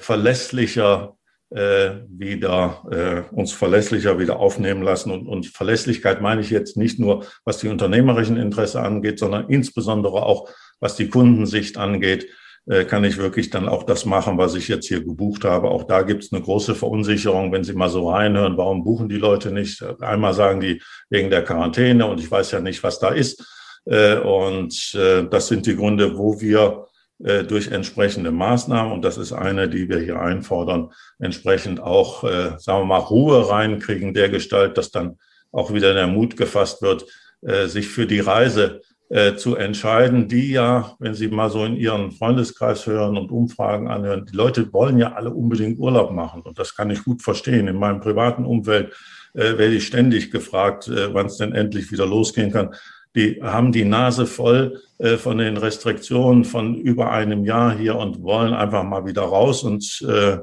verlässlicher 0.00 1.17
wieder 1.50 2.82
äh, 2.90 3.34
uns 3.34 3.52
verlässlicher 3.52 4.18
wieder 4.18 4.38
aufnehmen 4.38 4.82
lassen. 4.82 5.10
Und, 5.10 5.26
und 5.26 5.46
Verlässlichkeit 5.46 6.20
meine 6.20 6.42
ich 6.42 6.50
jetzt 6.50 6.76
nicht 6.76 6.98
nur, 6.98 7.24
was 7.44 7.58
die 7.58 7.68
unternehmerischen 7.68 8.36
Interesse 8.36 8.82
angeht, 8.82 9.18
sondern 9.18 9.48
insbesondere 9.48 10.22
auch, 10.24 10.50
was 10.78 10.96
die 10.96 11.08
Kundensicht 11.08 11.78
angeht, 11.78 12.28
äh, 12.68 12.84
kann 12.84 13.02
ich 13.04 13.16
wirklich 13.16 13.48
dann 13.48 13.66
auch 13.66 13.84
das 13.84 14.04
machen, 14.04 14.36
was 14.36 14.54
ich 14.54 14.68
jetzt 14.68 14.88
hier 14.88 15.02
gebucht 15.02 15.44
habe. 15.44 15.70
Auch 15.70 15.84
da 15.84 16.02
gibt 16.02 16.24
es 16.24 16.32
eine 16.32 16.42
große 16.42 16.74
Verunsicherung, 16.74 17.50
wenn 17.50 17.64
Sie 17.64 17.72
mal 17.72 17.88
so 17.88 18.10
reinhören, 18.10 18.58
warum 18.58 18.84
buchen 18.84 19.08
die 19.08 19.16
Leute 19.16 19.50
nicht? 19.50 19.82
Einmal 20.00 20.34
sagen 20.34 20.60
die 20.60 20.82
wegen 21.08 21.30
der 21.30 21.44
Quarantäne 21.44 22.04
und 22.04 22.20
ich 22.20 22.30
weiß 22.30 22.50
ja 22.50 22.60
nicht, 22.60 22.82
was 22.82 22.98
da 22.98 23.08
ist. 23.08 23.42
Äh, 23.86 24.18
und 24.18 24.94
äh, 24.94 25.26
das 25.30 25.48
sind 25.48 25.64
die 25.64 25.76
Gründe, 25.76 26.18
wo 26.18 26.42
wir 26.42 26.87
äh, 27.22 27.44
durch 27.44 27.68
entsprechende 27.68 28.30
Maßnahmen, 28.30 28.92
und 28.92 29.04
das 29.04 29.18
ist 29.18 29.32
eine, 29.32 29.68
die 29.68 29.88
wir 29.88 29.98
hier 29.98 30.20
einfordern, 30.20 30.92
entsprechend 31.18 31.80
auch, 31.80 32.24
äh, 32.24 32.52
sagen 32.58 32.82
wir 32.82 32.84
mal, 32.84 32.98
Ruhe 32.98 33.48
reinkriegen, 33.48 34.14
der 34.14 34.28
Gestalt, 34.28 34.78
dass 34.78 34.90
dann 34.90 35.18
auch 35.50 35.72
wieder 35.72 35.94
der 35.94 36.06
Mut 36.06 36.36
gefasst 36.36 36.82
wird, 36.82 37.06
äh, 37.42 37.66
sich 37.66 37.88
für 37.88 38.06
die 38.06 38.20
Reise 38.20 38.82
äh, 39.10 39.34
zu 39.34 39.56
entscheiden, 39.56 40.28
die 40.28 40.52
ja, 40.52 40.94
wenn 40.98 41.14
Sie 41.14 41.28
mal 41.28 41.50
so 41.50 41.64
in 41.64 41.76
Ihren 41.76 42.12
Freundeskreis 42.12 42.86
hören 42.86 43.16
und 43.16 43.30
Umfragen 43.30 43.88
anhören, 43.88 44.26
die 44.26 44.36
Leute 44.36 44.72
wollen 44.72 44.98
ja 44.98 45.14
alle 45.14 45.30
unbedingt 45.30 45.78
Urlaub 45.78 46.12
machen. 46.12 46.42
Und 46.42 46.58
das 46.58 46.76
kann 46.76 46.90
ich 46.90 47.04
gut 47.04 47.22
verstehen. 47.22 47.68
In 47.68 47.78
meinem 47.78 48.00
privaten 48.00 48.44
Umfeld 48.44 48.92
äh, 49.34 49.56
werde 49.56 49.74
ich 49.74 49.86
ständig 49.86 50.30
gefragt, 50.30 50.88
äh, 50.88 51.12
wann 51.14 51.26
es 51.26 51.38
denn 51.38 51.54
endlich 51.54 51.90
wieder 51.90 52.06
losgehen 52.06 52.52
kann 52.52 52.74
die 53.18 53.42
haben 53.42 53.72
die 53.72 53.84
Nase 53.84 54.26
voll 54.26 54.80
äh, 54.98 55.16
von 55.16 55.38
den 55.38 55.56
Restriktionen 55.56 56.44
von 56.44 56.76
über 56.76 57.10
einem 57.10 57.44
Jahr 57.44 57.76
hier 57.76 57.96
und 57.96 58.22
wollen 58.22 58.54
einfach 58.54 58.84
mal 58.84 59.06
wieder 59.06 59.22
raus. 59.22 59.64
Und 59.64 60.06
äh, 60.08 60.38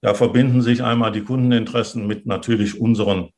da 0.00 0.14
verbinden 0.14 0.60
sich 0.60 0.82
einmal 0.82 1.12
die 1.12 1.22
Kundeninteressen 1.22 2.06
mit 2.06 2.26
natürlich 2.26 2.80
unseren 2.80 3.30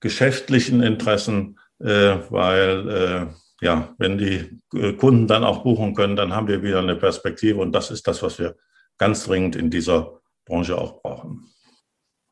geschäftlichen 0.00 0.82
Interessen, 0.82 1.58
äh, 1.80 2.16
weil 2.30 2.88
äh, 2.88 3.26
ja, 3.60 3.94
wenn 3.98 4.16
die 4.16 4.60
äh, 4.74 4.92
Kunden 4.94 5.26
dann 5.26 5.44
auch 5.44 5.62
buchen 5.62 5.94
können, 5.94 6.16
dann 6.16 6.34
haben 6.34 6.48
wir 6.48 6.62
wieder 6.62 6.78
eine 6.78 6.96
Perspektive 6.96 7.60
und 7.60 7.72
das 7.72 7.90
ist 7.90 8.06
das, 8.06 8.22
was 8.22 8.38
wir 8.38 8.56
ganz 8.96 9.24
dringend 9.24 9.54
in 9.54 9.68
dieser 9.68 10.20
Branche 10.46 10.78
auch 10.78 11.02
brauchen. 11.02 11.50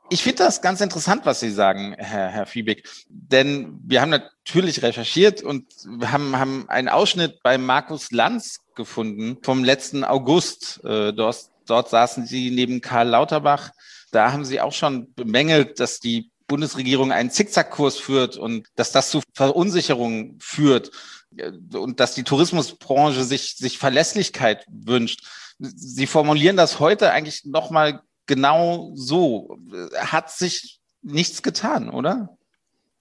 Ich 0.09 0.22
finde 0.22 0.44
das 0.44 0.62
ganz 0.62 0.80
interessant, 0.80 1.26
was 1.26 1.40
Sie 1.40 1.50
sagen, 1.50 1.94
Herr, 1.98 2.28
Herr 2.28 2.46
Fiebig. 2.46 2.88
Denn 3.09 3.80
wir 3.84 4.00
haben 4.00 4.11
natürlich 4.11 4.82
recherchiert 4.82 5.42
und 5.42 5.66
haben, 6.04 6.38
haben 6.38 6.68
einen 6.68 6.88
Ausschnitt 6.88 7.42
bei 7.42 7.59
Markus 7.59 8.12
Lanz 8.12 8.61
gefunden 8.76 9.38
vom 9.42 9.64
letzten 9.64 10.04
August. 10.04 10.84
Äh, 10.84 11.12
dort, 11.12 11.46
dort 11.66 11.90
saßen 11.90 12.24
Sie 12.24 12.52
neben 12.52 12.80
Karl 12.80 13.09
Lauterbach. 13.09 13.70
Da 14.12 14.32
haben 14.32 14.44
Sie 14.44 14.61
auch 14.61 14.72
schon 14.72 15.12
bemängelt, 15.14 15.80
dass 15.80 15.98
die 15.98 16.30
Bundesregierung 16.46 17.11
einen 17.11 17.30
Zickzackkurs 17.30 17.98
führt 17.98 18.36
und 18.36 18.68
dass 18.76 18.92
das 18.92 19.11
zu 19.11 19.22
Verunsicherung 19.34 20.36
führt 20.38 20.92
äh, 21.36 21.50
und 21.76 21.98
dass 21.98 22.14
die 22.14 22.22
Tourismusbranche 22.22 23.24
sich, 23.24 23.57
sich 23.57 23.78
Verlässlichkeit 23.78 24.64
wünscht. 24.68 25.24
Sie 25.59 26.07
formulieren 26.07 26.57
das 26.57 26.78
heute 26.78 27.11
eigentlich 27.11 27.44
nochmal 27.44 28.02
genau 28.26 28.92
so. 28.94 29.58
Hat 29.96 30.30
sich 30.30 30.80
nichts 31.02 31.42
getan, 31.42 31.90
oder? 31.90 32.36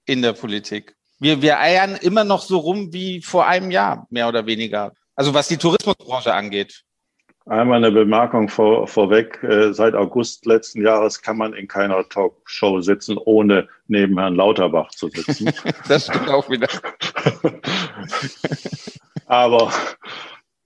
In 0.06 0.22
der 0.22 0.34
Politik. 0.34 0.96
Wir, 1.20 1.42
wir 1.42 1.60
eiern 1.60 1.96
immer 1.96 2.24
noch 2.24 2.42
so 2.42 2.58
rum 2.58 2.94
wie 2.94 3.22
vor 3.22 3.48
einem 3.48 3.72
Jahr, 3.72 4.06
mehr 4.10 4.28
oder 4.28 4.46
weniger. 4.46 4.94
Also 5.16 5.34
was 5.34 5.48
die 5.48 5.58
Tourismusbranche 5.58 6.34
angeht. 6.34 6.84
Einmal 7.48 7.78
eine 7.78 7.92
Bemerkung 7.92 8.50
vor, 8.50 8.88
vorweg. 8.88 9.42
Äh, 9.44 9.72
seit 9.72 9.94
August 9.94 10.48
letzten 10.48 10.84
Jahres 10.84 11.22
kann 11.22 11.38
man 11.38 11.54
in 11.54 11.68
keiner 11.68 12.08
Talkshow 12.10 12.82
sitzen, 12.82 13.18
ohne 13.18 13.68
neben 13.88 14.18
Herrn 14.18 14.36
Lauterbach 14.36 14.90
zu 14.90 15.10
sitzen. 15.10 15.54
das 15.88 16.08
stimmt 16.08 16.30
auch 16.30 16.50
wieder. 16.50 16.68
Aber 19.28 19.72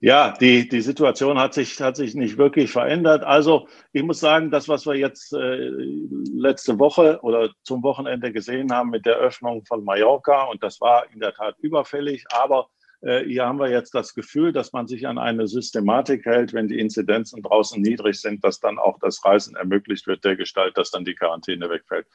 ja, 0.00 0.32
die, 0.40 0.66
die 0.66 0.80
Situation 0.80 1.38
hat 1.38 1.52
sich, 1.52 1.78
hat 1.80 1.96
sich 1.96 2.14
nicht 2.14 2.38
wirklich 2.38 2.70
verändert. 2.70 3.22
Also 3.22 3.68
ich 3.92 4.02
muss 4.02 4.18
sagen, 4.18 4.50
das, 4.50 4.66
was 4.66 4.86
wir 4.86 4.94
jetzt 4.94 5.34
äh, 5.34 5.70
letzte 6.34 6.78
Woche 6.78 7.20
oder 7.22 7.50
zum 7.62 7.82
Wochenende 7.82 8.32
gesehen 8.32 8.72
haben 8.72 8.90
mit 8.90 9.04
der 9.04 9.16
Öffnung 9.16 9.64
von 9.66 9.84
Mallorca, 9.84 10.44
und 10.44 10.62
das 10.62 10.80
war 10.80 11.04
in 11.12 11.20
der 11.20 11.34
Tat 11.34 11.58
überfällig, 11.58 12.24
aber 12.30 12.70
äh, 13.02 13.24
hier 13.24 13.44
haben 13.44 13.58
wir 13.58 13.68
jetzt 13.68 13.94
das 13.94 14.14
Gefühl, 14.14 14.52
dass 14.52 14.72
man 14.72 14.86
sich 14.86 15.06
an 15.06 15.18
eine 15.18 15.46
Systematik 15.46 16.24
hält, 16.24 16.54
wenn 16.54 16.68
die 16.68 16.78
Inzidenzen 16.78 17.42
draußen 17.42 17.80
niedrig 17.80 18.20
sind, 18.20 18.42
dass 18.42 18.58
dann 18.58 18.78
auch 18.78 18.98
das 19.00 19.22
Reisen 19.24 19.54
ermöglicht 19.54 20.06
wird, 20.06 20.24
der 20.24 20.36
Gestalt, 20.36 20.78
dass 20.78 20.90
dann 20.90 21.04
die 21.04 21.14
Quarantäne 21.14 21.68
wegfällt. 21.68 22.06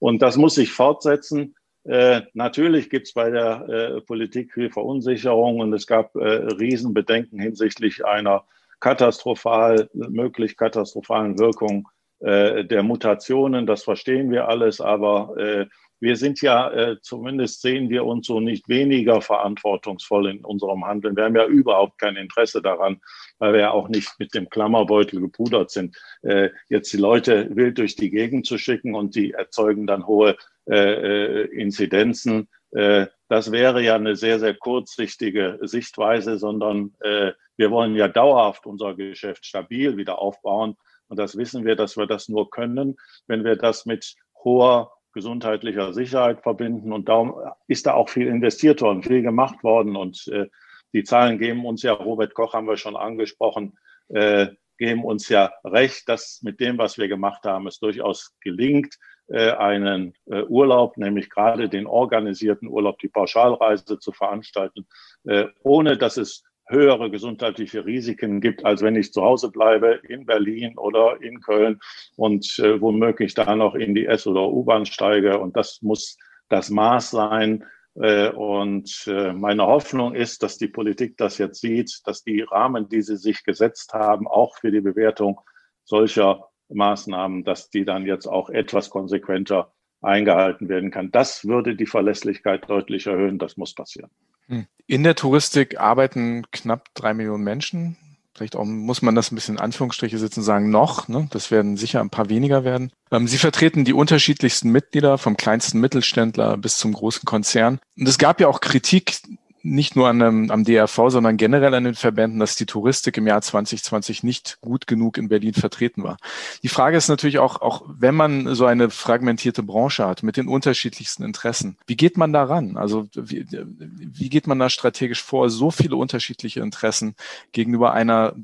Und 0.00 0.22
das 0.22 0.36
muss 0.36 0.56
sich 0.56 0.72
fortsetzen. 0.72 1.54
Äh, 1.88 2.22
natürlich 2.34 2.90
gibt 2.90 3.06
es 3.06 3.14
bei 3.14 3.30
der 3.30 3.66
äh, 3.66 4.00
Politik 4.02 4.52
viel 4.52 4.70
Verunsicherung 4.70 5.60
und 5.60 5.72
es 5.72 5.86
gab 5.86 6.14
äh, 6.16 6.20
Riesenbedenken 6.20 7.40
hinsichtlich 7.40 8.04
einer 8.04 8.44
katastrophal, 8.78 9.88
möglich 9.94 10.58
katastrophalen 10.58 11.38
Wirkung 11.38 11.88
äh, 12.20 12.64
der 12.66 12.82
Mutationen. 12.82 13.66
Das 13.66 13.84
verstehen 13.84 14.30
wir 14.30 14.48
alles, 14.48 14.82
aber 14.82 15.34
äh, 15.38 15.66
wir 16.00 16.16
sind 16.16 16.40
ja, 16.42 16.70
äh, 16.70 16.96
zumindest 17.00 17.62
sehen 17.62 17.90
wir 17.90 18.04
uns 18.04 18.26
so 18.26 18.40
nicht 18.40 18.68
weniger 18.68 19.20
verantwortungsvoll 19.20 20.30
in 20.30 20.44
unserem 20.44 20.84
Handeln. 20.84 21.16
Wir 21.16 21.24
haben 21.24 21.36
ja 21.36 21.46
überhaupt 21.46 21.98
kein 21.98 22.16
Interesse 22.16 22.62
daran, 22.62 23.00
weil 23.38 23.54
wir 23.54 23.60
ja 23.60 23.70
auch 23.70 23.88
nicht 23.88 24.10
mit 24.18 24.34
dem 24.34 24.48
Klammerbeutel 24.48 25.20
gepudert 25.20 25.70
sind, 25.70 25.96
äh, 26.22 26.50
jetzt 26.68 26.92
die 26.92 26.98
Leute 26.98 27.54
wild 27.54 27.78
durch 27.78 27.96
die 27.96 28.10
Gegend 28.10 28.46
zu 28.46 28.58
schicken 28.58 28.94
und 28.94 29.14
die 29.14 29.32
erzeugen 29.32 29.86
dann 29.86 30.06
hohe 30.06 30.36
äh, 30.70 31.42
äh, 31.42 31.44
Inzidenzen. 31.46 32.48
Äh, 32.72 33.06
das 33.28 33.52
wäre 33.52 33.82
ja 33.82 33.94
eine 33.94 34.16
sehr, 34.16 34.38
sehr 34.38 34.54
kurzsichtige 34.54 35.58
Sichtweise, 35.62 36.38
sondern 36.38 36.94
äh, 37.00 37.32
wir 37.56 37.70
wollen 37.70 37.94
ja 37.94 38.08
dauerhaft 38.08 38.66
unser 38.66 38.94
Geschäft 38.94 39.46
stabil 39.46 39.96
wieder 39.96 40.18
aufbauen. 40.18 40.76
Und 41.08 41.18
das 41.18 41.36
wissen 41.36 41.64
wir, 41.64 41.74
dass 41.74 41.96
wir 41.96 42.06
das 42.06 42.28
nur 42.28 42.50
können, 42.50 42.96
wenn 43.26 43.44
wir 43.44 43.56
das 43.56 43.86
mit 43.86 44.14
hoher 44.44 44.92
gesundheitlicher 45.18 45.92
Sicherheit 45.92 46.42
verbinden. 46.42 46.92
Und 46.92 47.08
darum 47.08 47.34
ist 47.66 47.86
da 47.86 47.94
auch 47.94 48.08
viel 48.08 48.28
investiert 48.28 48.80
worden, 48.82 49.02
viel 49.02 49.22
gemacht 49.22 49.64
worden. 49.64 49.96
Und 49.96 50.28
äh, 50.28 50.46
die 50.92 51.02
Zahlen 51.02 51.38
geben 51.38 51.66
uns 51.66 51.82
ja, 51.82 51.92
Robert 51.92 52.34
Koch 52.34 52.54
haben 52.54 52.68
wir 52.68 52.76
schon 52.76 52.96
angesprochen, 52.96 53.76
äh, 54.10 54.46
geben 54.78 55.02
uns 55.04 55.28
ja 55.28 55.50
recht, 55.64 56.08
dass 56.08 56.40
mit 56.42 56.60
dem, 56.60 56.78
was 56.78 56.98
wir 56.98 57.08
gemacht 57.08 57.42
haben, 57.44 57.66
es 57.66 57.80
durchaus 57.80 58.36
gelingt, 58.40 58.94
äh, 59.26 59.50
einen 59.50 60.14
äh, 60.26 60.44
Urlaub, 60.44 60.96
nämlich 60.96 61.30
gerade 61.30 61.68
den 61.68 61.88
organisierten 61.88 62.68
Urlaub, 62.68 63.00
die 63.00 63.08
Pauschalreise 63.08 63.98
zu 63.98 64.12
veranstalten, 64.12 64.86
äh, 65.24 65.46
ohne 65.64 65.98
dass 65.98 66.16
es 66.16 66.44
höhere 66.68 67.10
gesundheitliche 67.10 67.84
Risiken 67.84 68.40
gibt, 68.40 68.64
als 68.64 68.82
wenn 68.82 68.96
ich 68.96 69.12
zu 69.12 69.22
Hause 69.22 69.50
bleibe 69.50 70.00
in 70.08 70.26
Berlin 70.26 70.76
oder 70.76 71.20
in 71.22 71.40
Köln 71.40 71.80
und 72.16 72.58
äh, 72.58 72.80
womöglich 72.80 73.34
da 73.34 73.56
noch 73.56 73.74
in 73.74 73.94
die 73.94 74.06
S- 74.06 74.26
oder 74.26 74.48
U-Bahn 74.48 74.86
steige. 74.86 75.38
Und 75.38 75.56
das 75.56 75.80
muss 75.82 76.16
das 76.48 76.70
Maß 76.70 77.10
sein. 77.10 77.64
Äh, 77.94 78.30
und 78.30 79.04
äh, 79.06 79.32
meine 79.32 79.66
Hoffnung 79.66 80.14
ist, 80.14 80.42
dass 80.42 80.58
die 80.58 80.68
Politik 80.68 81.16
das 81.16 81.38
jetzt 81.38 81.60
sieht, 81.60 82.00
dass 82.04 82.22
die 82.22 82.42
Rahmen, 82.42 82.88
die 82.88 83.02
sie 83.02 83.16
sich 83.16 83.44
gesetzt 83.44 83.92
haben, 83.94 84.28
auch 84.28 84.56
für 84.58 84.70
die 84.70 84.80
Bewertung 84.80 85.40
solcher 85.84 86.48
Maßnahmen, 86.68 87.44
dass 87.44 87.70
die 87.70 87.84
dann 87.84 88.06
jetzt 88.06 88.26
auch 88.26 88.50
etwas 88.50 88.90
konsequenter 88.90 89.72
eingehalten 90.00 90.68
werden 90.68 90.90
kann. 90.90 91.10
Das 91.10 91.46
würde 91.46 91.74
die 91.74 91.86
Verlässlichkeit 91.86 92.68
deutlich 92.68 93.06
erhöhen. 93.06 93.38
Das 93.38 93.56
muss 93.56 93.74
passieren. 93.74 94.10
Hm. 94.48 94.66
In 94.86 95.02
der 95.02 95.14
Touristik 95.14 95.78
arbeiten 95.78 96.46
knapp 96.50 96.88
drei 96.94 97.14
Millionen 97.14 97.44
Menschen. 97.44 97.96
Vielleicht 98.34 98.54
auch 98.54 98.64
muss 98.64 99.02
man 99.02 99.16
das 99.16 99.32
ein 99.32 99.34
bisschen 99.34 99.56
in 99.56 99.60
Anführungsstriche 99.60 100.16
sitzen, 100.16 100.42
sagen 100.42 100.70
noch. 100.70 101.08
Ne? 101.08 101.26
Das 101.32 101.50
werden 101.50 101.76
sicher 101.76 102.00
ein 102.00 102.08
paar 102.08 102.28
weniger 102.28 102.62
werden. 102.62 102.92
Ähm, 103.10 103.26
Sie 103.26 103.36
vertreten 103.36 103.84
die 103.84 103.92
unterschiedlichsten 103.92 104.70
Mitglieder, 104.70 105.18
vom 105.18 105.36
kleinsten 105.36 105.80
Mittelständler 105.80 106.56
bis 106.56 106.78
zum 106.78 106.92
großen 106.92 107.24
Konzern. 107.24 107.80
Und 107.96 108.08
es 108.08 108.16
gab 108.16 108.40
ja 108.40 108.46
auch 108.46 108.60
Kritik 108.60 109.16
nicht 109.62 109.96
nur 109.96 110.08
an, 110.08 110.22
einem, 110.22 110.50
am 110.50 110.64
DRV, 110.64 111.08
sondern 111.08 111.36
generell 111.36 111.74
an 111.74 111.84
den 111.84 111.94
Verbänden, 111.94 112.40
dass 112.40 112.56
die 112.56 112.66
Touristik 112.66 113.16
im 113.16 113.26
Jahr 113.26 113.42
2020 113.42 114.22
nicht 114.22 114.58
gut 114.60 114.86
genug 114.86 115.18
in 115.18 115.28
Berlin 115.28 115.54
vertreten 115.54 116.02
war. 116.02 116.16
Die 116.62 116.68
Frage 116.68 116.96
ist 116.96 117.08
natürlich 117.08 117.38
auch, 117.38 117.60
auch 117.60 117.82
wenn 117.88 118.14
man 118.14 118.54
so 118.54 118.66
eine 118.66 118.90
fragmentierte 118.90 119.62
Branche 119.62 120.06
hat 120.06 120.22
mit 120.22 120.36
den 120.36 120.48
unterschiedlichsten 120.48 121.24
Interessen, 121.24 121.76
wie 121.86 121.96
geht 121.96 122.16
man 122.16 122.32
da 122.32 122.44
ran? 122.44 122.76
Also 122.76 123.06
wie, 123.14 123.46
wie 123.48 124.28
geht 124.28 124.46
man 124.46 124.58
da 124.58 124.70
strategisch 124.70 125.22
vor, 125.22 125.50
so 125.50 125.70
viele 125.70 125.96
unterschiedliche 125.96 126.60
Interessen 126.60 127.14
gegenüber 127.52 127.92
einer 127.92 128.34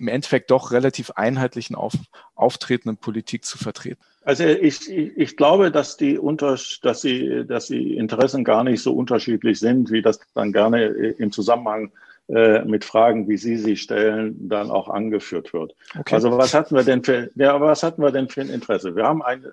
im 0.00 0.08
Endeffekt 0.08 0.50
doch 0.50 0.72
relativ 0.72 1.10
einheitlichen 1.12 1.76
auf, 1.76 1.94
auftretenden 2.34 2.96
Politik 2.96 3.44
zu 3.44 3.58
vertreten? 3.58 4.00
Also 4.24 4.44
ich, 4.44 4.88
ich, 4.90 5.16
ich 5.16 5.36
glaube, 5.36 5.70
dass 5.70 5.96
die, 5.96 6.18
unter, 6.18 6.58
dass, 6.82 7.00
die, 7.00 7.44
dass 7.46 7.66
die 7.66 7.96
Interessen 7.96 8.44
gar 8.44 8.64
nicht 8.64 8.82
so 8.82 8.92
unterschiedlich 8.92 9.58
sind, 9.58 9.90
wie 9.90 10.02
das 10.02 10.20
dann 10.34 10.52
gerne 10.52 10.86
im 10.86 11.32
Zusammenhang 11.32 11.90
äh, 12.28 12.64
mit 12.64 12.84
Fragen, 12.84 13.28
wie 13.28 13.36
Sie 13.36 13.56
sie 13.56 13.76
stellen, 13.76 14.48
dann 14.48 14.70
auch 14.70 14.88
angeführt 14.88 15.52
wird. 15.52 15.74
Okay. 15.98 16.14
Also 16.14 16.36
was 16.38 16.54
hatten 16.54 16.76
wir 16.76 16.84
denn 16.84 17.02
für, 17.02 17.30
ja, 17.34 17.60
was 17.60 17.82
hatten 17.82 18.02
wir 18.02 18.12
denn 18.12 18.28
für 18.28 18.42
ein 18.42 18.50
Interesse? 18.50 18.94
Wir 18.94 19.04
haben 19.04 19.20
ein 19.22 19.44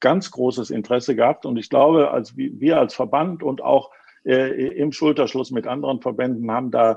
ganz 0.00 0.32
großes 0.32 0.70
Interesse 0.70 1.14
gehabt 1.14 1.46
und 1.46 1.56
ich 1.58 1.70
glaube, 1.70 2.10
als 2.10 2.36
wir 2.36 2.78
als 2.80 2.94
Verband 2.94 3.44
und 3.44 3.62
auch 3.62 3.90
äh, 4.24 4.66
im 4.68 4.90
Schulterschluss 4.90 5.52
mit 5.52 5.66
anderen 5.66 6.00
Verbänden 6.00 6.50
haben 6.50 6.72
da 6.72 6.92
äh, 6.92 6.96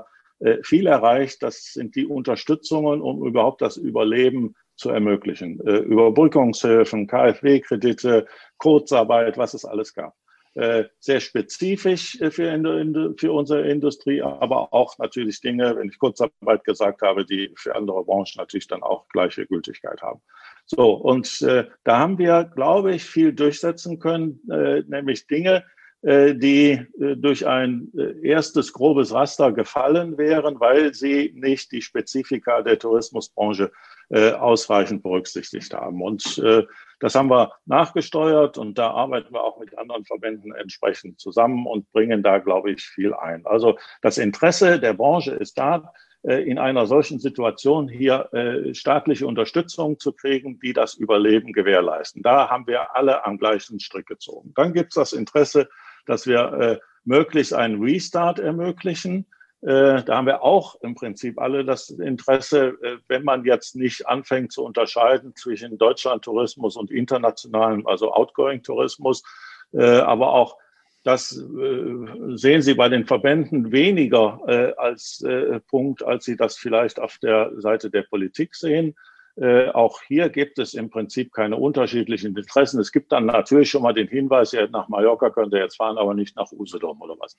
viel 0.62 0.86
erreicht. 0.86 1.42
Das 1.42 1.72
sind 1.72 1.96
die 1.96 2.06
Unterstützungen, 2.06 3.00
um 3.00 3.26
überhaupt 3.26 3.60
das 3.60 3.76
Überleben 3.76 4.54
zu 4.78 4.90
ermöglichen. 4.90 5.60
Äh, 5.66 5.78
Überbrückungshilfen, 5.78 7.06
KfW-Kredite, 7.06 8.26
Kurzarbeit, 8.56 9.36
was 9.36 9.52
es 9.52 9.64
alles 9.64 9.92
gab. 9.92 10.14
Äh, 10.54 10.84
sehr 10.98 11.20
spezifisch 11.20 12.20
äh, 12.20 12.30
für, 12.30 13.14
für 13.16 13.32
unsere 13.32 13.68
Industrie, 13.68 14.22
aber 14.22 14.72
auch 14.72 14.96
natürlich 14.98 15.40
Dinge, 15.40 15.76
wenn 15.76 15.88
ich 15.88 15.98
Kurzarbeit 15.98 16.64
gesagt 16.64 17.02
habe, 17.02 17.24
die 17.24 17.52
für 17.56 17.74
andere 17.74 18.04
Branchen 18.04 18.38
natürlich 18.38 18.66
dann 18.68 18.82
auch 18.82 19.08
gleiche 19.08 19.46
Gültigkeit 19.46 20.00
haben. 20.00 20.20
So, 20.64 20.92
und 20.92 21.42
äh, 21.42 21.66
da 21.84 21.98
haben 21.98 22.18
wir, 22.18 22.44
glaube 22.44 22.94
ich, 22.94 23.04
viel 23.04 23.32
durchsetzen 23.32 23.98
können, 23.98 24.40
äh, 24.50 24.82
nämlich 24.86 25.26
Dinge, 25.26 25.58
äh, 25.58 25.77
die 26.02 26.86
äh, 27.00 27.16
durch 27.16 27.46
ein 27.46 27.92
erstes 28.22 28.72
grobes 28.72 29.12
Raster 29.12 29.50
gefallen 29.50 30.16
wären, 30.16 30.60
weil 30.60 30.94
sie 30.94 31.32
nicht 31.34 31.72
die 31.72 31.82
Spezifika 31.82 32.62
der 32.62 32.78
Tourismusbranche 32.78 33.72
äh, 34.10 34.32
ausreichend 34.32 35.02
berücksichtigt 35.02 35.74
haben. 35.74 36.00
Und 36.00 36.38
äh, 36.38 36.64
das 37.00 37.14
haben 37.14 37.30
wir 37.30 37.52
nachgesteuert 37.66 38.58
und 38.58 38.78
da 38.78 38.90
arbeiten 38.90 39.34
wir 39.34 39.42
auch 39.42 39.58
mit 39.58 39.76
anderen 39.76 40.04
Verbänden 40.04 40.54
entsprechend 40.54 41.20
zusammen 41.20 41.66
und 41.66 41.90
bringen 41.92 42.22
da, 42.22 42.38
glaube 42.38 42.70
ich, 42.70 42.82
viel 42.82 43.12
ein. 43.12 43.44
Also 43.44 43.76
das 44.00 44.18
Interesse 44.18 44.80
der 44.80 44.94
Branche 44.94 45.32
ist 45.32 45.58
da, 45.58 45.92
äh, 46.22 46.42
in 46.42 46.58
einer 46.58 46.86
solchen 46.86 47.20
Situation 47.20 47.88
hier 47.88 48.28
äh, 48.32 48.74
staatliche 48.74 49.26
Unterstützung 49.26 49.98
zu 50.00 50.12
kriegen, 50.12 50.58
die 50.58 50.72
das 50.72 50.94
Überleben 50.94 51.52
gewährleisten. 51.52 52.22
Da 52.22 52.50
haben 52.50 52.66
wir 52.66 52.96
alle 52.96 53.24
am 53.24 53.38
gleichen 53.38 53.78
Strick 53.78 54.06
gezogen. 54.06 54.52
Dann 54.56 54.72
gibt 54.72 54.92
es 54.92 54.94
das 54.94 55.12
Interesse, 55.12 55.68
dass 56.08 56.26
wir 56.26 56.52
äh, 56.52 56.78
möglichst 57.04 57.54
einen 57.54 57.82
Restart 57.82 58.38
ermöglichen 58.38 59.26
äh, 59.60 60.04
da 60.04 60.16
haben 60.16 60.26
wir 60.26 60.42
auch 60.42 60.76
im 60.82 60.94
Prinzip 60.94 61.40
alle 61.40 61.64
das 61.64 61.90
Interesse, 61.90 62.76
äh, 62.80 62.98
wenn 63.08 63.24
man 63.24 63.44
jetzt 63.44 63.74
nicht 63.74 64.06
anfängt 64.06 64.52
zu 64.52 64.62
unterscheiden 64.62 65.34
zwischen 65.34 65.78
Deutschland-Tourismus 65.78 66.76
und 66.76 66.92
internationalem, 66.92 67.84
also 67.86 68.12
Outgoing-Tourismus, 68.12 69.24
äh, 69.72 69.98
aber 69.98 70.32
auch 70.32 70.56
das 71.04 71.30
sehen 71.30 72.60
Sie 72.60 72.74
bei 72.74 72.88
den 72.88 73.06
Verbänden 73.06 73.72
weniger 73.72 74.76
als 74.76 75.24
Punkt, 75.68 76.02
als 76.02 76.24
Sie 76.26 76.36
das 76.36 76.58
vielleicht 76.58 77.00
auf 77.00 77.16
der 77.18 77.52
Seite 77.56 77.88
der 77.88 78.02
Politik 78.02 78.54
sehen. 78.54 78.94
Äh, 79.40 79.68
auch 79.68 80.00
hier 80.02 80.30
gibt 80.30 80.58
es 80.58 80.74
im 80.74 80.90
Prinzip 80.90 81.32
keine 81.32 81.56
unterschiedlichen 81.56 82.36
Interessen. 82.36 82.80
Es 82.80 82.90
gibt 82.90 83.12
dann 83.12 83.26
natürlich 83.26 83.70
schon 83.70 83.82
mal 83.82 83.92
den 83.92 84.08
Hinweis, 84.08 84.52
ja, 84.52 84.66
nach 84.66 84.88
Mallorca 84.88 85.30
könnt 85.30 85.52
ihr 85.52 85.60
jetzt 85.60 85.76
fahren, 85.76 85.96
aber 85.96 86.14
nicht 86.14 86.36
nach 86.36 86.50
Usedom 86.50 87.00
oder 87.00 87.14
was. 87.20 87.36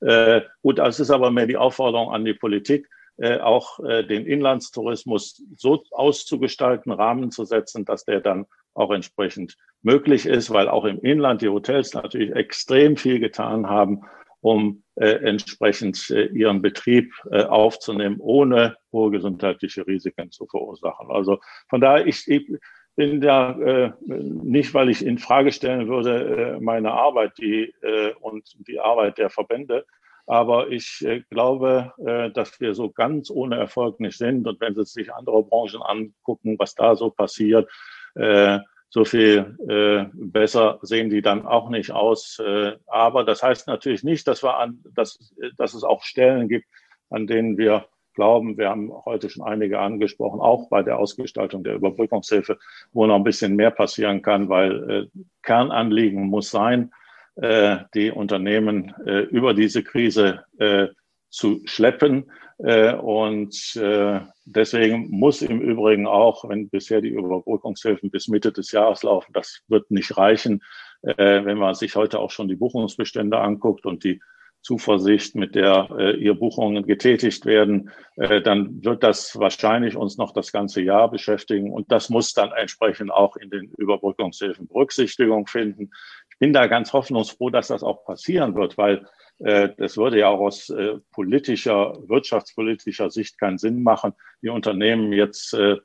Äh, 0.00 0.42
gut, 0.62 0.78
das 0.78 0.98
ist 0.98 1.10
aber 1.10 1.30
mehr 1.30 1.46
die 1.46 1.58
Aufforderung 1.58 2.10
an 2.10 2.24
die 2.24 2.32
Politik, 2.32 2.88
äh, 3.18 3.38
auch 3.38 3.80
äh, 3.80 4.02
den 4.02 4.24
Inlandstourismus 4.24 5.42
so 5.56 5.82
auszugestalten, 5.90 6.90
Rahmen 6.90 7.30
zu 7.30 7.44
setzen, 7.44 7.84
dass 7.84 8.06
der 8.06 8.20
dann 8.20 8.46
auch 8.72 8.90
entsprechend 8.90 9.58
möglich 9.82 10.24
ist, 10.24 10.50
weil 10.50 10.68
auch 10.68 10.86
im 10.86 11.00
Inland 11.00 11.42
die 11.42 11.50
Hotels 11.50 11.92
natürlich 11.92 12.34
extrem 12.34 12.96
viel 12.96 13.18
getan 13.18 13.68
haben, 13.68 14.02
um 14.42 14.82
äh, 14.96 15.06
entsprechend 15.06 16.10
äh, 16.10 16.26
ihren 16.26 16.60
Betrieb 16.60 17.14
äh, 17.30 17.44
aufzunehmen, 17.44 18.16
ohne 18.18 18.76
hohe 18.92 19.10
gesundheitliche 19.10 19.86
Risiken 19.86 20.30
zu 20.30 20.46
verursachen. 20.46 21.10
Also 21.10 21.38
von 21.70 21.80
daher, 21.80 22.06
ich, 22.06 22.28
ich 22.28 22.52
bin 22.96 23.20
da 23.20 23.52
äh, 23.58 23.92
nicht, 24.04 24.74
weil 24.74 24.90
ich 24.90 25.06
in 25.06 25.18
Frage 25.18 25.52
stellen 25.52 25.88
würde, 25.88 26.56
äh, 26.56 26.60
meine 26.60 26.90
Arbeit 26.90 27.38
die, 27.38 27.72
äh, 27.82 28.12
und 28.20 28.52
die 28.66 28.80
Arbeit 28.80 29.16
der 29.16 29.30
Verbände, 29.30 29.86
aber 30.26 30.68
ich 30.70 31.04
äh, 31.06 31.22
glaube, 31.30 31.92
äh, 32.04 32.30
dass 32.30 32.60
wir 32.60 32.74
so 32.74 32.90
ganz 32.90 33.30
ohne 33.30 33.56
Erfolg 33.56 34.00
nicht 34.00 34.18
sind. 34.18 34.46
Und 34.46 34.60
wenn 34.60 34.74
Sie 34.74 34.84
sich 34.84 35.12
andere 35.14 35.44
Branchen 35.44 35.82
angucken, 35.82 36.58
was 36.58 36.74
da 36.74 36.96
so 36.96 37.10
passiert, 37.10 37.70
äh, 38.14 38.58
so 38.92 39.06
viel 39.06 39.56
äh, 39.68 40.04
besser 40.12 40.78
sehen 40.82 41.08
die 41.08 41.22
dann 41.22 41.46
auch 41.46 41.70
nicht 41.70 41.92
aus. 41.92 42.38
Äh, 42.38 42.72
aber 42.86 43.24
das 43.24 43.42
heißt 43.42 43.66
natürlich 43.66 44.04
nicht, 44.04 44.28
dass, 44.28 44.42
wir 44.42 44.58
an, 44.58 44.84
dass, 44.94 45.34
dass 45.56 45.72
es 45.72 45.82
auch 45.82 46.02
Stellen 46.02 46.46
gibt, 46.46 46.66
an 47.08 47.26
denen 47.26 47.56
wir 47.56 47.86
glauben, 48.14 48.58
wir 48.58 48.68
haben 48.68 48.92
heute 49.06 49.30
schon 49.30 49.46
einige 49.46 49.78
angesprochen, 49.78 50.40
auch 50.40 50.68
bei 50.68 50.82
der 50.82 50.98
Ausgestaltung 50.98 51.64
der 51.64 51.76
Überbrückungshilfe, 51.76 52.58
wo 52.92 53.06
noch 53.06 53.16
ein 53.16 53.24
bisschen 53.24 53.56
mehr 53.56 53.70
passieren 53.70 54.20
kann, 54.20 54.50
weil 54.50 54.90
äh, 54.90 55.06
Kernanliegen 55.42 56.26
muss 56.26 56.50
sein, 56.50 56.92
äh, 57.36 57.78
die 57.94 58.10
Unternehmen 58.10 58.94
äh, 59.06 59.20
über 59.20 59.54
diese 59.54 59.82
Krise 59.82 60.44
äh, 60.58 60.88
zu 61.32 61.62
schleppen. 61.64 62.30
Äh, 62.58 62.94
und 62.94 63.74
äh, 63.76 64.20
deswegen 64.44 65.08
muss 65.10 65.42
im 65.42 65.60
Übrigen 65.60 66.06
auch, 66.06 66.48
wenn 66.48 66.68
bisher 66.68 67.00
die 67.00 67.08
Überbrückungshilfen 67.08 68.10
bis 68.10 68.28
Mitte 68.28 68.52
des 68.52 68.70
Jahres 68.70 69.02
laufen, 69.02 69.32
das 69.32 69.62
wird 69.66 69.90
nicht 69.90 70.16
reichen, 70.16 70.62
äh, 71.02 71.44
wenn 71.44 71.58
man 71.58 71.74
sich 71.74 71.96
heute 71.96 72.20
auch 72.20 72.30
schon 72.30 72.48
die 72.48 72.54
Buchungsbestände 72.54 73.38
anguckt 73.38 73.86
und 73.86 74.04
die 74.04 74.20
Zuversicht, 74.60 75.34
mit 75.34 75.56
der 75.56 75.88
äh, 75.98 76.16
ihr 76.16 76.34
Buchungen 76.34 76.86
getätigt 76.86 77.46
werden, 77.46 77.90
äh, 78.16 78.40
dann 78.40 78.84
wird 78.84 79.02
das 79.02 79.36
wahrscheinlich 79.36 79.96
uns 79.96 80.18
noch 80.18 80.32
das 80.32 80.52
ganze 80.52 80.82
Jahr 80.82 81.10
beschäftigen. 81.10 81.72
Und 81.72 81.90
das 81.90 82.10
muss 82.10 82.32
dann 82.32 82.52
entsprechend 82.52 83.10
auch 83.10 83.36
in 83.36 83.50
den 83.50 83.72
Überbrückungshilfen 83.76 84.68
Berücksichtigung 84.68 85.48
finden. 85.48 85.90
Ich 86.30 86.38
bin 86.38 86.52
da 86.52 86.68
ganz 86.68 86.92
hoffnungsfroh, 86.92 87.50
dass 87.50 87.68
das 87.68 87.82
auch 87.82 88.04
passieren 88.04 88.54
wird, 88.54 88.78
weil 88.78 89.04
das 89.42 89.96
würde 89.96 90.20
ja 90.20 90.28
auch 90.28 90.40
aus 90.40 90.70
äh, 90.70 90.98
politischer, 91.10 91.98
wirtschaftspolitischer 92.06 93.10
Sicht 93.10 93.38
keinen 93.38 93.58
Sinn 93.58 93.82
machen, 93.82 94.12
die 94.40 94.50
Unternehmen 94.50 95.12
jetzt 95.12 95.54
äh, 95.54 95.78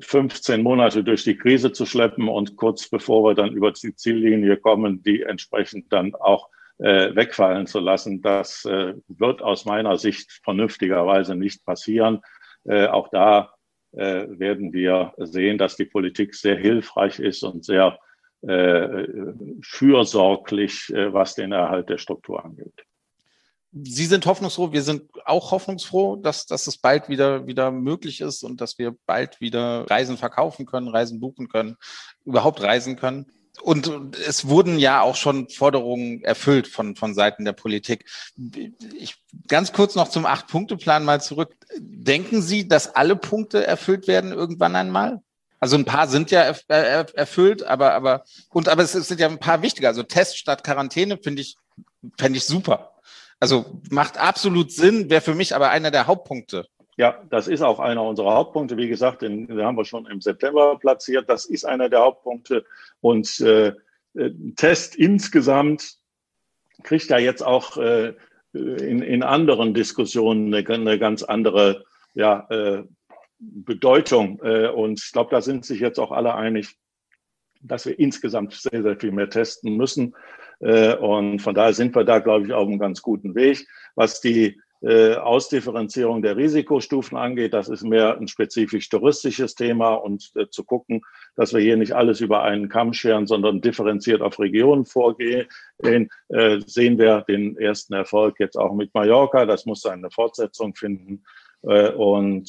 15 0.00 0.62
Monate 0.62 1.04
durch 1.04 1.24
die 1.24 1.36
Krise 1.36 1.72
zu 1.72 1.86
schleppen 1.86 2.28
und 2.28 2.56
kurz 2.56 2.88
bevor 2.88 3.22
wir 3.24 3.34
dann 3.34 3.52
über 3.52 3.72
die 3.72 3.94
Ziellinie 3.94 4.56
kommen, 4.56 5.02
die 5.02 5.22
entsprechend 5.22 5.92
dann 5.92 6.14
auch 6.14 6.48
äh, 6.78 7.14
wegfallen 7.14 7.66
zu 7.66 7.80
lassen. 7.80 8.22
Das 8.22 8.64
äh, 8.64 8.94
wird 9.08 9.42
aus 9.42 9.64
meiner 9.64 9.96
Sicht 9.96 10.40
vernünftigerweise 10.42 11.34
nicht 11.34 11.64
passieren. 11.64 12.20
Äh, 12.64 12.86
auch 12.86 13.08
da 13.10 13.54
äh, 13.92 14.26
werden 14.28 14.72
wir 14.72 15.14
sehen, 15.18 15.58
dass 15.58 15.76
die 15.76 15.84
Politik 15.84 16.34
sehr 16.34 16.56
hilfreich 16.56 17.18
ist 17.18 17.42
und 17.42 17.64
sehr 17.64 17.86
äh, 17.92 18.05
fürsorglich, 19.62 20.90
äh, 20.90 21.12
was 21.12 21.34
den 21.34 21.52
Erhalt 21.52 21.88
der 21.88 21.98
Struktur 21.98 22.44
angeht. 22.44 22.84
Sie 23.72 24.06
sind 24.06 24.24
hoffnungsfroh, 24.24 24.72
wir 24.72 24.82
sind 24.82 25.02
auch 25.26 25.50
hoffnungsfroh, 25.50 26.16
dass, 26.16 26.46
dass 26.46 26.66
es 26.66 26.78
bald 26.78 27.08
wieder, 27.08 27.46
wieder 27.46 27.70
möglich 27.70 28.22
ist 28.22 28.42
und 28.42 28.60
dass 28.60 28.78
wir 28.78 28.94
bald 29.04 29.40
wieder 29.40 29.84
Reisen 29.90 30.16
verkaufen 30.16 30.64
können, 30.64 30.88
Reisen 30.88 31.20
buchen 31.20 31.48
können, 31.48 31.76
überhaupt 32.24 32.62
reisen 32.62 32.96
können. 32.96 33.26
Und 33.62 34.16
es 34.26 34.48
wurden 34.48 34.78
ja 34.78 35.00
auch 35.00 35.16
schon 35.16 35.48
Forderungen 35.48 36.22
erfüllt 36.22 36.68
von, 36.68 36.94
von 36.94 37.14
Seiten 37.14 37.44
der 37.44 37.52
Politik. 37.52 38.06
Ich, 38.94 39.16
ganz 39.48 39.72
kurz 39.72 39.94
noch 39.94 40.08
zum 40.08 40.26
Acht-Punkte-Plan 40.26 41.04
mal 41.04 41.20
zurück. 41.20 41.54
Denken 41.78 42.42
Sie, 42.42 42.68
dass 42.68 42.94
alle 42.94 43.16
Punkte 43.16 43.66
erfüllt 43.66 44.08
werden 44.08 44.32
irgendwann 44.32 44.76
einmal? 44.76 45.22
Also 45.58 45.76
ein 45.76 45.84
paar 45.84 46.06
sind 46.06 46.30
ja 46.30 46.42
erfüllt, 46.42 47.62
aber, 47.62 47.94
aber, 47.94 48.24
und, 48.50 48.68
aber 48.68 48.82
es 48.82 48.92
sind 48.92 49.20
ja 49.20 49.28
ein 49.28 49.38
paar 49.38 49.62
wichtiger. 49.62 49.88
Also 49.88 50.02
Test 50.02 50.38
statt 50.38 50.64
Quarantäne 50.64 51.18
finde 51.18 51.42
ich, 51.42 51.56
fände 52.18 52.36
ich 52.36 52.44
super. 52.44 52.92
Also 53.40 53.80
macht 53.90 54.18
absolut 54.18 54.72
Sinn, 54.72 55.10
wäre 55.10 55.20
für 55.20 55.34
mich 55.34 55.54
aber 55.54 55.70
einer 55.70 55.90
der 55.90 56.06
Hauptpunkte. 56.06 56.66
Ja, 56.96 57.22
das 57.28 57.48
ist 57.48 57.62
auch 57.62 57.78
einer 57.78 58.02
unserer 58.02 58.34
Hauptpunkte. 58.34 58.76
Wie 58.76 58.88
gesagt, 58.88 59.22
den, 59.22 59.46
den 59.46 59.62
haben 59.62 59.76
wir 59.76 59.84
schon 59.84 60.06
im 60.06 60.20
September 60.20 60.78
platziert. 60.78 61.28
Das 61.28 61.44
ist 61.44 61.64
einer 61.64 61.88
der 61.88 62.00
Hauptpunkte. 62.00 62.64
Und 63.00 63.40
äh, 63.40 63.72
äh 64.14 64.30
Test 64.56 64.96
insgesamt 64.96 65.96
kriegt 66.82 67.10
ja 67.10 67.18
jetzt 67.18 67.44
auch 67.44 67.76
äh, 67.76 68.14
in, 68.52 69.02
in 69.02 69.22
anderen 69.22 69.74
Diskussionen 69.74 70.54
eine, 70.54 70.66
eine 70.66 70.98
ganz 70.98 71.22
andere 71.22 71.84
ja, 72.14 72.46
äh, 72.48 72.84
Bedeutung. 73.38 74.40
Äh, 74.42 74.68
und 74.68 75.00
ich 75.04 75.12
glaube, 75.12 75.30
da 75.30 75.40
sind 75.40 75.64
sich 75.64 75.80
jetzt 75.80 75.98
auch 75.98 76.12
alle 76.12 76.34
einig, 76.34 76.76
dass 77.60 77.86
wir 77.86 77.98
insgesamt 77.98 78.54
sehr, 78.54 78.82
sehr 78.82 78.98
viel 78.98 79.12
mehr 79.12 79.30
testen 79.30 79.76
müssen. 79.76 80.14
Äh, 80.60 80.96
und 80.96 81.40
von 81.40 81.54
daher 81.54 81.74
sind 81.74 81.94
wir 81.94 82.04
da, 82.04 82.18
glaube 82.18 82.46
ich, 82.46 82.52
auf 82.52 82.66
einem 82.66 82.78
ganz 82.78 83.02
guten 83.02 83.34
Weg. 83.34 83.66
Was 83.94 84.20
die 84.20 84.60
äh, 84.82 85.14
Ausdifferenzierung 85.14 86.22
der 86.22 86.36
Risikostufen 86.36 87.16
angeht, 87.16 87.54
das 87.54 87.68
ist 87.68 87.82
mehr 87.82 88.18
ein 88.18 88.28
spezifisch 88.28 88.88
touristisches 88.88 89.54
Thema 89.54 89.94
und 89.94 90.32
zu 90.50 90.64
gucken, 90.64 91.00
dass 91.34 91.54
wir 91.54 91.60
hier 91.60 91.78
nicht 91.78 91.92
alles 91.92 92.20
über 92.20 92.42
einen 92.42 92.68
Kamm 92.68 92.92
scheren, 92.92 93.26
sondern 93.26 93.62
differenziert 93.62 94.20
auf 94.20 94.38
Regionen 94.38 94.84
vorgehen, 94.84 95.48
sehen 95.78 96.98
wir 96.98 97.22
den 97.22 97.56
ersten 97.56 97.94
Erfolg 97.94 98.38
jetzt 98.38 98.56
auch 98.56 98.74
mit 98.74 98.92
Mallorca. 98.92 99.46
Das 99.46 99.64
muss 99.64 99.80
seine 99.80 100.10
Fortsetzung 100.10 100.74
finden. 100.74 101.24
Und 101.66 102.48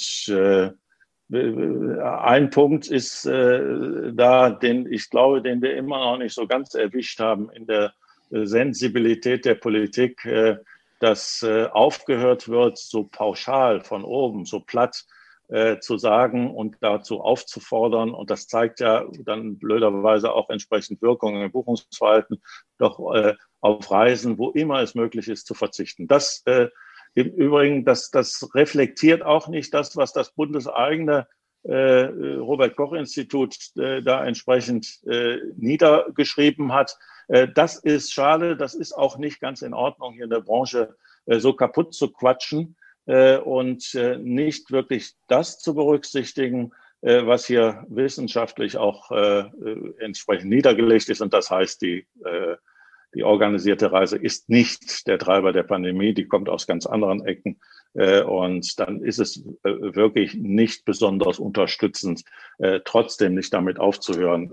ein 2.01 2.49
Punkt 2.49 2.88
ist 2.88 3.26
äh, 3.26 4.13
da, 4.13 4.49
den 4.49 4.91
ich 4.91 5.09
glaube, 5.09 5.41
den 5.41 5.61
wir 5.61 5.76
immer 5.76 5.99
noch 5.99 6.18
nicht 6.18 6.34
so 6.34 6.47
ganz 6.47 6.74
erwischt 6.74 7.20
haben 7.20 7.49
in 7.51 7.68
der 7.68 7.93
äh, 8.32 8.45
Sensibilität 8.45 9.45
der 9.45 9.55
Politik, 9.55 10.24
äh, 10.26 10.57
dass 10.99 11.43
äh, 11.43 11.65
aufgehört 11.65 12.47
wird, 12.47 12.78
so 12.78 13.03
pauschal 13.03 13.82
von 13.82 14.03
oben, 14.03 14.45
so 14.45 14.61
platt 14.61 15.05
äh, 15.49 15.80
zu 15.80 15.97
sagen 15.97 16.53
und 16.53 16.78
dazu 16.82 17.22
aufzufordern. 17.22 18.13
Und 18.13 18.30
das 18.30 18.47
zeigt 18.47 18.80
ja 18.80 19.05
dann 19.24 19.59
blöderweise 19.59 20.32
auch 20.34 20.49
entsprechend 20.49 21.01
Wirkungen 21.01 21.41
im 21.41 21.51
Buchungsverhalten, 21.51 22.41
doch 22.78 23.13
äh, 23.13 23.36
auf 23.59 23.91
Reisen, 23.91 24.38
wo 24.38 24.51
immer 24.51 24.82
es 24.82 24.95
möglich 24.95 25.28
ist, 25.28 25.45
zu 25.45 25.53
verzichten. 25.53 26.07
Das 26.07 26.41
äh, 26.45 26.70
im 27.18 27.34
Übrigen, 27.34 27.84
das, 27.84 28.11
das 28.11 28.47
reflektiert 28.53 29.24
auch 29.24 29.47
nicht 29.47 29.74
das, 29.74 29.97
was 29.97 30.13
das 30.13 30.34
bundeseigene 30.34 31.28
äh, 31.63 32.03
Robert 32.38 32.76
Koch 32.76 32.93
Institut 32.93 33.57
äh, 33.76 34.03
da 34.03 34.24
entsprechend 34.24 34.99
äh, 35.07 35.38
niedergeschrieben 35.55 36.74
hat. 36.74 36.95
Äh, 37.28 37.47
das 37.55 37.78
ist 37.78 38.13
schade, 38.13 38.55
das 38.55 38.76
ist 38.76 38.93
auch 38.93 39.18
nicht 39.18 39.39
ganz 39.39 39.63
in 39.63 39.74
Ordnung, 39.74 40.13
hier 40.13 40.26
in 40.26 40.30
der 40.30 40.41
Branche 40.41 40.95
äh, 41.26 41.39
so 41.39 41.53
kaputt 41.53 41.95
zu 41.95 42.11
quatschen 42.11 42.76
äh, 43.07 43.38
und 43.38 43.95
nicht 44.20 44.72
wirklich 44.72 45.13
das 45.28 45.57
zu 45.57 45.74
berücksichtigen, 45.74 46.72
was 47.01 47.45
hier 47.45 47.86
wissenschaftlich 47.89 48.76
auch 48.78 49.11
entsprechend 49.99 50.49
niedergelegt 50.49 51.09
ist. 51.09 51.22
Und 51.22 51.32
das 51.32 51.51
heißt, 51.51 51.80
die 51.84 52.07
die 53.16 53.24
organisierte 53.24 53.91
Reise 53.91 54.18
ist 54.18 54.49
nicht 54.49 55.08
der 55.08 55.18
Treiber 55.18 55.53
der 55.53 55.64
Pandemie, 55.64 56.14
die 56.14 56.28
kommt 56.28 56.49
aus 56.49 56.68
ganz 56.68 56.86
anderen 56.86 57.26
Ecken. 57.26 57.60
Äh, 57.93 58.22
und 58.22 58.80
dann 58.80 59.01
ist 59.01 59.20
es 59.20 59.43
äh, 59.64 59.95
wirklich 59.95 60.36
nicht 60.36 60.86
besonders 60.86 61.39
unterstützend, 61.39 62.24
äh, 62.60 62.82
trotzdem 62.84 63.34
nicht 63.34 63.53
damit 63.53 63.80
aufzuhören, 63.80 64.51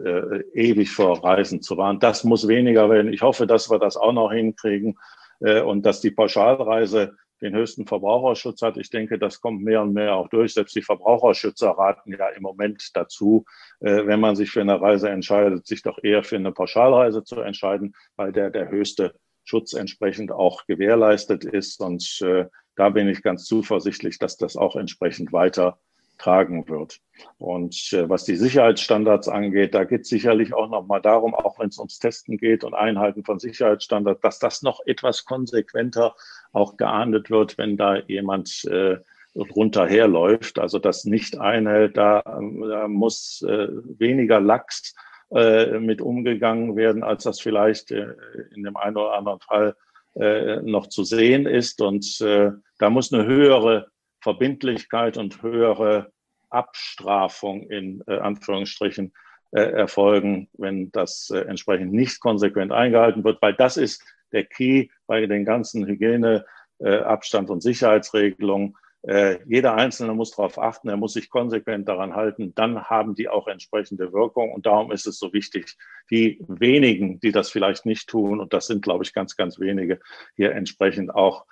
ewig 0.54 0.90
vor 0.90 1.22
Reisen 1.22 1.60
zu 1.60 1.76
warnen. 1.76 2.00
Das 2.00 2.24
muss 2.24 2.48
weniger 2.48 2.88
werden. 2.90 3.12
Ich 3.12 3.22
hoffe, 3.22 3.46
dass 3.46 3.70
wir 3.70 3.78
das 3.78 3.96
auch 3.96 4.12
noch 4.12 4.32
hinkriegen 4.32 4.98
und 5.40 5.84
dass 5.84 6.00
die 6.00 6.12
Pauschalreise 6.12 7.16
den 7.44 7.54
höchsten 7.54 7.86
Verbraucherschutz 7.86 8.62
hat. 8.62 8.76
Ich 8.78 8.90
denke, 8.90 9.18
das 9.18 9.40
kommt 9.40 9.62
mehr 9.62 9.82
und 9.82 9.92
mehr 9.92 10.16
auch 10.16 10.28
durch. 10.28 10.54
Selbst 10.54 10.74
die 10.74 10.82
Verbraucherschützer 10.82 11.70
raten 11.70 12.12
ja 12.12 12.28
im 12.30 12.42
Moment 12.42 12.90
dazu, 12.94 13.44
äh, 13.80 14.06
wenn 14.06 14.20
man 14.20 14.34
sich 14.34 14.50
für 14.50 14.62
eine 14.62 14.80
Reise 14.80 15.10
entscheidet, 15.10 15.66
sich 15.66 15.82
doch 15.82 15.98
eher 16.02 16.24
für 16.24 16.36
eine 16.36 16.52
Pauschalreise 16.52 17.22
zu 17.22 17.40
entscheiden, 17.40 17.94
weil 18.16 18.32
der 18.32 18.50
der 18.50 18.70
höchste 18.70 19.14
Schutz 19.44 19.74
entsprechend 19.74 20.32
auch 20.32 20.64
gewährleistet 20.66 21.44
ist. 21.44 21.80
Und 21.80 22.20
äh, 22.22 22.46
da 22.76 22.88
bin 22.88 23.08
ich 23.08 23.22
ganz 23.22 23.44
zuversichtlich, 23.44 24.18
dass 24.18 24.36
das 24.36 24.56
auch 24.56 24.74
entsprechend 24.74 25.32
weiter 25.32 25.78
tragen 26.18 26.68
wird. 26.68 27.00
Und 27.38 27.92
äh, 27.92 28.08
was 28.08 28.24
die 28.24 28.36
Sicherheitsstandards 28.36 29.28
angeht, 29.28 29.74
da 29.74 29.84
geht 29.84 30.02
es 30.02 30.08
sicherlich 30.08 30.52
auch 30.54 30.68
noch 30.68 30.86
mal 30.86 31.00
darum, 31.00 31.34
auch 31.34 31.58
wenn 31.58 31.68
es 31.68 31.78
ums 31.78 31.98
Testen 31.98 32.36
geht 32.36 32.64
und 32.64 32.74
Einhalten 32.74 33.24
von 33.24 33.38
Sicherheitsstandards, 33.38 34.20
dass 34.20 34.38
das 34.38 34.62
noch 34.62 34.80
etwas 34.86 35.24
konsequenter 35.24 36.14
auch 36.52 36.76
geahndet 36.76 37.30
wird, 37.30 37.58
wenn 37.58 37.76
da 37.76 37.96
jemand 37.96 38.64
äh, 38.64 38.98
runterherläuft, 39.36 40.58
also 40.58 40.78
das 40.78 41.04
nicht 41.04 41.38
einhält, 41.38 41.96
da, 41.96 42.22
da 42.24 42.88
muss 42.88 43.42
äh, 43.42 43.68
weniger 43.98 44.40
Lachs 44.40 44.94
äh, 45.34 45.78
mit 45.78 46.00
umgegangen 46.00 46.76
werden, 46.76 47.02
als 47.02 47.24
das 47.24 47.40
vielleicht 47.40 47.90
äh, 47.90 48.14
in 48.54 48.62
dem 48.62 48.76
einen 48.76 48.96
oder 48.96 49.14
anderen 49.14 49.40
Fall 49.40 49.76
äh, 50.14 50.62
noch 50.62 50.86
zu 50.86 51.02
sehen 51.02 51.46
ist. 51.46 51.80
Und 51.82 52.20
äh, 52.20 52.52
da 52.78 52.90
muss 52.90 53.12
eine 53.12 53.26
höhere 53.26 53.88
Verbindlichkeit 54.24 55.18
und 55.18 55.42
höhere 55.42 56.10
Abstrafung 56.48 57.70
in 57.70 58.02
äh, 58.06 58.16
Anführungsstrichen 58.16 59.12
äh, 59.52 59.60
erfolgen, 59.60 60.48
wenn 60.54 60.90
das 60.92 61.30
äh, 61.30 61.40
entsprechend 61.40 61.92
nicht 61.92 62.20
konsequent 62.20 62.72
eingehalten 62.72 63.22
wird, 63.22 63.40
weil 63.42 63.54
das 63.54 63.76
ist 63.76 64.02
der 64.32 64.44
Key 64.44 64.88
bei 65.06 65.26
den 65.26 65.44
ganzen 65.44 65.86
Hygiene, 65.86 66.46
äh, 66.78 66.96
Abstand 66.96 67.50
und 67.50 67.62
Sicherheitsregelungen. 67.62 68.76
Äh, 69.02 69.40
jeder 69.46 69.74
Einzelne 69.74 70.14
muss 70.14 70.30
darauf 70.30 70.58
achten, 70.58 70.88
er 70.88 70.96
muss 70.96 71.12
sich 71.12 71.28
konsequent 71.28 71.86
daran 71.86 72.16
halten, 72.16 72.54
dann 72.54 72.84
haben 72.84 73.14
die 73.14 73.28
auch 73.28 73.46
entsprechende 73.46 74.12
Wirkung. 74.14 74.52
Und 74.52 74.64
darum 74.64 74.90
ist 74.90 75.06
es 75.06 75.18
so 75.18 75.34
wichtig, 75.34 75.76
die 76.10 76.40
wenigen, 76.48 77.20
die 77.20 77.30
das 77.30 77.50
vielleicht 77.50 77.84
nicht 77.84 78.08
tun, 78.08 78.40
und 78.40 78.54
das 78.54 78.66
sind, 78.66 78.82
glaube 78.82 79.04
ich, 79.04 79.12
ganz, 79.12 79.36
ganz 79.36 79.60
wenige, 79.60 80.00
hier 80.34 80.52
entsprechend 80.52 81.14
auch 81.14 81.44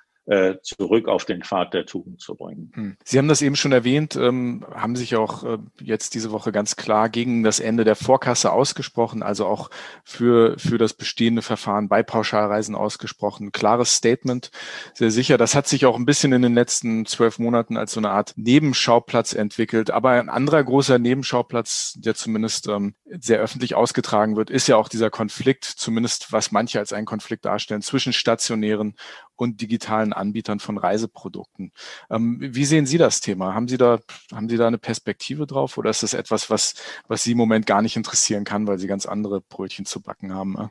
zurück 0.63 1.09
auf 1.09 1.25
den 1.25 1.43
Pfad 1.43 1.75
der 1.75 1.85
Tugend 1.85 2.21
zu 2.21 2.37
bringen. 2.37 2.71
Hm. 2.75 2.97
Sie 3.05 3.19
haben 3.19 3.29
das 3.29 3.43
eben 3.43 3.57
schon 3.57 3.73
erwähnt, 3.73 4.15
ähm, 4.15 4.65
haben 4.73 4.95
sich 4.95 5.17
auch 5.17 5.43
äh, 5.43 5.59
jetzt 5.81 6.15
diese 6.15 6.31
Woche 6.31 6.53
ganz 6.53 6.77
klar 6.77 7.09
gegen 7.09 7.43
das 7.43 7.59
Ende 7.59 7.85
der 7.85 7.97
Vorkasse 7.97 8.53
ausgesprochen, 8.53 9.23
also 9.23 9.47
auch 9.47 9.71
für, 10.05 10.59
für 10.59 10.79
das 10.79 10.95
bestehende 10.95 11.43
Verfahren 11.43 11.89
bei 11.89 12.03
Pauschalreisen 12.03 12.75
ausgesprochen. 12.75 13.51
Klares 13.51 13.97
Statement, 13.97 14.51
sehr 14.95 15.11
sicher. 15.11 15.39
Das 15.39 15.55
hat 15.55 15.67
sich 15.67 15.87
auch 15.87 15.97
ein 15.97 16.07
bisschen 16.07 16.33
in 16.33 16.43
den 16.43 16.55
letzten 16.55 17.05
zwölf 17.07 17.39
Monaten 17.39 17.77
als 17.77 17.93
so 17.93 18.01
eine 18.01 18.11
Art 18.11 18.33
Nebenschauplatz 18.37 19.33
entwickelt. 19.33 19.91
Aber 19.91 20.11
ein 20.11 20.29
anderer 20.29 20.63
großer 20.63 20.99
Nebenschauplatz, 20.99 21.95
der 21.99 22.15
zumindest 22.15 22.69
ähm, 22.69 22.95
sehr 23.07 23.41
öffentlich 23.41 23.75
ausgetragen 23.75 24.37
wird, 24.37 24.51
ist 24.51 24.69
ja 24.69 24.77
auch 24.77 24.89
dieser 24.89 25.11
Konflikt, 25.11 25.65
zumindest 25.65 26.33
was 26.33 26.53
manche 26.53 26.79
als 26.79 26.93
einen 26.93 27.07
Konflikt 27.07 27.45
darstellen, 27.45 27.83
zwischen 27.83 28.13
stationären 28.13 28.95
und 29.37 29.61
digitalen 29.61 30.13
Anbietern 30.13 30.61
von 30.61 30.79
Reiseprodukten. 30.79 31.73
Ähm, 32.11 32.39
wie 32.41 32.65
sehen 32.65 32.87
Sie 32.87 32.99
das 32.99 33.21
Thema? 33.21 33.55
Haben 33.55 33.69
Sie 33.69 33.79
da, 33.79 33.99
haben 34.33 34.49
Sie 34.49 34.57
da 34.57 34.67
eine 34.67 34.79
Perspektive 34.79 35.47
drauf 35.47 35.79
oder 35.79 35.91
ist 35.91 36.03
das 36.03 36.15
etwas, 36.15 36.51
was, 36.51 36.75
was 37.09 37.23
Sie 37.23 37.33
im 37.33 37.39
Moment 37.39 37.67
gar 37.67 37.83
nicht 37.83 37.97
interessieren 37.97 38.45
kann, 38.45 38.67
weil 38.67 38.79
Sie 38.79 38.87
ganz 38.87 39.07
andere 39.07 39.41
Brötchen 39.41 39.85
zu 39.85 40.01
backen 40.01 40.35
haben? 40.35 40.71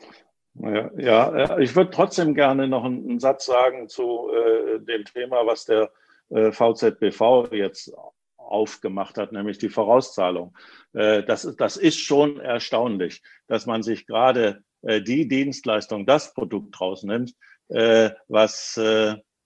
Ja, 0.56 0.92
ja 0.98 1.58
ich 1.60 1.76
würde 1.76 1.92
trotzdem 1.92 2.34
gerne 2.36 2.68
noch 2.68 2.84
einen, 2.84 3.20
Satz 3.20 3.46
sagen 3.46 3.88
zu 3.88 4.30
äh, 4.30 4.80
dem 4.80 5.06
Thema, 5.06 5.46
was 5.46 5.66
der 5.66 5.92
äh, 6.30 6.52
VZBV 6.52 7.52
jetzt 7.52 7.94
aufgemacht 8.38 9.18
hat, 9.18 9.32
nämlich 9.32 9.58
die 9.58 9.70
Vorauszahlung. 9.70 10.56
Äh, 10.94 11.24
das, 11.24 11.56
das 11.58 11.78
ist 11.78 12.00
schon 12.00 12.40
erstaunlich, 12.40 13.22
dass 13.48 13.66
man 13.66 13.82
sich 13.82 14.06
gerade 14.06 14.64
äh, 14.82 15.02
die 15.02 15.28
Dienstleistung, 15.28 16.06
das 16.06 16.34
Produkt 16.34 16.80
rausnimmt, 16.80 17.34
was 17.72 18.80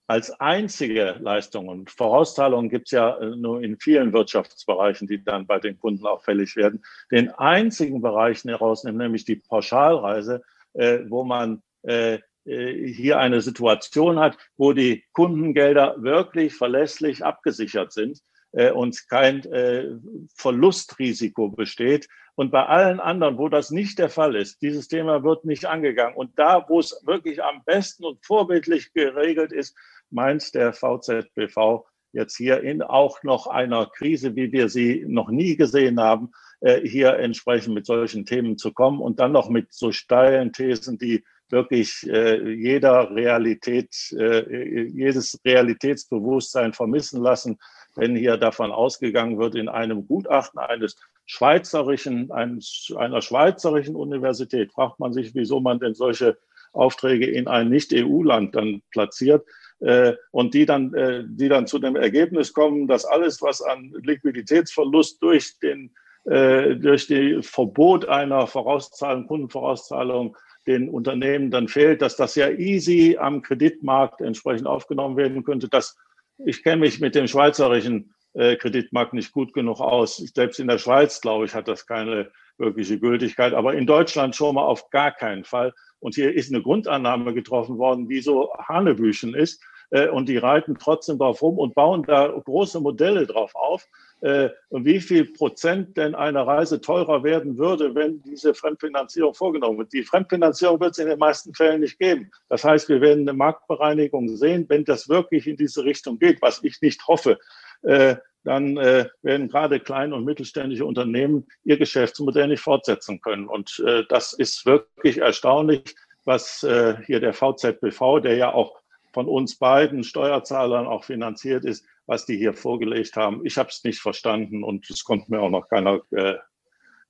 als 0.07 0.31
einzige 0.39 1.15
Leistung 1.19 1.67
und 1.67 1.89
Vorauszahlungen 1.89 2.69
gibt 2.69 2.87
es 2.87 2.91
ja 2.91 3.19
nur 3.19 3.61
in 3.61 3.77
vielen 3.79 4.13
Wirtschaftsbereichen, 4.13 5.07
die 5.07 5.23
dann 5.23 5.47
bei 5.47 5.59
den 5.59 5.79
Kunden 5.79 6.05
auch 6.05 6.23
fällig 6.23 6.55
werden, 6.55 6.83
den 7.11 7.29
einzigen 7.31 8.01
Bereich 8.01 8.43
herausnimmt, 8.43 8.97
nämlich 8.97 9.25
die 9.25 9.37
Pauschalreise, 9.37 10.43
wo 10.73 11.23
man 11.23 11.61
hier 11.83 13.17
eine 13.17 13.41
Situation 13.41 14.19
hat, 14.19 14.37
wo 14.57 14.73
die 14.73 15.03
Kundengelder 15.13 15.95
wirklich 15.97 16.55
verlässlich 16.55 17.23
abgesichert 17.23 17.91
sind 17.91 18.19
äh, 18.55 18.71
und 18.71 19.07
kein 19.09 19.43
äh, 19.45 19.97
Verlustrisiko 20.35 21.49
besteht. 21.49 22.07
Und 22.35 22.51
bei 22.51 22.65
allen 22.65 22.99
anderen, 22.99 23.37
wo 23.37 23.47
das 23.47 23.71
nicht 23.71 23.99
der 23.99 24.09
Fall 24.09 24.35
ist, 24.35 24.61
dieses 24.61 24.87
Thema 24.87 25.23
wird 25.23 25.45
nicht 25.45 25.65
angegangen. 25.65 26.15
Und 26.15 26.37
da, 26.37 26.65
wo 26.67 26.79
es 26.79 27.01
wirklich 27.05 27.43
am 27.43 27.63
besten 27.65 28.03
und 28.05 28.25
vorbildlich 28.25 28.91
geregelt 28.93 29.53
ist, 29.53 29.75
meint 30.09 30.53
der 30.53 30.73
VZBV 30.73 31.85
jetzt 32.11 32.37
hier 32.37 32.61
in 32.61 32.81
auch 32.81 33.23
noch 33.23 33.47
einer 33.47 33.87
Krise, 33.87 34.35
wie 34.35 34.51
wir 34.51 34.69
sie 34.69 35.05
noch 35.07 35.29
nie 35.29 35.55
gesehen 35.55 35.99
haben, 35.99 36.31
äh, 36.61 36.81
hier 36.81 37.17
entsprechend 37.19 37.73
mit 37.73 37.85
solchen 37.85 38.25
Themen 38.25 38.57
zu 38.57 38.71
kommen 38.71 39.01
und 39.01 39.19
dann 39.19 39.33
noch 39.33 39.49
mit 39.49 39.73
so 39.73 39.91
steilen 39.91 40.53
Thesen, 40.53 40.97
die 40.97 41.23
wirklich 41.49 42.07
äh, 42.09 42.53
jeder 42.53 43.11
Realität, 43.11 43.93
äh, 44.17 44.87
jedes 44.87 45.39
Realitätsbewusstsein 45.45 46.73
vermissen 46.73 47.21
lassen 47.21 47.59
wenn 47.95 48.15
hier 48.15 48.37
davon 48.37 48.71
ausgegangen 48.71 49.39
wird, 49.39 49.55
in 49.55 49.69
einem 49.69 50.07
Gutachten 50.07 50.59
eines 50.59 50.97
schweizerischen, 51.25 52.31
einer 52.31 53.21
schweizerischen 53.21 53.95
Universität, 53.95 54.71
fragt 54.71 54.99
man 54.99 55.13
sich, 55.13 55.33
wieso 55.33 55.59
man 55.59 55.79
denn 55.79 55.95
solche 55.95 56.37
Aufträge 56.73 57.25
in 57.25 57.47
ein 57.47 57.69
Nicht-EU-Land 57.69 58.55
dann 58.55 58.81
platziert 58.91 59.45
äh, 59.79 60.13
und 60.31 60.53
die 60.53 60.65
dann, 60.65 60.93
äh, 60.93 61.23
die 61.25 61.47
dann 61.47 61.67
zu 61.67 61.79
dem 61.79 61.95
Ergebnis 61.95 62.53
kommen, 62.53 62.87
dass 62.87 63.05
alles, 63.05 63.41
was 63.41 63.61
an 63.61 63.93
Liquiditätsverlust 64.03 65.21
durch 65.23 65.57
den 65.59 65.95
äh, 66.25 66.75
durch 66.75 67.05
die 67.05 67.43
Verbot 67.43 68.05
einer 68.07 68.47
Vorauszahlung, 68.47 69.27
Kundenvorauszahlung 69.27 70.35
den 70.65 70.89
Unternehmen 70.89 71.51
dann 71.51 71.67
fehlt, 71.67 72.01
dass 72.01 72.15
das 72.15 72.33
ja 72.33 72.49
easy 72.49 73.17
am 73.19 73.43
Kreditmarkt 73.43 74.21
entsprechend 74.21 74.65
aufgenommen 74.65 75.17
werden 75.17 75.43
könnte. 75.43 75.69
Das 75.69 75.95
ich 76.37 76.63
kenne 76.63 76.81
mich 76.81 76.99
mit 76.99 77.15
dem 77.15 77.27
schweizerischen 77.27 78.13
äh, 78.33 78.55
Kreditmarkt 78.55 79.13
nicht 79.13 79.31
gut 79.31 79.53
genug 79.53 79.79
aus. 79.79 80.17
Selbst 80.17 80.59
in 80.59 80.67
der 80.67 80.77
Schweiz, 80.77 81.21
glaube 81.21 81.45
ich, 81.45 81.55
hat 81.55 81.67
das 81.67 81.85
keine 81.87 82.31
wirkliche 82.57 82.99
Gültigkeit, 82.99 83.53
aber 83.53 83.73
in 83.73 83.85
Deutschland 83.85 84.35
schon 84.35 84.55
mal 84.55 84.63
auf 84.63 84.89
gar 84.89 85.11
keinen 85.11 85.43
Fall. 85.43 85.73
Und 85.99 86.15
hier 86.15 86.33
ist 86.33 86.53
eine 86.53 86.61
Grundannahme 86.61 87.33
getroffen 87.33 87.77
worden, 87.77 88.07
die 88.07 88.21
so 88.21 88.51
Hanebüchen 88.57 89.33
ist. 89.33 89.63
Äh, 89.95 90.09
und 90.09 90.27
die 90.27 90.37
reiten 90.37 90.75
trotzdem 90.77 91.17
drauf 91.17 91.41
rum 91.41 91.57
und 91.57 91.73
bauen 91.73 92.03
da 92.03 92.27
große 92.27 92.81
Modelle 92.81 93.25
drauf 93.25 93.55
auf. 93.55 93.87
Äh, 94.19 94.49
und 94.67 94.83
wie 94.83 94.99
viel 94.99 95.31
Prozent 95.31 95.95
denn 95.95 96.15
eine 96.15 96.45
Reise 96.45 96.81
teurer 96.81 97.23
werden 97.23 97.57
würde, 97.57 97.95
wenn 97.95 98.21
diese 98.23 98.53
Fremdfinanzierung 98.53 99.33
vorgenommen 99.33 99.77
wird. 99.77 99.93
Die 99.93 100.03
Fremdfinanzierung 100.03 100.81
wird 100.81 100.91
es 100.91 100.97
in 100.97 101.07
den 101.07 101.19
meisten 101.19 101.53
Fällen 101.53 101.79
nicht 101.79 101.97
geben. 101.97 102.29
Das 102.49 102.65
heißt, 102.65 102.89
wir 102.89 102.99
werden 102.99 103.21
eine 103.21 103.37
Marktbereinigung 103.37 104.35
sehen, 104.35 104.65
wenn 104.67 104.83
das 104.83 105.07
wirklich 105.07 105.47
in 105.47 105.55
diese 105.55 105.85
Richtung 105.85 106.19
geht, 106.19 106.41
was 106.41 106.61
ich 106.61 106.81
nicht 106.81 107.07
hoffe. 107.07 107.39
Äh, 107.83 108.17
dann 108.43 108.75
werden 108.75 109.49
gerade 109.49 109.79
kleine 109.79 110.13
und 110.13 110.23
mittelständische 110.23 110.85
Unternehmen 110.85 111.47
ihr 111.63 111.79
Geschäftsmodell 111.79 112.47
nicht 112.47 112.61
fortsetzen 112.61 113.19
können. 113.19 113.47
Und 113.47 113.83
das 114.09 114.33
ist 114.33 114.67
wirklich 114.67 115.17
erstaunlich, 115.17 115.95
was 116.25 116.59
hier 116.59 117.19
der 117.19 117.33
VZBV, 117.33 118.19
der 118.21 118.35
ja 118.35 118.53
auch 118.53 118.83
von 119.15 119.29
uns 119.29 119.55
beiden 119.55 120.03
Steuerzahlern 120.03 120.87
auch 120.87 121.05
finanziert 121.05 121.63
ist, 121.63 121.85
was 122.05 122.25
die 122.25 122.35
hier 122.35 122.53
vorgelegt 122.53 123.15
haben. 123.15 123.45
Ich 123.45 123.57
habe 123.57 123.69
es 123.69 123.81
nicht 123.85 124.01
verstanden 124.01 124.61
und 124.61 124.89
es 124.89 125.05
konnte 125.05 125.31
mir 125.31 125.39
auch 125.39 125.49
noch 125.49 125.69
keiner 125.69 126.01
äh, 126.11 126.35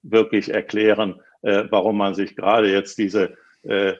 wirklich 0.03 0.53
erklären, 0.53 1.19
äh, 1.41 1.63
warum 1.71 1.97
man 1.97 2.13
sich 2.13 2.35
gerade 2.35 2.71
jetzt 2.71 2.99
diese 2.99 3.35
äh, 3.63 3.93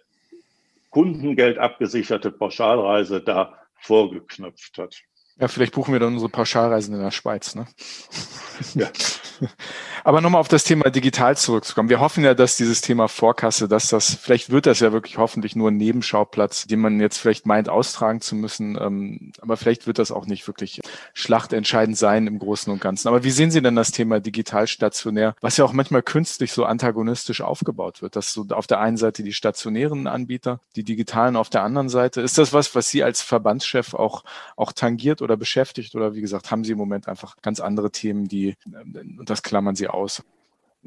Kundengeld 0.91 1.57
abgesicherte 1.57 2.29
Pauschalreise 2.29 3.21
da 3.21 3.57
vorgeknüpft 3.81 4.77
hat. 4.77 5.01
Ja, 5.39 5.47
vielleicht 5.47 5.73
buchen 5.73 5.91
wir 5.91 5.99
dann 5.99 6.13
unsere 6.13 6.29
Pauschalreisen 6.29 6.93
in 6.93 7.01
der 7.01 7.09
Schweiz. 7.09 7.55
Ne? 7.55 7.65
Ja. 8.75 8.91
Aber 10.03 10.21
nochmal 10.21 10.41
auf 10.41 10.47
das 10.47 10.63
Thema 10.63 10.89
digital 10.89 11.38
zurückzukommen. 11.38 11.89
Wir 11.89 11.99
hoffen 11.99 12.23
ja, 12.23 12.33
dass 12.33 12.57
dieses 12.57 12.81
Thema 12.81 13.07
Vorkasse, 13.07 13.67
dass 13.67 13.89
das, 13.89 14.15
vielleicht 14.15 14.49
wird 14.49 14.65
das 14.65 14.79
ja 14.79 14.91
wirklich 14.91 15.17
hoffentlich 15.17 15.55
nur 15.55 15.71
ein 15.71 15.77
Nebenschauplatz, 15.77 16.65
den 16.65 16.79
man 16.79 16.99
jetzt 16.99 17.17
vielleicht 17.17 17.45
meint, 17.45 17.69
austragen 17.69 18.21
zu 18.21 18.36
müssen. 18.36 18.77
Ähm, 18.79 19.31
aber 19.41 19.57
vielleicht 19.57 19.88
wird 19.88 19.99
das 19.99 20.11
auch 20.11 20.25
nicht 20.25 20.47
wirklich 20.47 20.81
schlachtentscheidend 21.13 21.97
sein 21.97 22.27
im 22.27 22.39
Großen 22.39 22.71
und 22.71 22.81
Ganzen. 22.81 23.07
Aber 23.07 23.23
wie 23.23 23.31
sehen 23.31 23.51
Sie 23.51 23.61
denn 23.61 23.75
das 23.75 23.91
Thema 23.91 24.19
digital 24.19 24.67
stationär, 24.67 25.36
was 25.41 25.57
ja 25.57 25.65
auch 25.65 25.73
manchmal 25.73 26.03
künstlich 26.03 26.51
so 26.51 26.65
antagonistisch 26.65 27.41
aufgebaut 27.41 28.01
wird, 28.01 28.15
dass 28.15 28.33
so 28.33 28.45
auf 28.49 28.67
der 28.67 28.79
einen 28.79 28.97
Seite 28.97 29.23
die 29.23 29.33
stationären 29.33 30.07
Anbieter, 30.07 30.59
die 30.75 30.83
digitalen 30.83 31.36
auf 31.36 31.49
der 31.49 31.63
anderen 31.63 31.89
Seite. 31.89 32.21
Ist 32.21 32.38
das 32.38 32.53
was, 32.53 32.75
was 32.75 32.89
Sie 32.89 33.03
als 33.03 33.21
Verbandschef 33.21 33.93
auch, 33.93 34.23
auch 34.55 34.71
tangiert 34.71 35.21
oder 35.21 35.38
beschäftigt? 35.38 35.95
Oder 35.95 36.15
wie 36.15 36.21
gesagt, 36.21 36.51
haben 36.51 36.63
Sie 36.63 36.73
im 36.73 36.77
Moment 36.77 37.07
einfach 37.07 37.38
ganz 37.41 37.59
andere 37.59 37.91
Themen, 37.91 38.27
die, 38.27 38.55
ähm, 39.26 39.34
das 39.34 39.43
klammern 39.43 39.76
Sie 39.76 39.88
aus? 39.88 40.23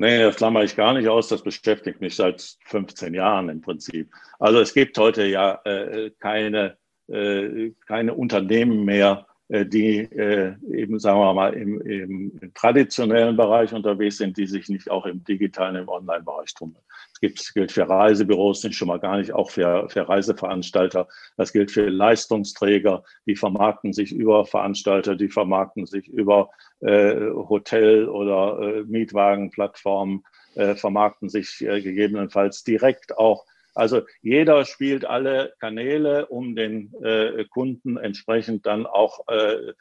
Nee, 0.01 0.21
das 0.21 0.37
klammer 0.37 0.63
ich 0.63 0.77
gar 0.77 0.95
nicht 0.95 1.09
aus. 1.09 1.29
Das 1.29 1.43
beschäftigt 1.43 2.01
mich 2.01 2.15
seit 2.15 2.57
15 2.67 3.15
Jahren 3.15 3.49
im 3.49 3.61
Prinzip. 3.61 4.13
Also 4.39 4.61
es 4.61 4.73
gibt 4.73 4.97
heute 4.97 5.25
ja 5.25 5.61
äh, 5.65 6.13
keine, 6.21 6.77
äh, 7.09 7.73
keine 7.85 8.15
Unternehmen 8.15 8.85
mehr, 8.85 9.27
äh, 9.49 9.67
die 9.67 9.99
äh, 9.99 10.55
eben, 10.71 11.01
sagen 11.01 11.19
wir 11.19 11.35
mal, 11.35 11.53
im, 11.55 11.81
im, 11.81 12.39
im, 12.41 12.55
traditionellen 12.55 13.37
Bereich 13.37 13.73
unterwegs 13.73 14.19
sind, 14.19 14.37
die 14.37 14.47
sich 14.47 14.69
nicht 14.69 14.89
auch 14.89 15.05
im 15.05 15.25
digitalen, 15.25 15.75
im 15.75 15.89
Online-Bereich 15.89 16.55
tummeln. 16.55 16.85
Das 17.21 17.53
gilt 17.55 17.73
für 17.73 17.89
Reisebüros, 17.89 18.63
nicht 18.65 18.77
schon 18.77 18.89
mal 18.89 19.01
gar 19.01 19.19
nicht, 19.19 19.33
auch 19.33 19.51
für, 19.51 19.89
für 19.89 20.09
Reiseveranstalter. 20.09 21.09
Das 21.37 21.53
gilt 21.53 21.71
für 21.71 21.89
Leistungsträger, 21.89 23.03
die 23.27 23.37
vermarkten 23.37 23.93
sich 23.93 24.13
über 24.13 24.45
Veranstalter, 24.45 25.17
die 25.17 25.29
vermarkten 25.29 25.87
sich 25.87 26.09
über 26.09 26.51
äh, 26.81 27.31
Hotel- 27.31 28.09
oder 28.09 28.59
äh, 28.61 28.83
Mietwagenplattformen, 28.85 30.25
äh, 30.55 30.75
vermarkten 30.75 31.29
sich 31.29 31.61
äh, 31.61 31.81
gegebenenfalls 31.81 32.65
direkt 32.65 33.17
auch 33.17 33.45
also 33.79 34.03
jeder 34.23 34.65
spielt 34.65 35.05
alle 35.05 35.55
Kanäle, 35.61 36.27
um 36.27 36.57
den 36.57 36.93
äh, 37.01 37.45
Kunden 37.45 37.97
entsprechend 37.97 38.67
dann 38.67 38.87
auch 38.87 39.21
äh, 39.29 39.73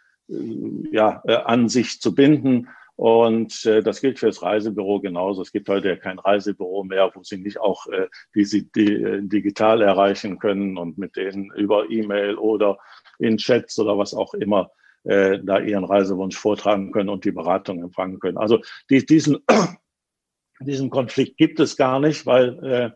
ja, 0.91 1.23
äh, 1.25 1.33
an 1.33 1.67
sich 1.67 1.99
zu 1.99 2.13
binden. 2.13 2.67
Und 2.98 3.64
äh, 3.68 3.84
das 3.84 4.02
gilt 4.02 4.18
für 4.18 4.26
das 4.26 4.41
Reisebüro 4.41 5.00
genauso. 5.00 5.43
Es 5.43 5.52
gibt 5.52 5.70
heute 5.70 5.89
ja 5.89 5.95
kein 5.98 6.18
Reisebüro 6.18 6.84
mehr, 6.84 7.12
wo 7.14 7.22
Sie 7.22 7.38
nicht 7.38 7.60
auch, 7.60 7.86
äh, 7.88 8.08
die 8.34 8.43
Sie 8.43 8.72
die, 8.72 8.91
äh, 8.91 9.22
digital 9.22 9.84
erreichen 9.84 10.39
können 10.39 10.80
und 10.80 10.98
mit 10.98 11.16
denen 11.16 11.52
über 11.56 11.91
E-Mail 11.91 12.36
oder 12.36 12.80
in 13.20 13.38
Chats 13.38 13.78
oder 13.78 14.00
was 14.00 14.16
auch 14.16 14.34
immer 14.34 14.72
äh, 15.04 15.38
da 15.43 15.60
Ihren 15.60 15.84
Reisewunsch 15.84 16.36
vortragen 16.36 16.91
können 16.91 17.10
und 17.10 17.24
die 17.24 17.32
Beratung 17.32 17.84
empfangen 17.84 18.20
können. 18.20 18.39
Also 18.39 18.62
die, 18.89 19.06
diesen, 19.06 19.45
diesen 20.60 20.89
Konflikt 20.89 21.38
gibt 21.38 21.60
es 21.60 21.78
gar 21.78 22.00
nicht, 22.00 22.26
weil 22.26 22.64
äh, 22.66 22.91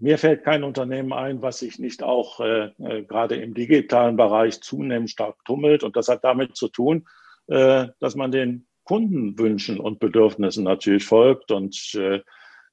mir 0.00 0.18
fällt 0.18 0.42
kein 0.42 0.64
Unternehmen 0.64 1.12
ein, 1.12 1.40
was 1.40 1.60
sich 1.60 1.78
nicht 1.78 2.02
auch 2.02 2.40
äh, 2.40 2.72
äh, 2.78 3.04
gerade 3.04 3.36
im 3.36 3.54
digitalen 3.54 4.16
Bereich 4.16 4.60
zunehmend 4.60 5.10
stark 5.10 5.36
tummelt. 5.44 5.84
Und 5.84 5.94
das 5.94 6.08
hat 6.08 6.24
damit 6.24 6.56
zu 6.56 6.66
tun, 6.66 7.06
äh, 7.46 7.86
dass 8.00 8.16
man 8.16 8.32
den 8.32 8.66
Kundenwünschen 8.90 9.78
und 9.78 10.00
Bedürfnissen 10.00 10.64
natürlich 10.64 11.04
folgt. 11.04 11.52
Und 11.52 11.94
äh, 11.94 12.22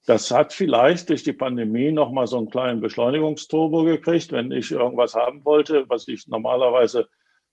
das 0.07 0.31
hat 0.31 0.51
vielleicht 0.51 1.09
durch 1.09 1.21
die 1.21 1.31
Pandemie 1.31 1.91
nochmal 1.91 2.25
so 2.25 2.39
einen 2.39 2.49
kleinen 2.49 2.81
Beschleunigungsturbo 2.81 3.83
gekriegt. 3.83 4.31
Wenn 4.31 4.51
ich 4.51 4.71
irgendwas 4.71 5.13
haben 5.13 5.45
wollte, 5.45 5.87
was 5.89 6.07
ich 6.07 6.27
normalerweise, 6.27 7.07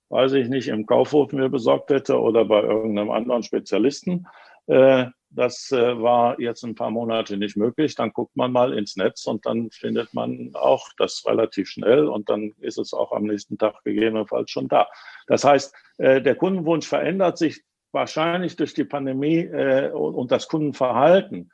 weiß 0.08 0.32
ich 0.32 0.48
nicht, 0.48 0.68
im 0.68 0.86
Kaufhof 0.86 1.32
mir 1.32 1.50
besorgt 1.50 1.90
hätte 1.90 2.18
oder 2.18 2.46
bei 2.46 2.62
irgendeinem 2.62 3.10
anderen 3.10 3.42
Spezialisten, 3.42 4.26
äh, 4.66 5.08
das 5.28 5.70
äh, 5.70 6.00
war 6.00 6.40
jetzt 6.40 6.64
ein 6.64 6.74
paar 6.74 6.90
Monate 6.90 7.36
nicht 7.36 7.58
möglich. 7.58 7.94
Dann 7.96 8.14
guckt 8.14 8.34
man 8.34 8.50
mal 8.50 8.72
ins 8.72 8.96
Netz 8.96 9.26
und 9.26 9.44
dann 9.44 9.70
findet 9.72 10.14
man 10.14 10.52
auch 10.54 10.88
das 10.96 11.22
relativ 11.26 11.68
schnell 11.68 12.08
und 12.08 12.30
dann 12.30 12.54
ist 12.60 12.78
es 12.78 12.94
auch 12.94 13.12
am 13.12 13.24
nächsten 13.24 13.58
Tag 13.58 13.84
gegebenenfalls 13.84 14.50
schon 14.50 14.68
da. 14.68 14.88
Das 15.26 15.44
heißt, 15.44 15.74
äh, 15.98 16.22
der 16.22 16.36
Kundenwunsch 16.36 16.86
verändert 16.86 17.36
sich 17.36 17.62
wahrscheinlich 17.94 18.56
durch 18.56 18.74
die 18.74 18.84
Pandemie 18.84 19.38
äh, 19.38 19.90
und 19.90 20.30
das 20.30 20.48
Kundenverhalten 20.48 21.50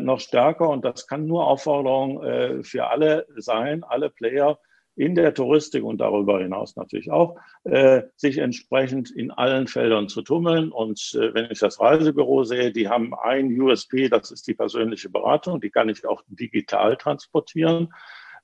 noch 0.00 0.18
stärker 0.18 0.68
und 0.70 0.84
das 0.84 1.06
kann 1.06 1.26
nur 1.26 1.46
Aufforderung 1.46 2.64
für 2.64 2.88
alle 2.88 3.28
sein, 3.36 3.84
alle 3.84 4.10
Player, 4.10 4.58
in 4.98 5.14
der 5.14 5.32
Touristik 5.32 5.84
und 5.84 6.00
darüber 6.00 6.40
hinaus 6.40 6.74
natürlich 6.74 7.10
auch, 7.12 7.36
äh, 7.62 8.02
sich 8.16 8.38
entsprechend 8.38 9.12
in 9.12 9.30
allen 9.30 9.68
Feldern 9.68 10.08
zu 10.08 10.22
tummeln. 10.22 10.72
Und 10.72 11.14
äh, 11.14 11.32
wenn 11.34 11.50
ich 11.52 11.60
das 11.60 11.78
Reisebüro 11.78 12.42
sehe, 12.42 12.72
die 12.72 12.88
haben 12.88 13.14
ein 13.14 13.48
USP, 13.60 14.08
das 14.08 14.32
ist 14.32 14.48
die 14.48 14.54
persönliche 14.54 15.08
Beratung, 15.08 15.60
die 15.60 15.70
kann 15.70 15.88
ich 15.88 16.04
auch 16.04 16.22
digital 16.26 16.96
transportieren. 16.96 17.94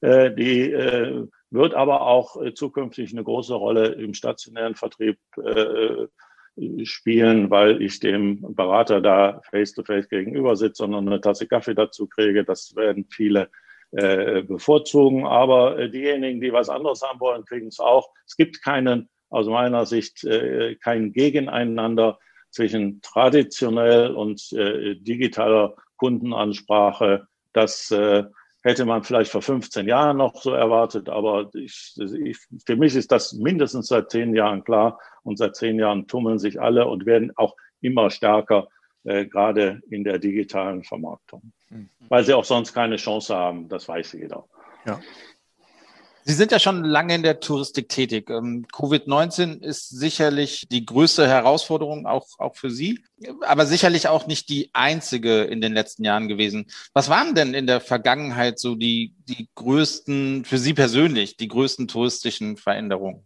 Äh, 0.00 0.32
die 0.32 0.70
äh, 0.70 1.26
wird 1.50 1.74
aber 1.74 2.02
auch 2.02 2.40
äh, 2.40 2.54
zukünftig 2.54 3.12
eine 3.12 3.24
große 3.24 3.54
Rolle 3.54 3.88
im 3.88 4.14
stationären 4.14 4.76
Vertrieb 4.76 5.18
äh, 5.44 6.06
spielen, 6.84 7.50
weil 7.50 7.82
ich 7.82 8.00
dem 8.00 8.54
Berater 8.54 9.00
da 9.00 9.40
face-to-face 9.50 10.06
-face 10.06 10.08
gegenüber 10.08 10.56
sitze 10.56 10.84
und 10.84 10.94
eine 10.94 11.20
Tasse 11.20 11.46
Kaffee 11.46 11.74
dazu 11.74 12.06
kriege. 12.06 12.44
Das 12.44 12.76
werden 12.76 13.06
viele 13.10 13.50
äh, 13.90 14.42
bevorzugen. 14.42 15.26
Aber 15.26 15.78
äh, 15.78 15.90
diejenigen, 15.90 16.40
die 16.40 16.52
was 16.52 16.68
anderes 16.68 17.02
haben 17.02 17.20
wollen, 17.20 17.44
kriegen 17.44 17.68
es 17.68 17.80
auch. 17.80 18.10
Es 18.26 18.36
gibt 18.36 18.62
keinen, 18.62 19.08
aus 19.30 19.46
meiner 19.46 19.86
Sicht, 19.86 20.24
äh, 20.24 20.76
kein 20.76 21.12
Gegeneinander 21.12 22.18
zwischen 22.50 23.00
traditionell 23.02 24.12
und 24.14 24.52
äh, 24.52 24.94
digitaler 24.96 25.74
Kundenansprache. 25.96 27.26
Das 27.52 27.90
äh, 27.90 28.24
hätte 28.64 28.86
man 28.86 29.04
vielleicht 29.04 29.30
vor 29.30 29.42
15 29.42 29.86
Jahren 29.86 30.16
noch 30.16 30.42
so 30.42 30.52
erwartet, 30.52 31.10
aber 31.10 31.50
ich, 31.54 31.94
ich, 31.98 32.38
für 32.64 32.76
mich 32.76 32.96
ist 32.96 33.12
das 33.12 33.34
mindestens 33.34 33.88
seit 33.88 34.10
zehn 34.10 34.34
Jahren 34.34 34.64
klar 34.64 34.98
und 35.22 35.36
seit 35.36 35.54
zehn 35.54 35.78
Jahren 35.78 36.06
tummeln 36.06 36.38
sich 36.38 36.60
alle 36.60 36.86
und 36.86 37.04
werden 37.04 37.30
auch 37.36 37.54
immer 37.82 38.10
stärker 38.10 38.68
äh, 39.04 39.26
gerade 39.26 39.82
in 39.90 40.02
der 40.02 40.18
digitalen 40.18 40.82
Vermarktung. 40.82 41.52
Mhm. 41.68 41.90
Weil 42.08 42.24
sie 42.24 42.32
auch 42.32 42.44
sonst 42.44 42.72
keine 42.72 42.96
Chance 42.96 43.36
haben, 43.36 43.68
das 43.68 43.86
weiß 43.86 44.14
jeder. 44.14 44.46
Ja. 44.86 44.98
Sie 46.26 46.32
sind 46.32 46.52
ja 46.52 46.58
schon 46.58 46.84
lange 46.84 47.14
in 47.14 47.22
der 47.22 47.38
Touristik 47.40 47.90
tätig. 47.90 48.30
Ähm, 48.30 48.66
Covid-19 48.72 49.62
ist 49.62 49.90
sicherlich 49.90 50.66
die 50.70 50.86
größte 50.86 51.28
Herausforderung 51.28 52.06
auch, 52.06 52.26
auch 52.38 52.56
für 52.56 52.70
Sie, 52.70 53.00
aber 53.42 53.66
sicherlich 53.66 54.08
auch 54.08 54.26
nicht 54.26 54.48
die 54.48 54.70
einzige 54.72 55.42
in 55.42 55.60
den 55.60 55.74
letzten 55.74 56.02
Jahren 56.02 56.26
gewesen. 56.26 56.66
Was 56.94 57.10
waren 57.10 57.34
denn 57.34 57.52
in 57.52 57.66
der 57.66 57.82
Vergangenheit 57.82 58.58
so 58.58 58.74
die, 58.74 59.14
die 59.28 59.48
größten, 59.54 60.46
für 60.46 60.56
Sie 60.56 60.72
persönlich, 60.72 61.36
die 61.36 61.48
größten 61.48 61.88
touristischen 61.88 62.56
Veränderungen? 62.56 63.22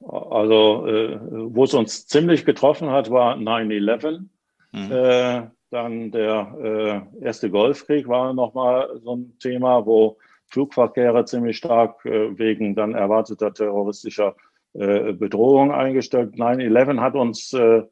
Also, 0.00 0.86
äh, 0.88 1.18
wo 1.20 1.62
es 1.62 1.74
uns 1.74 2.08
ziemlich 2.08 2.44
getroffen 2.44 2.90
hat, 2.90 3.10
war 3.12 3.36
9-11. 3.36 4.24
Mhm. 4.72 4.90
Äh, 4.90 5.42
dann 5.70 6.10
der 6.10 7.06
äh, 7.20 7.24
erste 7.24 7.50
Golfkrieg 7.50 8.08
war 8.08 8.32
nochmal 8.32 9.00
so 9.04 9.14
ein 9.14 9.38
Thema, 9.38 9.86
wo 9.86 10.18
Flugverkehre 10.56 11.26
ziemlich 11.26 11.58
stark 11.58 12.02
äh, 12.06 12.38
wegen 12.38 12.74
dann 12.74 12.94
erwarteter 12.94 13.52
terroristischer 13.52 14.36
äh, 14.72 15.12
Bedrohung 15.12 15.70
eingestellt. 15.70 16.34
9-11 16.34 17.00
hat 17.00 17.14
uns 17.14 17.52
äh, 17.52 17.82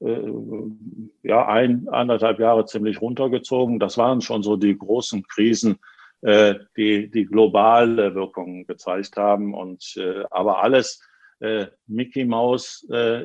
äh, 0.00 0.32
ja 1.22 1.48
ein, 1.48 1.88
anderthalb 1.88 2.38
Jahre 2.38 2.66
ziemlich 2.66 3.00
runtergezogen. 3.00 3.78
Das 3.78 3.96
waren 3.96 4.20
schon 4.20 4.42
so 4.42 4.56
die 4.56 4.76
großen 4.76 5.26
Krisen, 5.26 5.78
äh, 6.20 6.56
die 6.76 7.10
die 7.10 7.24
globale 7.24 8.14
Wirkung 8.14 8.66
gezeigt 8.66 9.16
haben. 9.16 9.54
Und 9.54 9.96
äh, 9.96 10.24
aber 10.30 10.62
alles 10.62 11.02
Mickey 11.88 12.24
Maus 12.24 12.86
äh, 12.88 13.24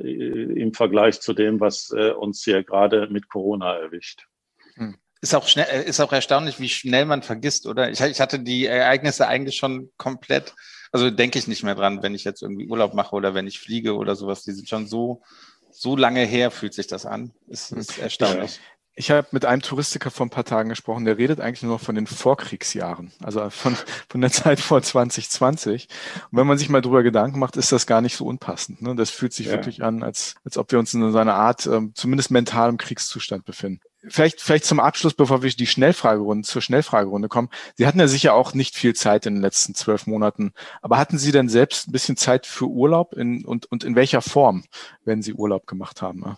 im 0.60 0.74
Vergleich 0.74 1.22
zu 1.22 1.34
dem, 1.34 1.60
was 1.60 1.92
uns 1.92 2.44
hier 2.44 2.64
gerade 2.64 3.08
mit 3.12 3.30
Corona 3.30 3.76
erwischt. 3.76 4.26
Hm. 4.74 4.96
Ist 5.28 5.36
auch 5.36 5.48
schnell, 5.50 5.68
äh, 5.70 5.84
ist 5.84 6.00
auch 6.00 6.14
erstaunlich, 6.14 6.62
wie 6.62 6.70
schnell 6.70 7.04
man 7.04 7.22
vergisst, 7.22 7.68
oder? 7.68 7.92
Ich, 7.92 8.00
ich 8.00 8.22
hatte 8.22 8.40
die 8.40 8.66
Ereignisse 8.66 9.28
eigentlich 9.28 9.58
schon 9.58 9.90
komplett, 9.98 10.56
also 10.94 11.12
denke 11.12 11.38
ich 11.38 11.50
nicht 11.50 11.64
mehr 11.64 11.76
dran, 11.76 12.02
wenn 12.02 12.16
ich 12.16 12.24
jetzt 12.24 12.42
irgendwie 12.42 12.70
Urlaub 12.70 12.94
mache 12.94 13.14
oder 13.14 13.34
wenn 13.34 13.46
ich 13.46 13.60
fliege 13.60 13.98
oder 13.98 14.16
sowas. 14.16 14.44
Die 14.44 14.54
sind 14.54 14.70
schon 14.70 14.88
so, 14.88 15.22
so 15.70 15.98
lange 15.98 16.22
her, 16.22 16.50
fühlt 16.50 16.74
sich 16.74 16.88
das 16.88 17.06
an. 17.06 17.34
Ist, 17.50 17.74
ist 17.74 17.98
erstaunlich. 17.98 18.62
Ich 18.96 19.12
habe 19.12 19.28
mit 19.32 19.44
einem 19.44 19.62
Touristiker 19.62 20.12
vor 20.12 20.26
ein 20.26 20.30
paar 20.30 20.46
Tagen 20.46 20.70
gesprochen, 20.70 21.04
der 21.04 21.18
redet 21.18 21.42
eigentlich 21.42 21.62
nur 21.62 21.74
noch 21.74 21.82
von 21.82 21.96
den 21.96 22.08
Vorkriegsjahren, 22.08 23.12
also 23.22 23.50
von, 23.50 23.76
von 24.10 24.22
der 24.22 24.32
Zeit 24.32 24.62
vor 24.62 24.82
2020. 24.82 25.90
Und 26.32 26.38
wenn 26.40 26.48
man 26.48 26.58
sich 26.58 26.70
mal 26.70 26.82
drüber 26.82 27.04
Gedanken 27.04 27.38
macht, 27.38 27.58
ist 27.58 27.74
das 27.74 27.86
gar 27.86 28.00
nicht 28.00 28.16
so 28.16 28.26
unpassend. 28.26 28.82
Ne? 28.82 28.96
Das 28.96 29.10
fühlt 29.10 29.34
sich 29.34 29.48
ja. 29.48 29.52
wirklich 29.52 29.84
an, 29.84 30.04
als, 30.04 30.36
als 30.46 30.58
ob 30.58 30.72
wir 30.72 30.80
uns 30.80 30.94
in 30.94 31.12
so 31.12 31.18
einer 31.18 31.36
Art, 31.36 31.68
ähm, 31.68 31.92
zumindest 31.96 32.32
mentalem 32.32 32.78
Kriegszustand 32.78 33.44
befinden. 33.44 33.82
Vielleicht, 34.10 34.42
vielleicht 34.42 34.66
zum 34.66 34.80
Abschluss, 34.80 35.14
bevor 35.14 35.44
wir 35.44 35.50
die 35.50 35.68
Schnellfragerunde, 35.68 36.48
zur 36.48 36.62
Schnellfragerunde 36.62 37.28
kommen. 37.28 37.50
Sie 37.76 37.88
hatten 37.88 38.00
ja 38.00 38.08
sicher 38.08 38.34
auch 38.34 38.54
nicht 38.54 38.76
viel 38.76 38.96
Zeit 38.96 39.26
in 39.26 39.36
den 39.36 39.42
letzten 39.42 39.76
zwölf 39.76 40.08
Monaten. 40.08 40.54
Aber 40.82 40.98
hatten 40.98 41.18
Sie 41.18 41.32
denn 41.32 41.50
selbst 41.50 41.88
ein 41.88 41.92
bisschen 41.92 42.18
Zeit 42.18 42.46
für 42.46 42.66
Urlaub 42.66 43.14
in, 43.14 43.46
und, 43.46 43.66
und 43.72 43.84
in 43.84 43.96
welcher 43.96 44.22
Form, 44.22 44.64
wenn 45.04 45.22
Sie 45.22 45.34
Urlaub 45.34 45.68
gemacht 45.68 46.02
haben? 46.02 46.38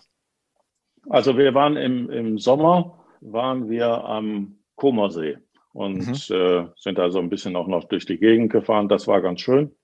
Also 1.08 1.36
wir 1.36 1.54
waren 1.54 1.76
im, 1.76 2.10
im 2.10 2.38
Sommer, 2.38 3.04
waren 3.20 3.70
wir 3.70 4.04
am 4.04 4.58
Comersee 4.76 5.38
und 5.72 6.06
mhm. 6.06 6.34
äh, 6.34 6.66
sind 6.76 6.98
also 6.98 7.18
ein 7.18 7.30
bisschen 7.30 7.56
auch 7.56 7.66
noch 7.66 7.84
durch 7.84 8.06
die 8.06 8.18
Gegend 8.18 8.50
gefahren. 8.52 8.88
Das 8.88 9.06
war 9.06 9.20
ganz 9.20 9.40
schön. 9.40 9.74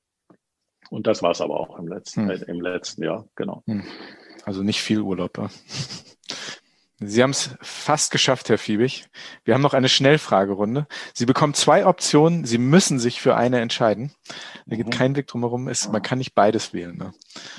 Und 0.90 1.06
das 1.06 1.22
war 1.22 1.32
es 1.32 1.40
aber 1.40 1.58
auch 1.58 1.78
im 1.78 1.88
letzten, 1.88 2.24
mhm. 2.24 2.30
äh, 2.30 2.44
im 2.46 2.60
letzten 2.60 3.02
Jahr, 3.02 3.28
genau. 3.34 3.62
Mhm. 3.66 3.84
Also 4.44 4.62
nicht 4.62 4.80
viel 4.80 5.00
Urlaub. 5.00 5.38
Ja. 5.38 5.50
Sie 6.98 7.22
haben 7.22 7.30
es 7.30 7.54
fast 7.60 8.10
geschafft, 8.10 8.48
Herr 8.48 8.56
Fiebig. 8.56 9.04
Wir 9.44 9.52
haben 9.52 9.60
noch 9.60 9.74
eine 9.74 9.90
Schnellfragerunde. 9.90 10.86
Sie 11.12 11.26
bekommen 11.26 11.52
zwei 11.52 11.84
Optionen. 11.84 12.46
Sie 12.46 12.56
müssen 12.56 12.98
sich 12.98 13.20
für 13.20 13.36
eine 13.36 13.60
entscheiden. 13.60 14.12
Da 14.64 14.76
geht 14.76 14.86
mhm. 14.86 14.90
kein 14.90 15.16
Weg 15.16 15.26
drumherum. 15.26 15.68
Ist, 15.68 15.92
man 15.92 16.00
kann 16.00 16.16
nicht 16.16 16.34
beides 16.34 16.72
wählen. 16.72 16.96
Ne? 16.96 17.12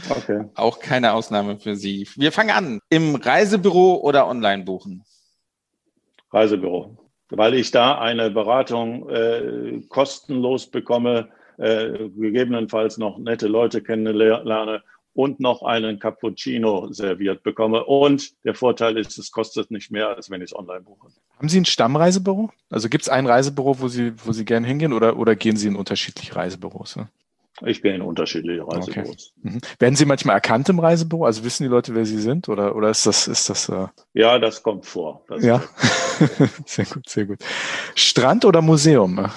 Okay. 0.10 0.46
Auch 0.56 0.80
keine 0.80 1.14
Ausnahme 1.14 1.60
für 1.60 1.76
Sie. 1.76 2.08
Wir 2.16 2.32
fangen 2.32 2.50
an. 2.50 2.80
Im 2.90 3.14
Reisebüro 3.14 3.98
oder 3.98 4.28
online 4.28 4.64
buchen? 4.64 5.04
Reisebüro. 6.32 6.98
Weil 7.30 7.54
ich 7.54 7.70
da 7.70 8.00
eine 8.00 8.32
Beratung 8.32 9.08
äh, 9.10 9.82
kostenlos 9.90 10.66
bekomme, 10.66 11.30
äh, 11.58 12.10
gegebenenfalls 12.10 12.98
noch 12.98 13.20
nette 13.20 13.48
Leute 13.48 13.84
kennenlerne 13.84 14.82
und 15.18 15.40
noch 15.40 15.64
einen 15.64 15.98
Cappuccino 15.98 16.94
serviert 16.94 17.42
bekomme. 17.42 17.84
Und 17.86 18.34
der 18.46 18.54
Vorteil 18.54 18.98
ist, 18.98 19.18
es 19.18 19.32
kostet 19.32 19.72
nicht 19.72 19.90
mehr, 19.90 20.10
als 20.10 20.30
wenn 20.30 20.42
ich 20.42 20.52
es 20.52 20.56
online 20.56 20.82
buche. 20.82 21.08
Haben 21.38 21.50
Sie 21.50 21.60
ein 21.60 21.66
Stammreisebüro? 21.66 22.52
Also 22.70 22.88
gibt 22.88 23.02
es 23.02 23.10
ein 23.10 23.26
Reisebüro, 23.26 23.80
wo 23.80 23.88
Sie, 23.88 24.14
wo 24.24 24.32
Sie 24.32 24.46
gerne 24.46 24.68
hingehen 24.68 24.94
oder, 24.94 25.18
oder 25.18 25.36
gehen 25.36 25.58
Sie 25.58 25.70
in 25.70 25.76
unterschiedliche 25.76 26.36
Reisebüros? 26.36 26.98
Ne? 26.98 27.10
Ich 27.66 27.82
gehe 27.82 27.96
in 27.96 28.04
unterschiedliche 28.04 28.68
Reisebüros. 28.68 29.34
Okay. 29.40 29.50
Mhm. 29.56 29.62
Werden 29.80 29.96
Sie 29.96 30.06
manchmal 30.06 30.36
erkannt 30.36 30.70
im 30.70 30.78
Reisebüro? 30.78 31.26
Also 31.26 31.44
wissen 31.44 31.64
die 31.64 31.70
Leute, 31.70 31.96
wer 31.96 32.06
Sie 32.06 32.20
sind? 32.20 32.48
Oder, 32.48 32.76
oder 32.76 32.92
ist 32.92 33.08
das, 33.08 33.28
ist 33.28 33.50
das? 33.50 33.70
Äh... 33.70 33.88
Ja, 34.14 34.38
das 34.38 34.62
kommt 34.62 34.86
vor. 34.86 35.24
Das 35.30 35.44
ja, 35.44 35.64
sehr 36.66 36.86
gut, 36.86 37.10
sehr 37.10 37.26
gut. 37.26 37.40
Strand 37.96 38.46
oder 38.46 38.62
Museum? 38.62 39.32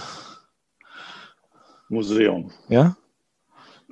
Museum. 1.89 2.51
Ja? 2.69 2.97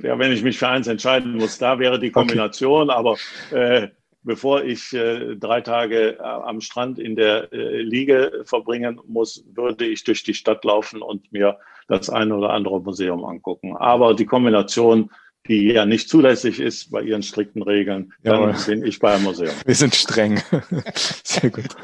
Ja, 0.03 0.19
wenn 0.19 0.33
ich 0.33 0.43
mich 0.43 0.59
für 0.59 0.69
eins 0.69 0.87
entscheiden 0.87 1.37
muss, 1.37 1.59
da 1.59 1.79
wäre 1.79 1.99
die 1.99 2.11
Kombination. 2.11 2.91
Okay. 2.91 2.99
Aber 2.99 3.17
äh, 3.51 3.89
bevor 4.23 4.65
ich 4.65 4.93
äh, 4.93 5.37
drei 5.37 5.61
Tage 5.61 6.19
äh, 6.19 6.23
am 6.23 6.61
Strand 6.61 6.99
in 6.99 7.17
der 7.17 7.53
äh, 7.53 7.83
Liege 7.83 8.43
verbringen 8.45 9.01
muss, 9.07 9.45
würde 9.55 9.87
ich 9.87 10.05
durch 10.05 10.23
die 10.23 10.35
Stadt 10.35 10.65
laufen 10.65 11.03
und 11.03 11.33
mir 11.33 11.59
das 11.89 12.11
eine 12.11 12.37
oder 12.37 12.51
andere 12.51 12.81
Museum 12.81 13.25
angucken. 13.25 13.77
Aber 13.77 14.15
die 14.15 14.27
Kombination, 14.27 15.11
die 15.47 15.73
ja 15.73 15.87
nicht 15.87 16.11
zulässig 16.11 16.61
ist 16.61 16.91
bei 16.91 17.01
ihren 17.03 17.23
strikten 17.23 17.63
Regeln, 17.63 18.13
dann 18.23 18.51
ja, 18.51 18.57
bin 18.67 18.85
ich 18.85 18.99
beim 18.99 19.23
Museum. 19.23 19.55
Wir 19.65 19.75
sind 19.75 19.95
streng. 19.95 20.43
Sehr 20.95 21.51
gut. 21.51 21.75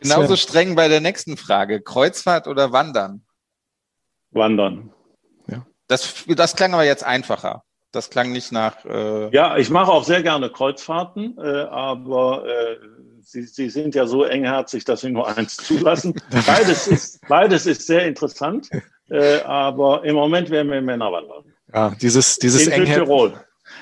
Genauso 0.00 0.36
streng 0.36 0.76
bei 0.76 0.86
der 0.86 1.00
nächsten 1.00 1.36
Frage. 1.36 1.80
Kreuzfahrt 1.80 2.46
oder 2.46 2.72
Wandern? 2.72 3.22
Wandern. 4.30 4.90
Das, 5.88 6.24
das 6.26 6.54
klang 6.54 6.74
aber 6.74 6.84
jetzt 6.84 7.04
einfacher. 7.04 7.64
Das 7.90 8.10
klang 8.10 8.32
nicht 8.32 8.52
nach. 8.52 8.84
Äh 8.84 9.30
ja, 9.34 9.56
ich 9.56 9.70
mache 9.70 9.90
auch 9.90 10.04
sehr 10.04 10.22
gerne 10.22 10.50
Kreuzfahrten, 10.50 11.38
äh, 11.38 11.62
aber 11.70 12.44
äh, 12.46 12.76
Sie, 13.22 13.42
Sie 13.42 13.68
sind 13.68 13.94
ja 13.94 14.06
so 14.06 14.24
engherzig, 14.24 14.84
dass 14.84 15.00
Sie 15.02 15.10
nur 15.10 15.36
eins 15.36 15.56
zulassen. 15.56 16.14
beides, 16.46 16.86
ist, 16.86 17.20
beides 17.28 17.66
ist 17.66 17.86
sehr 17.86 18.06
interessant, 18.06 18.70
äh, 19.10 19.40
aber 19.40 20.04
im 20.04 20.14
Moment 20.14 20.50
werden 20.50 20.70
wir 20.70 20.80
Männer 20.80 21.10
wandern. 21.10 21.44
Ja, 21.72 21.90
dieses, 22.00 22.38
dieses 22.38 22.66
In 22.66 22.86
Südtirol. 22.86 23.34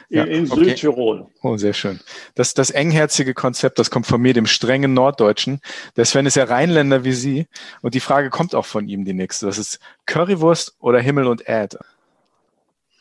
In, 0.08 0.16
ja, 0.16 0.24
in 0.24 0.50
okay. 0.50 0.64
Südtirol. 0.64 1.26
Oh, 1.42 1.56
sehr 1.56 1.72
schön. 1.72 2.00
Das, 2.34 2.54
das 2.54 2.70
engherzige 2.70 3.34
Konzept, 3.34 3.78
das 3.78 3.90
kommt 3.90 4.06
von 4.06 4.20
mir, 4.20 4.34
dem 4.34 4.46
strengen 4.46 4.94
Norddeutschen. 4.94 5.60
Der 5.96 6.04
Sven 6.04 6.26
ist 6.26 6.36
ja 6.36 6.44
Rheinländer 6.44 7.04
wie 7.04 7.12
Sie. 7.12 7.46
Und 7.82 7.94
die 7.94 8.00
Frage 8.00 8.30
kommt 8.30 8.54
auch 8.54 8.66
von 8.66 8.88
ihm, 8.88 9.04
die 9.04 9.14
nächste. 9.14 9.46
Das 9.46 9.58
ist 9.58 9.78
Currywurst 10.06 10.76
oder 10.80 11.00
Himmel 11.00 11.26
und 11.26 11.42
Erd? 11.48 11.78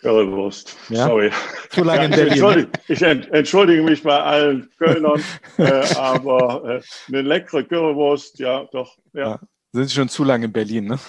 Currywurst. 0.05 0.77
Ja? 0.89 1.07
Sorry. 1.07 1.31
Zu 1.71 1.83
lange 1.83 1.99
ja, 1.99 2.05
in 2.05 2.11
Berlin. 2.11 2.31
Entschuldige, 2.31 2.71
ich 2.87 3.01
entschuldige 3.01 3.81
mich 3.81 4.03
bei 4.03 4.19
allen 4.19 4.69
Kölnern, 4.77 5.23
äh, 5.57 5.95
aber 5.95 6.63
äh, 6.75 6.81
eine 7.07 7.21
leckere 7.23 7.63
Currywurst, 7.63 8.37
ja, 8.37 8.65
doch. 8.71 8.95
Ja. 9.13 9.21
ja. 9.21 9.39
Sind 9.71 9.87
Sie 9.89 9.95
schon 9.95 10.09
zu 10.09 10.23
lange 10.23 10.45
in 10.45 10.53
Berlin, 10.53 10.85
ne? 10.85 10.99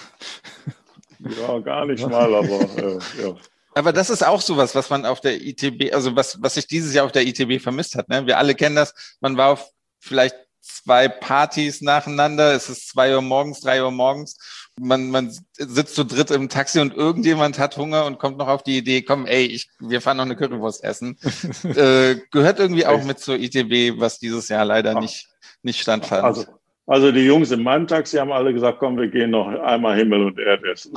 Ja, 1.19 1.59
gar 1.59 1.85
nicht 1.85 2.07
mal, 2.07 2.33
aber 2.33 2.61
äh, 2.77 2.99
ja. 3.21 3.35
Aber 3.75 3.93
das 3.93 4.09
ist 4.09 4.25
auch 4.25 4.41
sowas, 4.41 4.73
was 4.73 4.89
man 4.89 5.05
auf 5.05 5.21
der 5.21 5.39
ITB, 5.39 5.93
also 5.93 6.15
was, 6.15 6.41
was 6.41 6.55
sich 6.55 6.65
dieses 6.65 6.95
Jahr 6.95 7.05
auf 7.05 7.11
der 7.11 7.27
ITB 7.27 7.61
vermisst 7.61 7.95
hat. 7.95 8.09
Ne? 8.09 8.25
Wir 8.25 8.39
alle 8.39 8.55
kennen 8.55 8.75
das. 8.75 8.93
Man 9.21 9.37
war 9.37 9.51
auf 9.51 9.69
vielleicht 9.99 10.35
zwei 10.59 11.07
Partys 11.07 11.81
nacheinander. 11.81 12.53
Es 12.53 12.69
ist 12.69 12.89
zwei 12.89 13.13
Uhr 13.13 13.21
morgens, 13.21 13.61
drei 13.61 13.83
Uhr 13.83 13.91
morgens. 13.91 14.37
Man, 14.79 15.09
man 15.09 15.35
sitzt 15.53 15.95
zu 15.95 16.03
dritt 16.03 16.29
im 16.31 16.49
Taxi 16.49 16.79
und 16.79 16.93
irgendjemand 16.93 17.57
hat 17.57 17.77
Hunger 17.77 18.05
und 18.05 18.19
kommt 18.19 18.37
noch 18.37 18.47
auf 18.47 18.61
die 18.61 18.77
Idee, 18.77 19.01
komm, 19.01 19.25
ey, 19.25 19.45
ich, 19.45 19.69
wir 19.79 20.01
fahren 20.01 20.17
noch 20.17 20.25
eine 20.25 20.35
Currywurst 20.35 20.83
essen. 20.83 21.17
äh, 21.63 22.17
gehört 22.31 22.59
irgendwie 22.59 22.85
auch 22.85 23.03
mit 23.03 23.19
zur 23.19 23.37
ITB, 23.37 23.99
was 23.99 24.19
dieses 24.19 24.49
Jahr 24.49 24.65
leider 24.65 24.99
nicht, 24.99 25.27
nicht 25.63 25.81
standfand. 25.81 26.23
Also, 26.23 26.45
also 26.87 27.11
die 27.11 27.25
Jungs 27.25 27.51
in 27.51 27.61
meinem 27.63 27.85
Taxi 27.85 28.15
haben 28.15 28.31
alle 28.31 28.53
gesagt, 28.53 28.79
komm, 28.79 28.97
wir 28.97 29.09
gehen 29.09 29.31
noch 29.31 29.47
einmal 29.47 29.97
Himmel 29.97 30.23
und 30.23 30.39
Erde 30.39 30.71
essen. 30.71 30.93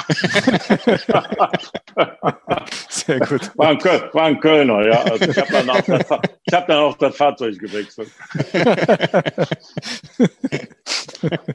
Sehr 2.88 3.18
gut. 3.18 3.50
War 3.56 3.70
ein, 3.70 3.78
Köl 3.78 4.08
war 4.12 4.24
ein 4.26 4.38
Kölner, 4.38 4.86
ja. 4.86 5.02
Also 5.02 5.28
ich 5.28 5.36
habe 5.36 5.52
dann, 5.52 5.68
auch 5.68 5.80
das, 5.80 6.10
hab 6.10 6.66
dann 6.68 6.78
auch 6.78 6.96
das 6.96 7.16
Fahrzeug 7.16 7.58
gewechselt. 7.58 8.08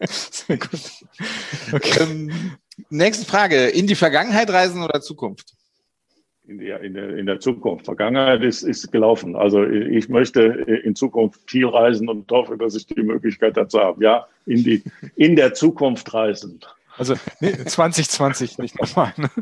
Sehr 0.10 0.58
gut. 0.58 0.82
Okay. 1.72 2.04
Ähm, 2.04 2.58
nächste 2.90 3.26
Frage. 3.26 3.68
In 3.68 3.88
die 3.88 3.96
Vergangenheit 3.96 4.50
reisen 4.50 4.84
oder 4.84 5.00
Zukunft? 5.00 5.54
In 6.48 6.60
der, 6.60 6.82
in 6.82 6.93
der, 6.93 7.18
in 7.18 7.26
der 7.26 7.39
Zukunft. 7.39 7.86
Vergangenheit 7.86 8.43
ist, 8.43 8.64
ist 8.64 8.91
gelaufen. 8.91 9.36
Also 9.36 9.64
ich 9.64 10.10
möchte 10.10 10.41
in 10.41 10.96
Zukunft 10.96 11.41
viel 11.50 11.68
reisen 11.68 12.08
und 12.10 12.30
hoffe, 12.32 12.58
dass 12.58 12.76
ich 12.76 12.86
die 12.86 13.02
Möglichkeit 13.02 13.58
dazu 13.58 13.80
habe. 13.80 14.04
Ja, 14.04 14.28
in, 14.46 14.64
die, 14.64 14.84
in 15.16 15.36
der 15.36 15.54
Zukunft 15.54 16.14
reisen. 16.14 16.60
Also 16.98 17.16
nee, 17.39 17.52
2020 17.52 18.58
nicht 18.58 18.80
nochmal. 18.80 19.14
Ne? 19.18 19.30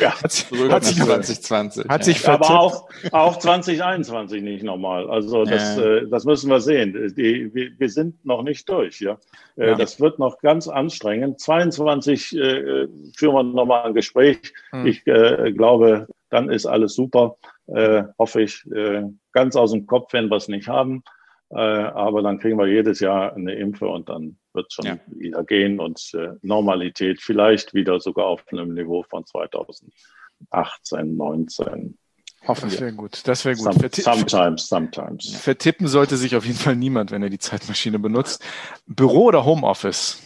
Ja, 0.00 0.20
hat 0.22 0.30
sich, 0.30 0.50
hat 0.50 0.84
sich 0.84 0.96
2020. 1.02 1.88
Hat 1.88 2.04
sich 2.04 2.22
ja. 2.22 2.34
Aber 2.34 2.60
auch, 2.60 2.88
auch 3.12 3.38
2021 3.38 4.42
nicht 4.42 4.62
nochmal. 4.62 5.10
Also 5.10 5.44
das, 5.44 5.76
ja. 5.76 5.84
äh, 5.84 6.08
das 6.08 6.24
müssen 6.24 6.50
wir 6.50 6.60
sehen. 6.60 7.12
Die, 7.16 7.52
wir, 7.52 7.70
wir 7.76 7.88
sind 7.90 8.24
noch 8.24 8.42
nicht 8.42 8.68
durch. 8.68 9.00
Ja? 9.00 9.18
Äh, 9.56 9.70
ja. 9.70 9.74
Das 9.74 10.00
wird 10.00 10.18
noch 10.18 10.38
ganz 10.40 10.68
anstrengend. 10.68 11.40
22 11.40 12.36
äh, 12.36 12.86
führen 13.16 13.34
wir 13.34 13.42
nochmal 13.42 13.84
ein 13.84 13.94
Gespräch. 13.94 14.52
Hm. 14.70 14.86
Ich 14.86 15.06
äh, 15.06 15.52
glaube, 15.52 16.06
dann 16.30 16.50
ist 16.50 16.66
alles 16.66 16.94
super. 16.94 17.36
Äh, 17.66 18.04
hoffe 18.18 18.42
ich 18.42 18.64
äh, 18.70 19.02
ganz 19.32 19.56
aus 19.56 19.72
dem 19.72 19.86
Kopf, 19.86 20.12
wenn 20.12 20.28
wir 20.28 20.36
es 20.36 20.48
nicht 20.48 20.68
haben. 20.68 21.02
Äh, 21.50 21.56
aber 21.56 22.22
dann 22.22 22.38
kriegen 22.38 22.58
wir 22.58 22.66
jedes 22.66 23.00
Jahr 23.00 23.34
eine 23.34 23.54
Impfe 23.54 23.88
und 23.88 24.08
dann 24.08 24.36
wird 24.58 24.72
schon 24.72 24.84
ja. 24.84 24.98
wieder 25.06 25.44
gehen 25.44 25.80
und 25.80 26.12
äh, 26.14 26.30
Normalität 26.42 27.20
vielleicht 27.22 27.72
wieder 27.74 28.00
sogar 28.00 28.26
auf 28.26 28.44
einem 28.50 28.74
Niveau 28.74 29.04
von 29.04 29.24
2018, 29.24 31.16
19. 31.16 31.96
Hoffen 32.46 32.70
das 32.70 32.80
wäre 32.80 32.92
gut. 32.92 33.26
Das 33.26 33.44
wäre 33.44 33.56
gut. 33.56 33.64
Some, 33.94 34.18
sometimes, 34.18 34.68
sometimes. 34.68 35.34
Vertippen 35.36 35.88
sollte 35.88 36.16
sich 36.16 36.36
auf 36.36 36.44
jeden 36.44 36.58
Fall 36.58 36.76
niemand, 36.76 37.10
wenn 37.10 37.22
er 37.22 37.30
die 37.30 37.38
Zeitmaschine 37.38 37.98
benutzt. 37.98 38.44
Büro 38.86 39.24
oder 39.24 39.44
Homeoffice? 39.44 40.22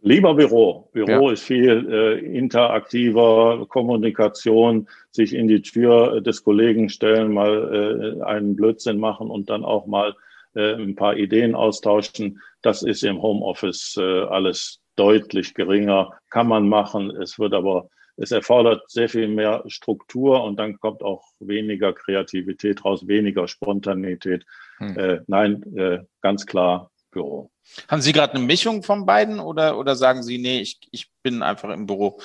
Lieber 0.00 0.34
Büro. 0.34 0.88
Büro 0.92 1.28
ja. 1.28 1.32
ist 1.32 1.42
viel 1.42 1.88
äh, 1.90 2.18
interaktiver, 2.36 3.66
Kommunikation, 3.68 4.88
sich 5.10 5.34
in 5.34 5.48
die 5.48 5.62
Tür 5.62 6.20
des 6.20 6.44
Kollegen 6.44 6.88
stellen, 6.88 7.32
mal 7.32 8.18
äh, 8.20 8.24
einen 8.24 8.54
Blödsinn 8.54 8.98
machen 8.98 9.30
und 9.30 9.50
dann 9.50 9.64
auch 9.64 9.86
mal 9.86 10.14
äh, 10.54 10.74
ein 10.74 10.94
paar 10.94 11.16
Ideen 11.16 11.54
austauschen. 11.54 12.40
Das 12.62 12.82
ist 12.82 13.02
im 13.04 13.20
Homeoffice 13.22 13.96
äh, 13.96 14.22
alles 14.24 14.80
deutlich 14.96 15.54
geringer. 15.54 16.12
Kann 16.30 16.48
man 16.48 16.68
machen. 16.68 17.10
Es 17.10 17.38
wird 17.38 17.54
aber, 17.54 17.88
es 18.16 18.32
erfordert 18.32 18.90
sehr 18.90 19.08
viel 19.08 19.28
mehr 19.28 19.62
Struktur 19.66 20.42
und 20.42 20.58
dann 20.58 20.78
kommt 20.78 21.02
auch 21.02 21.24
weniger 21.38 21.92
Kreativität 21.92 22.84
raus, 22.84 23.06
weniger 23.06 23.46
Spontanität. 23.48 24.44
Hm. 24.78 24.98
Äh, 24.98 25.20
nein, 25.26 25.62
äh, 25.76 26.00
ganz 26.20 26.46
klar 26.46 26.90
Büro. 27.10 27.50
Haben 27.88 28.02
Sie 28.02 28.12
gerade 28.12 28.34
eine 28.34 28.44
Mischung 28.44 28.82
von 28.82 29.06
beiden 29.06 29.40
oder, 29.40 29.78
oder 29.78 29.96
sagen 29.96 30.22
Sie, 30.22 30.38
nee, 30.38 30.60
ich, 30.60 30.78
ich 30.90 31.10
bin 31.22 31.42
einfach 31.42 31.70
im 31.70 31.86
Büro? 31.86 32.20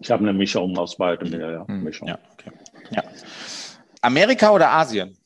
Ich 0.00 0.10
habe 0.10 0.22
eine 0.22 0.32
Mischung 0.32 0.76
aus 0.78 0.96
beidem, 0.96 1.32
ja, 1.38 1.50
ja. 1.50 1.66
Hm, 1.66 1.82
Mischung. 1.82 2.08
Ja, 2.08 2.18
okay. 2.32 2.50
ja. 2.90 3.02
Amerika 4.00 4.50
oder 4.50 4.70
Asien? 4.70 5.16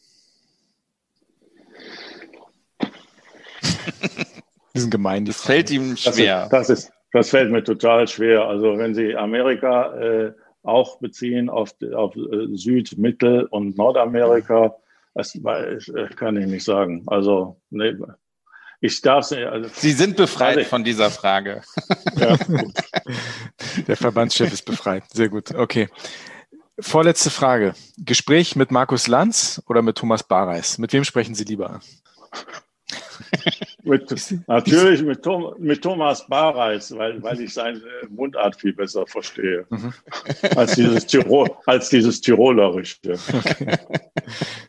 Die 4.76 4.80
sind 4.82 4.90
gemein. 4.90 5.24
Das 5.24 5.42
fällt 5.42 5.70
ihm 5.70 5.96
schwer. 5.96 6.48
Das, 6.50 6.68
ist, 6.68 6.70
das, 6.70 6.78
ist, 6.84 6.92
das 7.12 7.30
fällt 7.30 7.50
mir 7.50 7.64
total 7.64 8.06
schwer. 8.06 8.44
Also 8.46 8.78
wenn 8.78 8.94
Sie 8.94 9.16
Amerika 9.16 9.94
äh, 9.96 10.32
auch 10.62 10.98
beziehen 10.98 11.48
auf, 11.48 11.74
auf 11.94 12.14
äh, 12.16 12.56
Süd-, 12.56 12.98
Mittel- 12.98 13.44
und 13.46 13.76
Nordamerika, 13.76 14.74
das, 15.14 15.38
das 15.42 15.88
äh, 15.88 16.08
kann 16.14 16.36
ich 16.36 16.46
nicht 16.46 16.64
sagen. 16.64 17.04
Also 17.06 17.60
nee, 17.70 17.94
ich 18.80 19.00
darf 19.00 19.32
also, 19.32 19.70
Sie 19.72 19.92
sind 19.92 20.16
befreit 20.16 20.58
also, 20.58 20.68
von 20.68 20.84
dieser 20.84 21.10
Frage. 21.10 21.62
Ja, 22.16 22.38
Der 23.86 23.96
Verbandschef 23.96 24.52
ist 24.52 24.64
befreit. 24.64 25.04
Sehr 25.12 25.28
gut. 25.28 25.54
Okay. 25.54 25.88
Vorletzte 26.78 27.30
Frage. 27.30 27.74
Gespräch 27.98 28.56
mit 28.56 28.70
Markus 28.70 29.06
Lanz 29.06 29.62
oder 29.66 29.82
mit 29.82 29.96
Thomas 29.96 30.22
Bareis? 30.22 30.78
Mit 30.78 30.92
wem 30.92 31.04
sprechen 31.04 31.34
Sie 31.34 31.44
lieber? 31.44 31.80
Mit, 33.82 34.14
natürlich 34.46 35.02
mit, 35.02 35.22
Tom, 35.22 35.54
mit 35.58 35.82
Thomas 35.82 36.26
Bareis, 36.26 36.96
weil, 36.96 37.22
weil 37.22 37.40
ich 37.40 37.54
seine 37.54 37.80
Mundart 38.08 38.56
viel 38.56 38.72
besser 38.72 39.06
verstehe 39.06 39.66
mhm. 39.70 39.92
als, 40.56 40.74
dieses 40.74 41.06
Tirol, 41.06 41.50
als 41.66 41.88
dieses 41.88 42.20
Tirolerische. 42.20 42.98
Okay. 43.04 43.78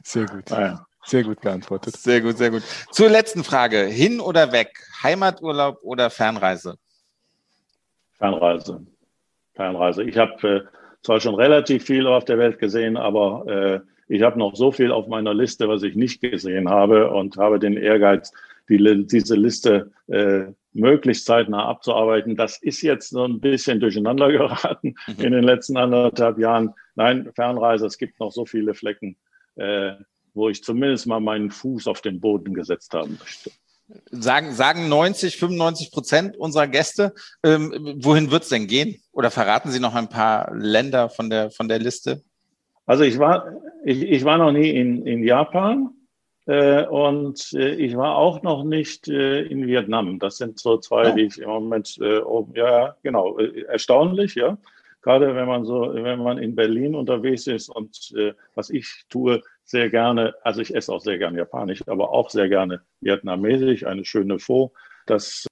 Sehr 0.04 0.26
gut. 0.26 0.50
Naja. 0.50 0.86
Sehr 1.06 1.24
gut 1.24 1.40
beantwortet. 1.40 1.96
Sehr 1.96 2.20
gut, 2.20 2.38
sehr 2.38 2.52
gut. 2.52 2.64
Zur 2.92 3.10
letzten 3.10 3.46
Frage. 3.46 3.86
Hin 3.86 4.20
oder 4.20 4.52
weg? 4.52 4.78
Heimaturlaub 5.02 5.80
oder 5.82 6.10
Fernreise? 6.10 6.78
Fernreise. 8.18 8.86
Fernreise. 9.54 10.04
Ich 10.04 10.18
habe 10.18 10.48
äh, 10.48 10.62
zwar 11.04 11.22
schon 11.22 11.36
relativ 11.36 11.86
viel 11.86 12.08
auf 12.08 12.26
der 12.26 12.38
Welt 12.38 12.60
gesehen, 12.60 12.98
aber 12.98 13.46
äh, 13.48 13.80
ich 14.08 14.22
habe 14.22 14.40
noch 14.40 14.56
so 14.56 14.72
viel 14.72 14.92
auf 14.92 15.08
meiner 15.08 15.34
Liste, 15.34 15.68
was 15.68 15.84
ich 15.84 15.96
nicht 15.96 16.22
gesehen 16.22 16.70
habe 16.70 17.12
und 17.12 17.38
habe 17.38 17.60
den 17.60 17.78
Ehrgeiz, 17.78 18.32
die, 18.70 19.06
diese 19.08 19.36
Liste 19.36 19.92
äh, 20.08 20.46
möglichst 20.74 21.26
zeitnah 21.26 21.66
abzuarbeiten. 21.66 22.36
Das 22.36 22.62
ist 22.62 22.82
jetzt 22.82 23.10
so 23.10 23.24
ein 23.24 23.40
bisschen 23.40 23.80
durcheinander 23.80 24.32
geraten 24.32 24.96
mhm. 25.08 25.24
in 25.24 25.32
den 25.32 25.44
letzten 25.44 25.78
anderthalb 25.78 26.38
Jahren. 26.38 26.74
Nein, 26.96 27.30
Fernreise, 27.36 27.86
es 27.86 27.98
gibt 27.98 28.20
noch 28.20 28.32
so 28.32 28.46
viele 28.46 28.74
Flecken. 28.74 29.18
Äh, 29.56 29.94
wo 30.38 30.50
ich 30.50 30.64
zumindest 30.64 31.08
mal 31.08 31.20
meinen 31.20 31.52
Fuß 31.52 31.88
auf 31.88 32.02
den 32.02 32.22
Boden 32.22 32.54
gesetzt 32.54 32.94
haben 32.94 33.18
möchte. 33.20 33.52
Sagen, 34.12 34.54
sagen 34.54 34.88
90, 34.88 35.38
95 35.38 35.92
Prozent 35.92 36.38
unserer 36.38 36.68
Gäste. 36.68 37.14
Ähm, 37.44 37.98
wohin 38.00 38.32
wird 38.32 38.44
es 38.44 38.50
denn 38.50 38.68
gehen? 38.68 39.02
Oder 39.12 39.32
verraten 39.32 39.72
Sie 39.72 39.80
noch 39.80 39.96
ein 39.96 40.10
paar 40.10 40.54
Länder 40.56 41.10
von 41.10 41.30
der, 41.30 41.50
von 41.52 41.68
der 41.68 41.80
Liste? 41.80 42.24
Also 42.88 43.04
ich 43.04 43.20
war, 43.20 43.54
ich, 43.84 44.02
ich 44.02 44.26
war 44.26 44.38
noch 44.38 44.52
nie 44.52 44.70
in, 44.70 45.06
in 45.06 45.24
Japan 45.24 45.90
äh, 46.46 46.86
und 46.86 47.54
äh, 47.54 47.76
ich 47.76 47.96
war 47.98 48.16
auch 48.16 48.42
noch 48.42 48.64
nicht 48.64 49.10
äh, 49.10 49.42
in 49.42 49.68
Vietnam. 49.68 50.20
Das 50.20 50.38
sind 50.38 50.58
so 50.58 50.78
zwei, 50.78 51.12
oh. 51.12 51.16
die 51.16 51.24
ich 51.24 51.38
im 51.38 51.50
Moment, 51.50 51.98
äh, 52.02 52.20
oh, 52.20 52.48
ja, 52.56 52.96
genau, 53.04 53.38
äh, 53.38 53.64
erstaunlich, 53.64 54.36
ja. 54.36 54.58
Gerade 55.02 55.36
wenn 55.36 55.48
man 55.48 55.64
so, 55.64 55.94
wenn 55.94 56.24
man 56.24 56.38
in 56.38 56.56
Berlin 56.56 56.96
unterwegs 56.96 57.48
ist 57.48 57.70
und 57.70 58.14
äh, 58.18 58.34
was 58.56 58.70
ich 58.70 59.06
tue, 59.10 59.42
sehr 59.64 59.90
gerne, 59.90 60.34
also 60.44 60.62
ich 60.62 60.74
esse 60.74 60.92
auch 60.92 61.02
sehr 61.02 61.18
gerne 61.18 61.38
Japanisch, 61.38 61.84
aber 61.88 62.12
auch 62.12 62.30
sehr 62.30 62.50
gerne 62.50 62.82
Vietnamesisch, 63.02 63.86
eine 63.86 64.06
schöne 64.06 64.40
Pho. 64.40 64.74
Das 65.06 65.47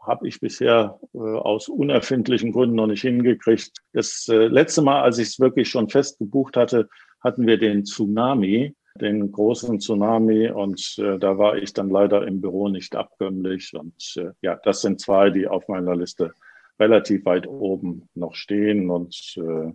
habe 0.00 0.28
ich 0.28 0.40
bisher 0.40 0.98
äh, 1.14 1.18
aus 1.18 1.68
unerfindlichen 1.68 2.52
Gründen 2.52 2.76
noch 2.76 2.86
nicht 2.86 3.02
hingekriegt. 3.02 3.72
Das 3.92 4.26
äh, 4.28 4.46
letzte 4.46 4.82
Mal, 4.82 5.02
als 5.02 5.18
ich 5.18 5.28
es 5.28 5.40
wirklich 5.40 5.68
schon 5.68 5.88
fest 5.88 6.18
gebucht 6.18 6.56
hatte, 6.56 6.88
hatten 7.20 7.46
wir 7.46 7.58
den 7.58 7.84
Tsunami, 7.84 8.74
den 9.00 9.30
großen 9.30 9.80
Tsunami 9.80 10.50
und 10.50 10.96
äh, 10.98 11.18
da 11.18 11.38
war 11.38 11.56
ich 11.56 11.72
dann 11.72 11.90
leider 11.90 12.26
im 12.26 12.40
Büro 12.40 12.68
nicht 12.68 12.96
abkömmlich 12.96 13.74
und 13.74 14.14
äh, 14.16 14.30
ja, 14.40 14.56
das 14.56 14.80
sind 14.80 15.00
zwei, 15.00 15.30
die 15.30 15.46
auf 15.46 15.68
meiner 15.68 15.96
Liste 15.96 16.32
relativ 16.80 17.24
weit 17.24 17.46
oben 17.46 18.08
noch 18.14 18.34
stehen 18.34 18.90
und 18.90 19.34
äh, 19.36 19.72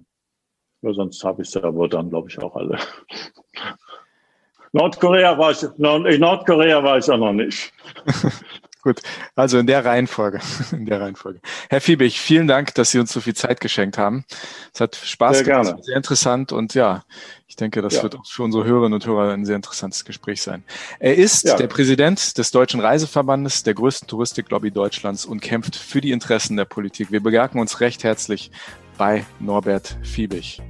ja, 0.81 0.93
sonst 0.93 1.23
habe 1.23 1.43
ich 1.43 1.49
sie 1.49 1.63
aber 1.63 1.87
dann, 1.87 2.09
glaube 2.09 2.29
ich, 2.29 2.39
auch 2.39 2.55
alle. 2.55 2.77
Nordkorea 4.73 5.37
war 5.37 5.51
ich, 5.51 5.61
Nordkorea 5.77 6.83
war 6.83 6.97
ich 6.97 7.07
ja 7.07 7.15
noch 7.15 7.31
nicht. 7.31 7.71
Gut, 8.83 9.01
also 9.35 9.57
in 9.59 9.65
der 9.67 9.85
Reihenfolge. 9.85 10.41
In 10.73 10.85
der 10.85 10.99
Reihenfolge. 10.99 11.39
Herr 11.69 11.79
Fiebig, 11.79 12.19
vielen 12.19 12.47
Dank, 12.49 12.73
dass 12.75 12.91
Sie 12.91 12.99
uns 12.99 13.13
so 13.13 13.21
viel 13.21 13.33
Zeit 13.33 13.61
geschenkt 13.61 13.97
haben. 13.97 14.25
Es 14.73 14.81
hat 14.81 14.97
Spaß 14.97 15.37
sehr 15.37 15.45
gemacht, 15.45 15.63
gerne. 15.67 15.83
sehr 15.83 15.95
interessant 15.95 16.51
und 16.51 16.73
ja, 16.73 17.03
ich 17.47 17.55
denke, 17.55 17.81
das 17.81 17.95
Ja. 17.95 18.03
wird 18.03 18.15
auch 18.17 18.25
für 18.25 18.43
unsere 18.43 18.65
Hörerinnen 18.65 18.93
und 18.93 19.05
Hörer 19.05 19.31
ein 19.33 19.45
sehr 19.45 19.55
interessantes 19.55 20.03
Gespräch 20.03 20.41
sein. 20.41 20.63
Er 20.99 21.15
ist 21.15 21.45
Ja. 21.47 21.55
der 21.55 21.67
Präsident 21.67 22.37
des 22.37 22.51
Deutschen 22.51 22.81
Reiseverbandes, 22.81 23.63
der 23.63 23.73
größten 23.73 24.07
Touristiklobby 24.09 24.71
Deutschlands 24.71 25.23
und 25.25 25.39
kämpft 25.39 25.77
für 25.77 26.01
die 26.01 26.11
Interessen 26.11 26.57
der 26.57 26.65
Politik. 26.65 27.09
Wir 27.09 27.23
bedanken 27.23 27.59
uns 27.59 27.79
recht 27.79 28.03
herzlich 28.03 28.51
bei 28.97 29.25
Norbert 29.39 29.97
Fiebig. 30.03 30.61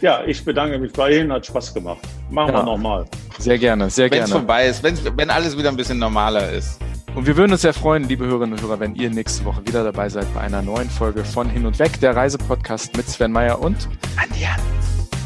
Ja, 0.00 0.24
ich 0.24 0.42
bedanke 0.44 0.78
mich 0.78 0.92
bei 0.92 1.18
Ihnen, 1.18 1.30
hat 1.32 1.44
Spaß 1.44 1.74
gemacht. 1.74 1.98
Machen 2.30 2.54
Ja. 2.54 2.60
wir 2.60 2.64
nochmal. 2.64 3.04
Sehr 3.38 3.58
gerne, 3.58 3.90
sehr 3.90 4.10
Wenn 4.10 4.22
es 4.22 4.30
gerne. 4.30 4.40
vorbei 4.40 4.66
ist, 4.68 4.82
wenn's, 4.82 5.02
wenn 5.04 5.28
alles 5.28 5.58
wieder 5.58 5.68
ein 5.68 5.76
bisschen 5.76 5.98
normaler 5.98 6.52
ist. 6.52 6.78
Und 7.14 7.26
wir 7.26 7.36
würden 7.36 7.52
uns 7.52 7.62
sehr 7.62 7.74
freuen, 7.74 8.04
liebe 8.04 8.26
Hörerinnen 8.26 8.58
und 8.58 8.62
Hörer, 8.62 8.80
wenn 8.80 8.94
ihr 8.94 9.10
nächste 9.10 9.44
Woche 9.44 9.66
wieder 9.66 9.82
dabei 9.82 10.08
seid 10.08 10.32
bei 10.34 10.40
einer 10.40 10.62
neuen 10.62 10.88
Folge 10.88 11.24
von 11.24 11.48
Hin 11.48 11.66
und 11.66 11.78
Weg, 11.78 11.98
der 12.00 12.14
Reisepodcast 12.14 12.96
mit 12.96 13.08
Sven 13.08 13.32
Meyer 13.32 13.60
und 13.60 13.88
Andi 14.16 14.40
Hans. 14.42 14.62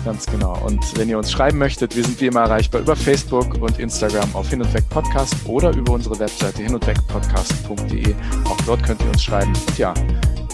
Ganz 0.05 0.26
genau. 0.26 0.59
Und 0.64 0.80
wenn 0.99 1.09
ihr 1.09 1.18
uns 1.18 1.30
schreiben 1.30 1.59
möchtet, 1.59 1.95
wir 1.95 2.05
sind 2.05 2.20
wie 2.20 2.26
immer 2.26 2.41
erreichbar 2.41 2.80
über 2.80 2.97
Facebook 2.97 3.55
und 3.61 3.78
Instagram 3.78 4.35
auf 4.35 4.49
Hin 4.49 4.61
und 4.61 4.72
Weg 4.74 4.89
Podcast 4.89 5.35
oder 5.47 5.70
über 5.74 5.93
unsere 5.93 6.18
Webseite 6.18 6.62
hinundwegpodcast.de. 6.62 8.14
Auch 8.45 8.57
dort 8.66 8.83
könnt 8.83 9.01
ihr 9.01 9.09
uns 9.09 9.22
schreiben. 9.22 9.53
Und 9.68 9.78
ja, 9.78 9.95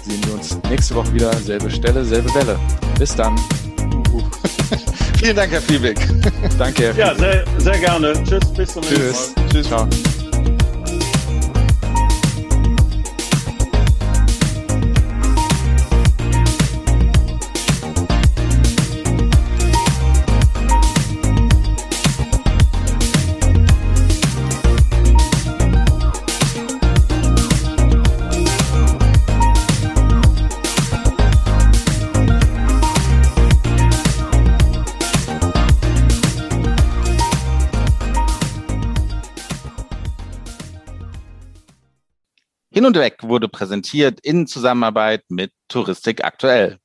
sehen 0.03 0.21
wir 0.27 0.35
uns 0.35 0.59
nächste 0.69 0.95
Woche 0.95 1.15
wieder. 1.15 1.33
Selbe 1.35 1.71
Stelle, 1.71 2.05
selbe 2.05 2.35
Welle. 2.35 2.59
Bis 2.99 3.15
dann. 3.15 3.37
Vielen 5.19 5.37
Dank, 5.37 5.51
Herr 5.51 5.63
Fiebig. 5.63 5.99
Danke. 6.59 6.95
Herr 6.95 6.97
Ja, 6.97 7.15
sehr, 7.15 7.45
sehr 7.59 7.79
gerne. 7.79 8.13
Tschüss, 8.25 8.53
bis 8.53 8.73
zum 8.73 8.83
nächsten 8.83 8.99
Mal. 8.99 9.09
Tschüss. 9.09 9.35
Tschüss. 9.51 9.67
Ciao. 9.67 9.89
Hin 42.79 42.87
und 42.87 42.97
Weg 42.97 43.25
wurde 43.25 43.49
präsentiert 43.49 44.21
in 44.21 44.47
Zusammenarbeit 44.47 45.25
mit 45.31 45.51
Touristik 45.67 46.23
aktuell. 46.23 46.79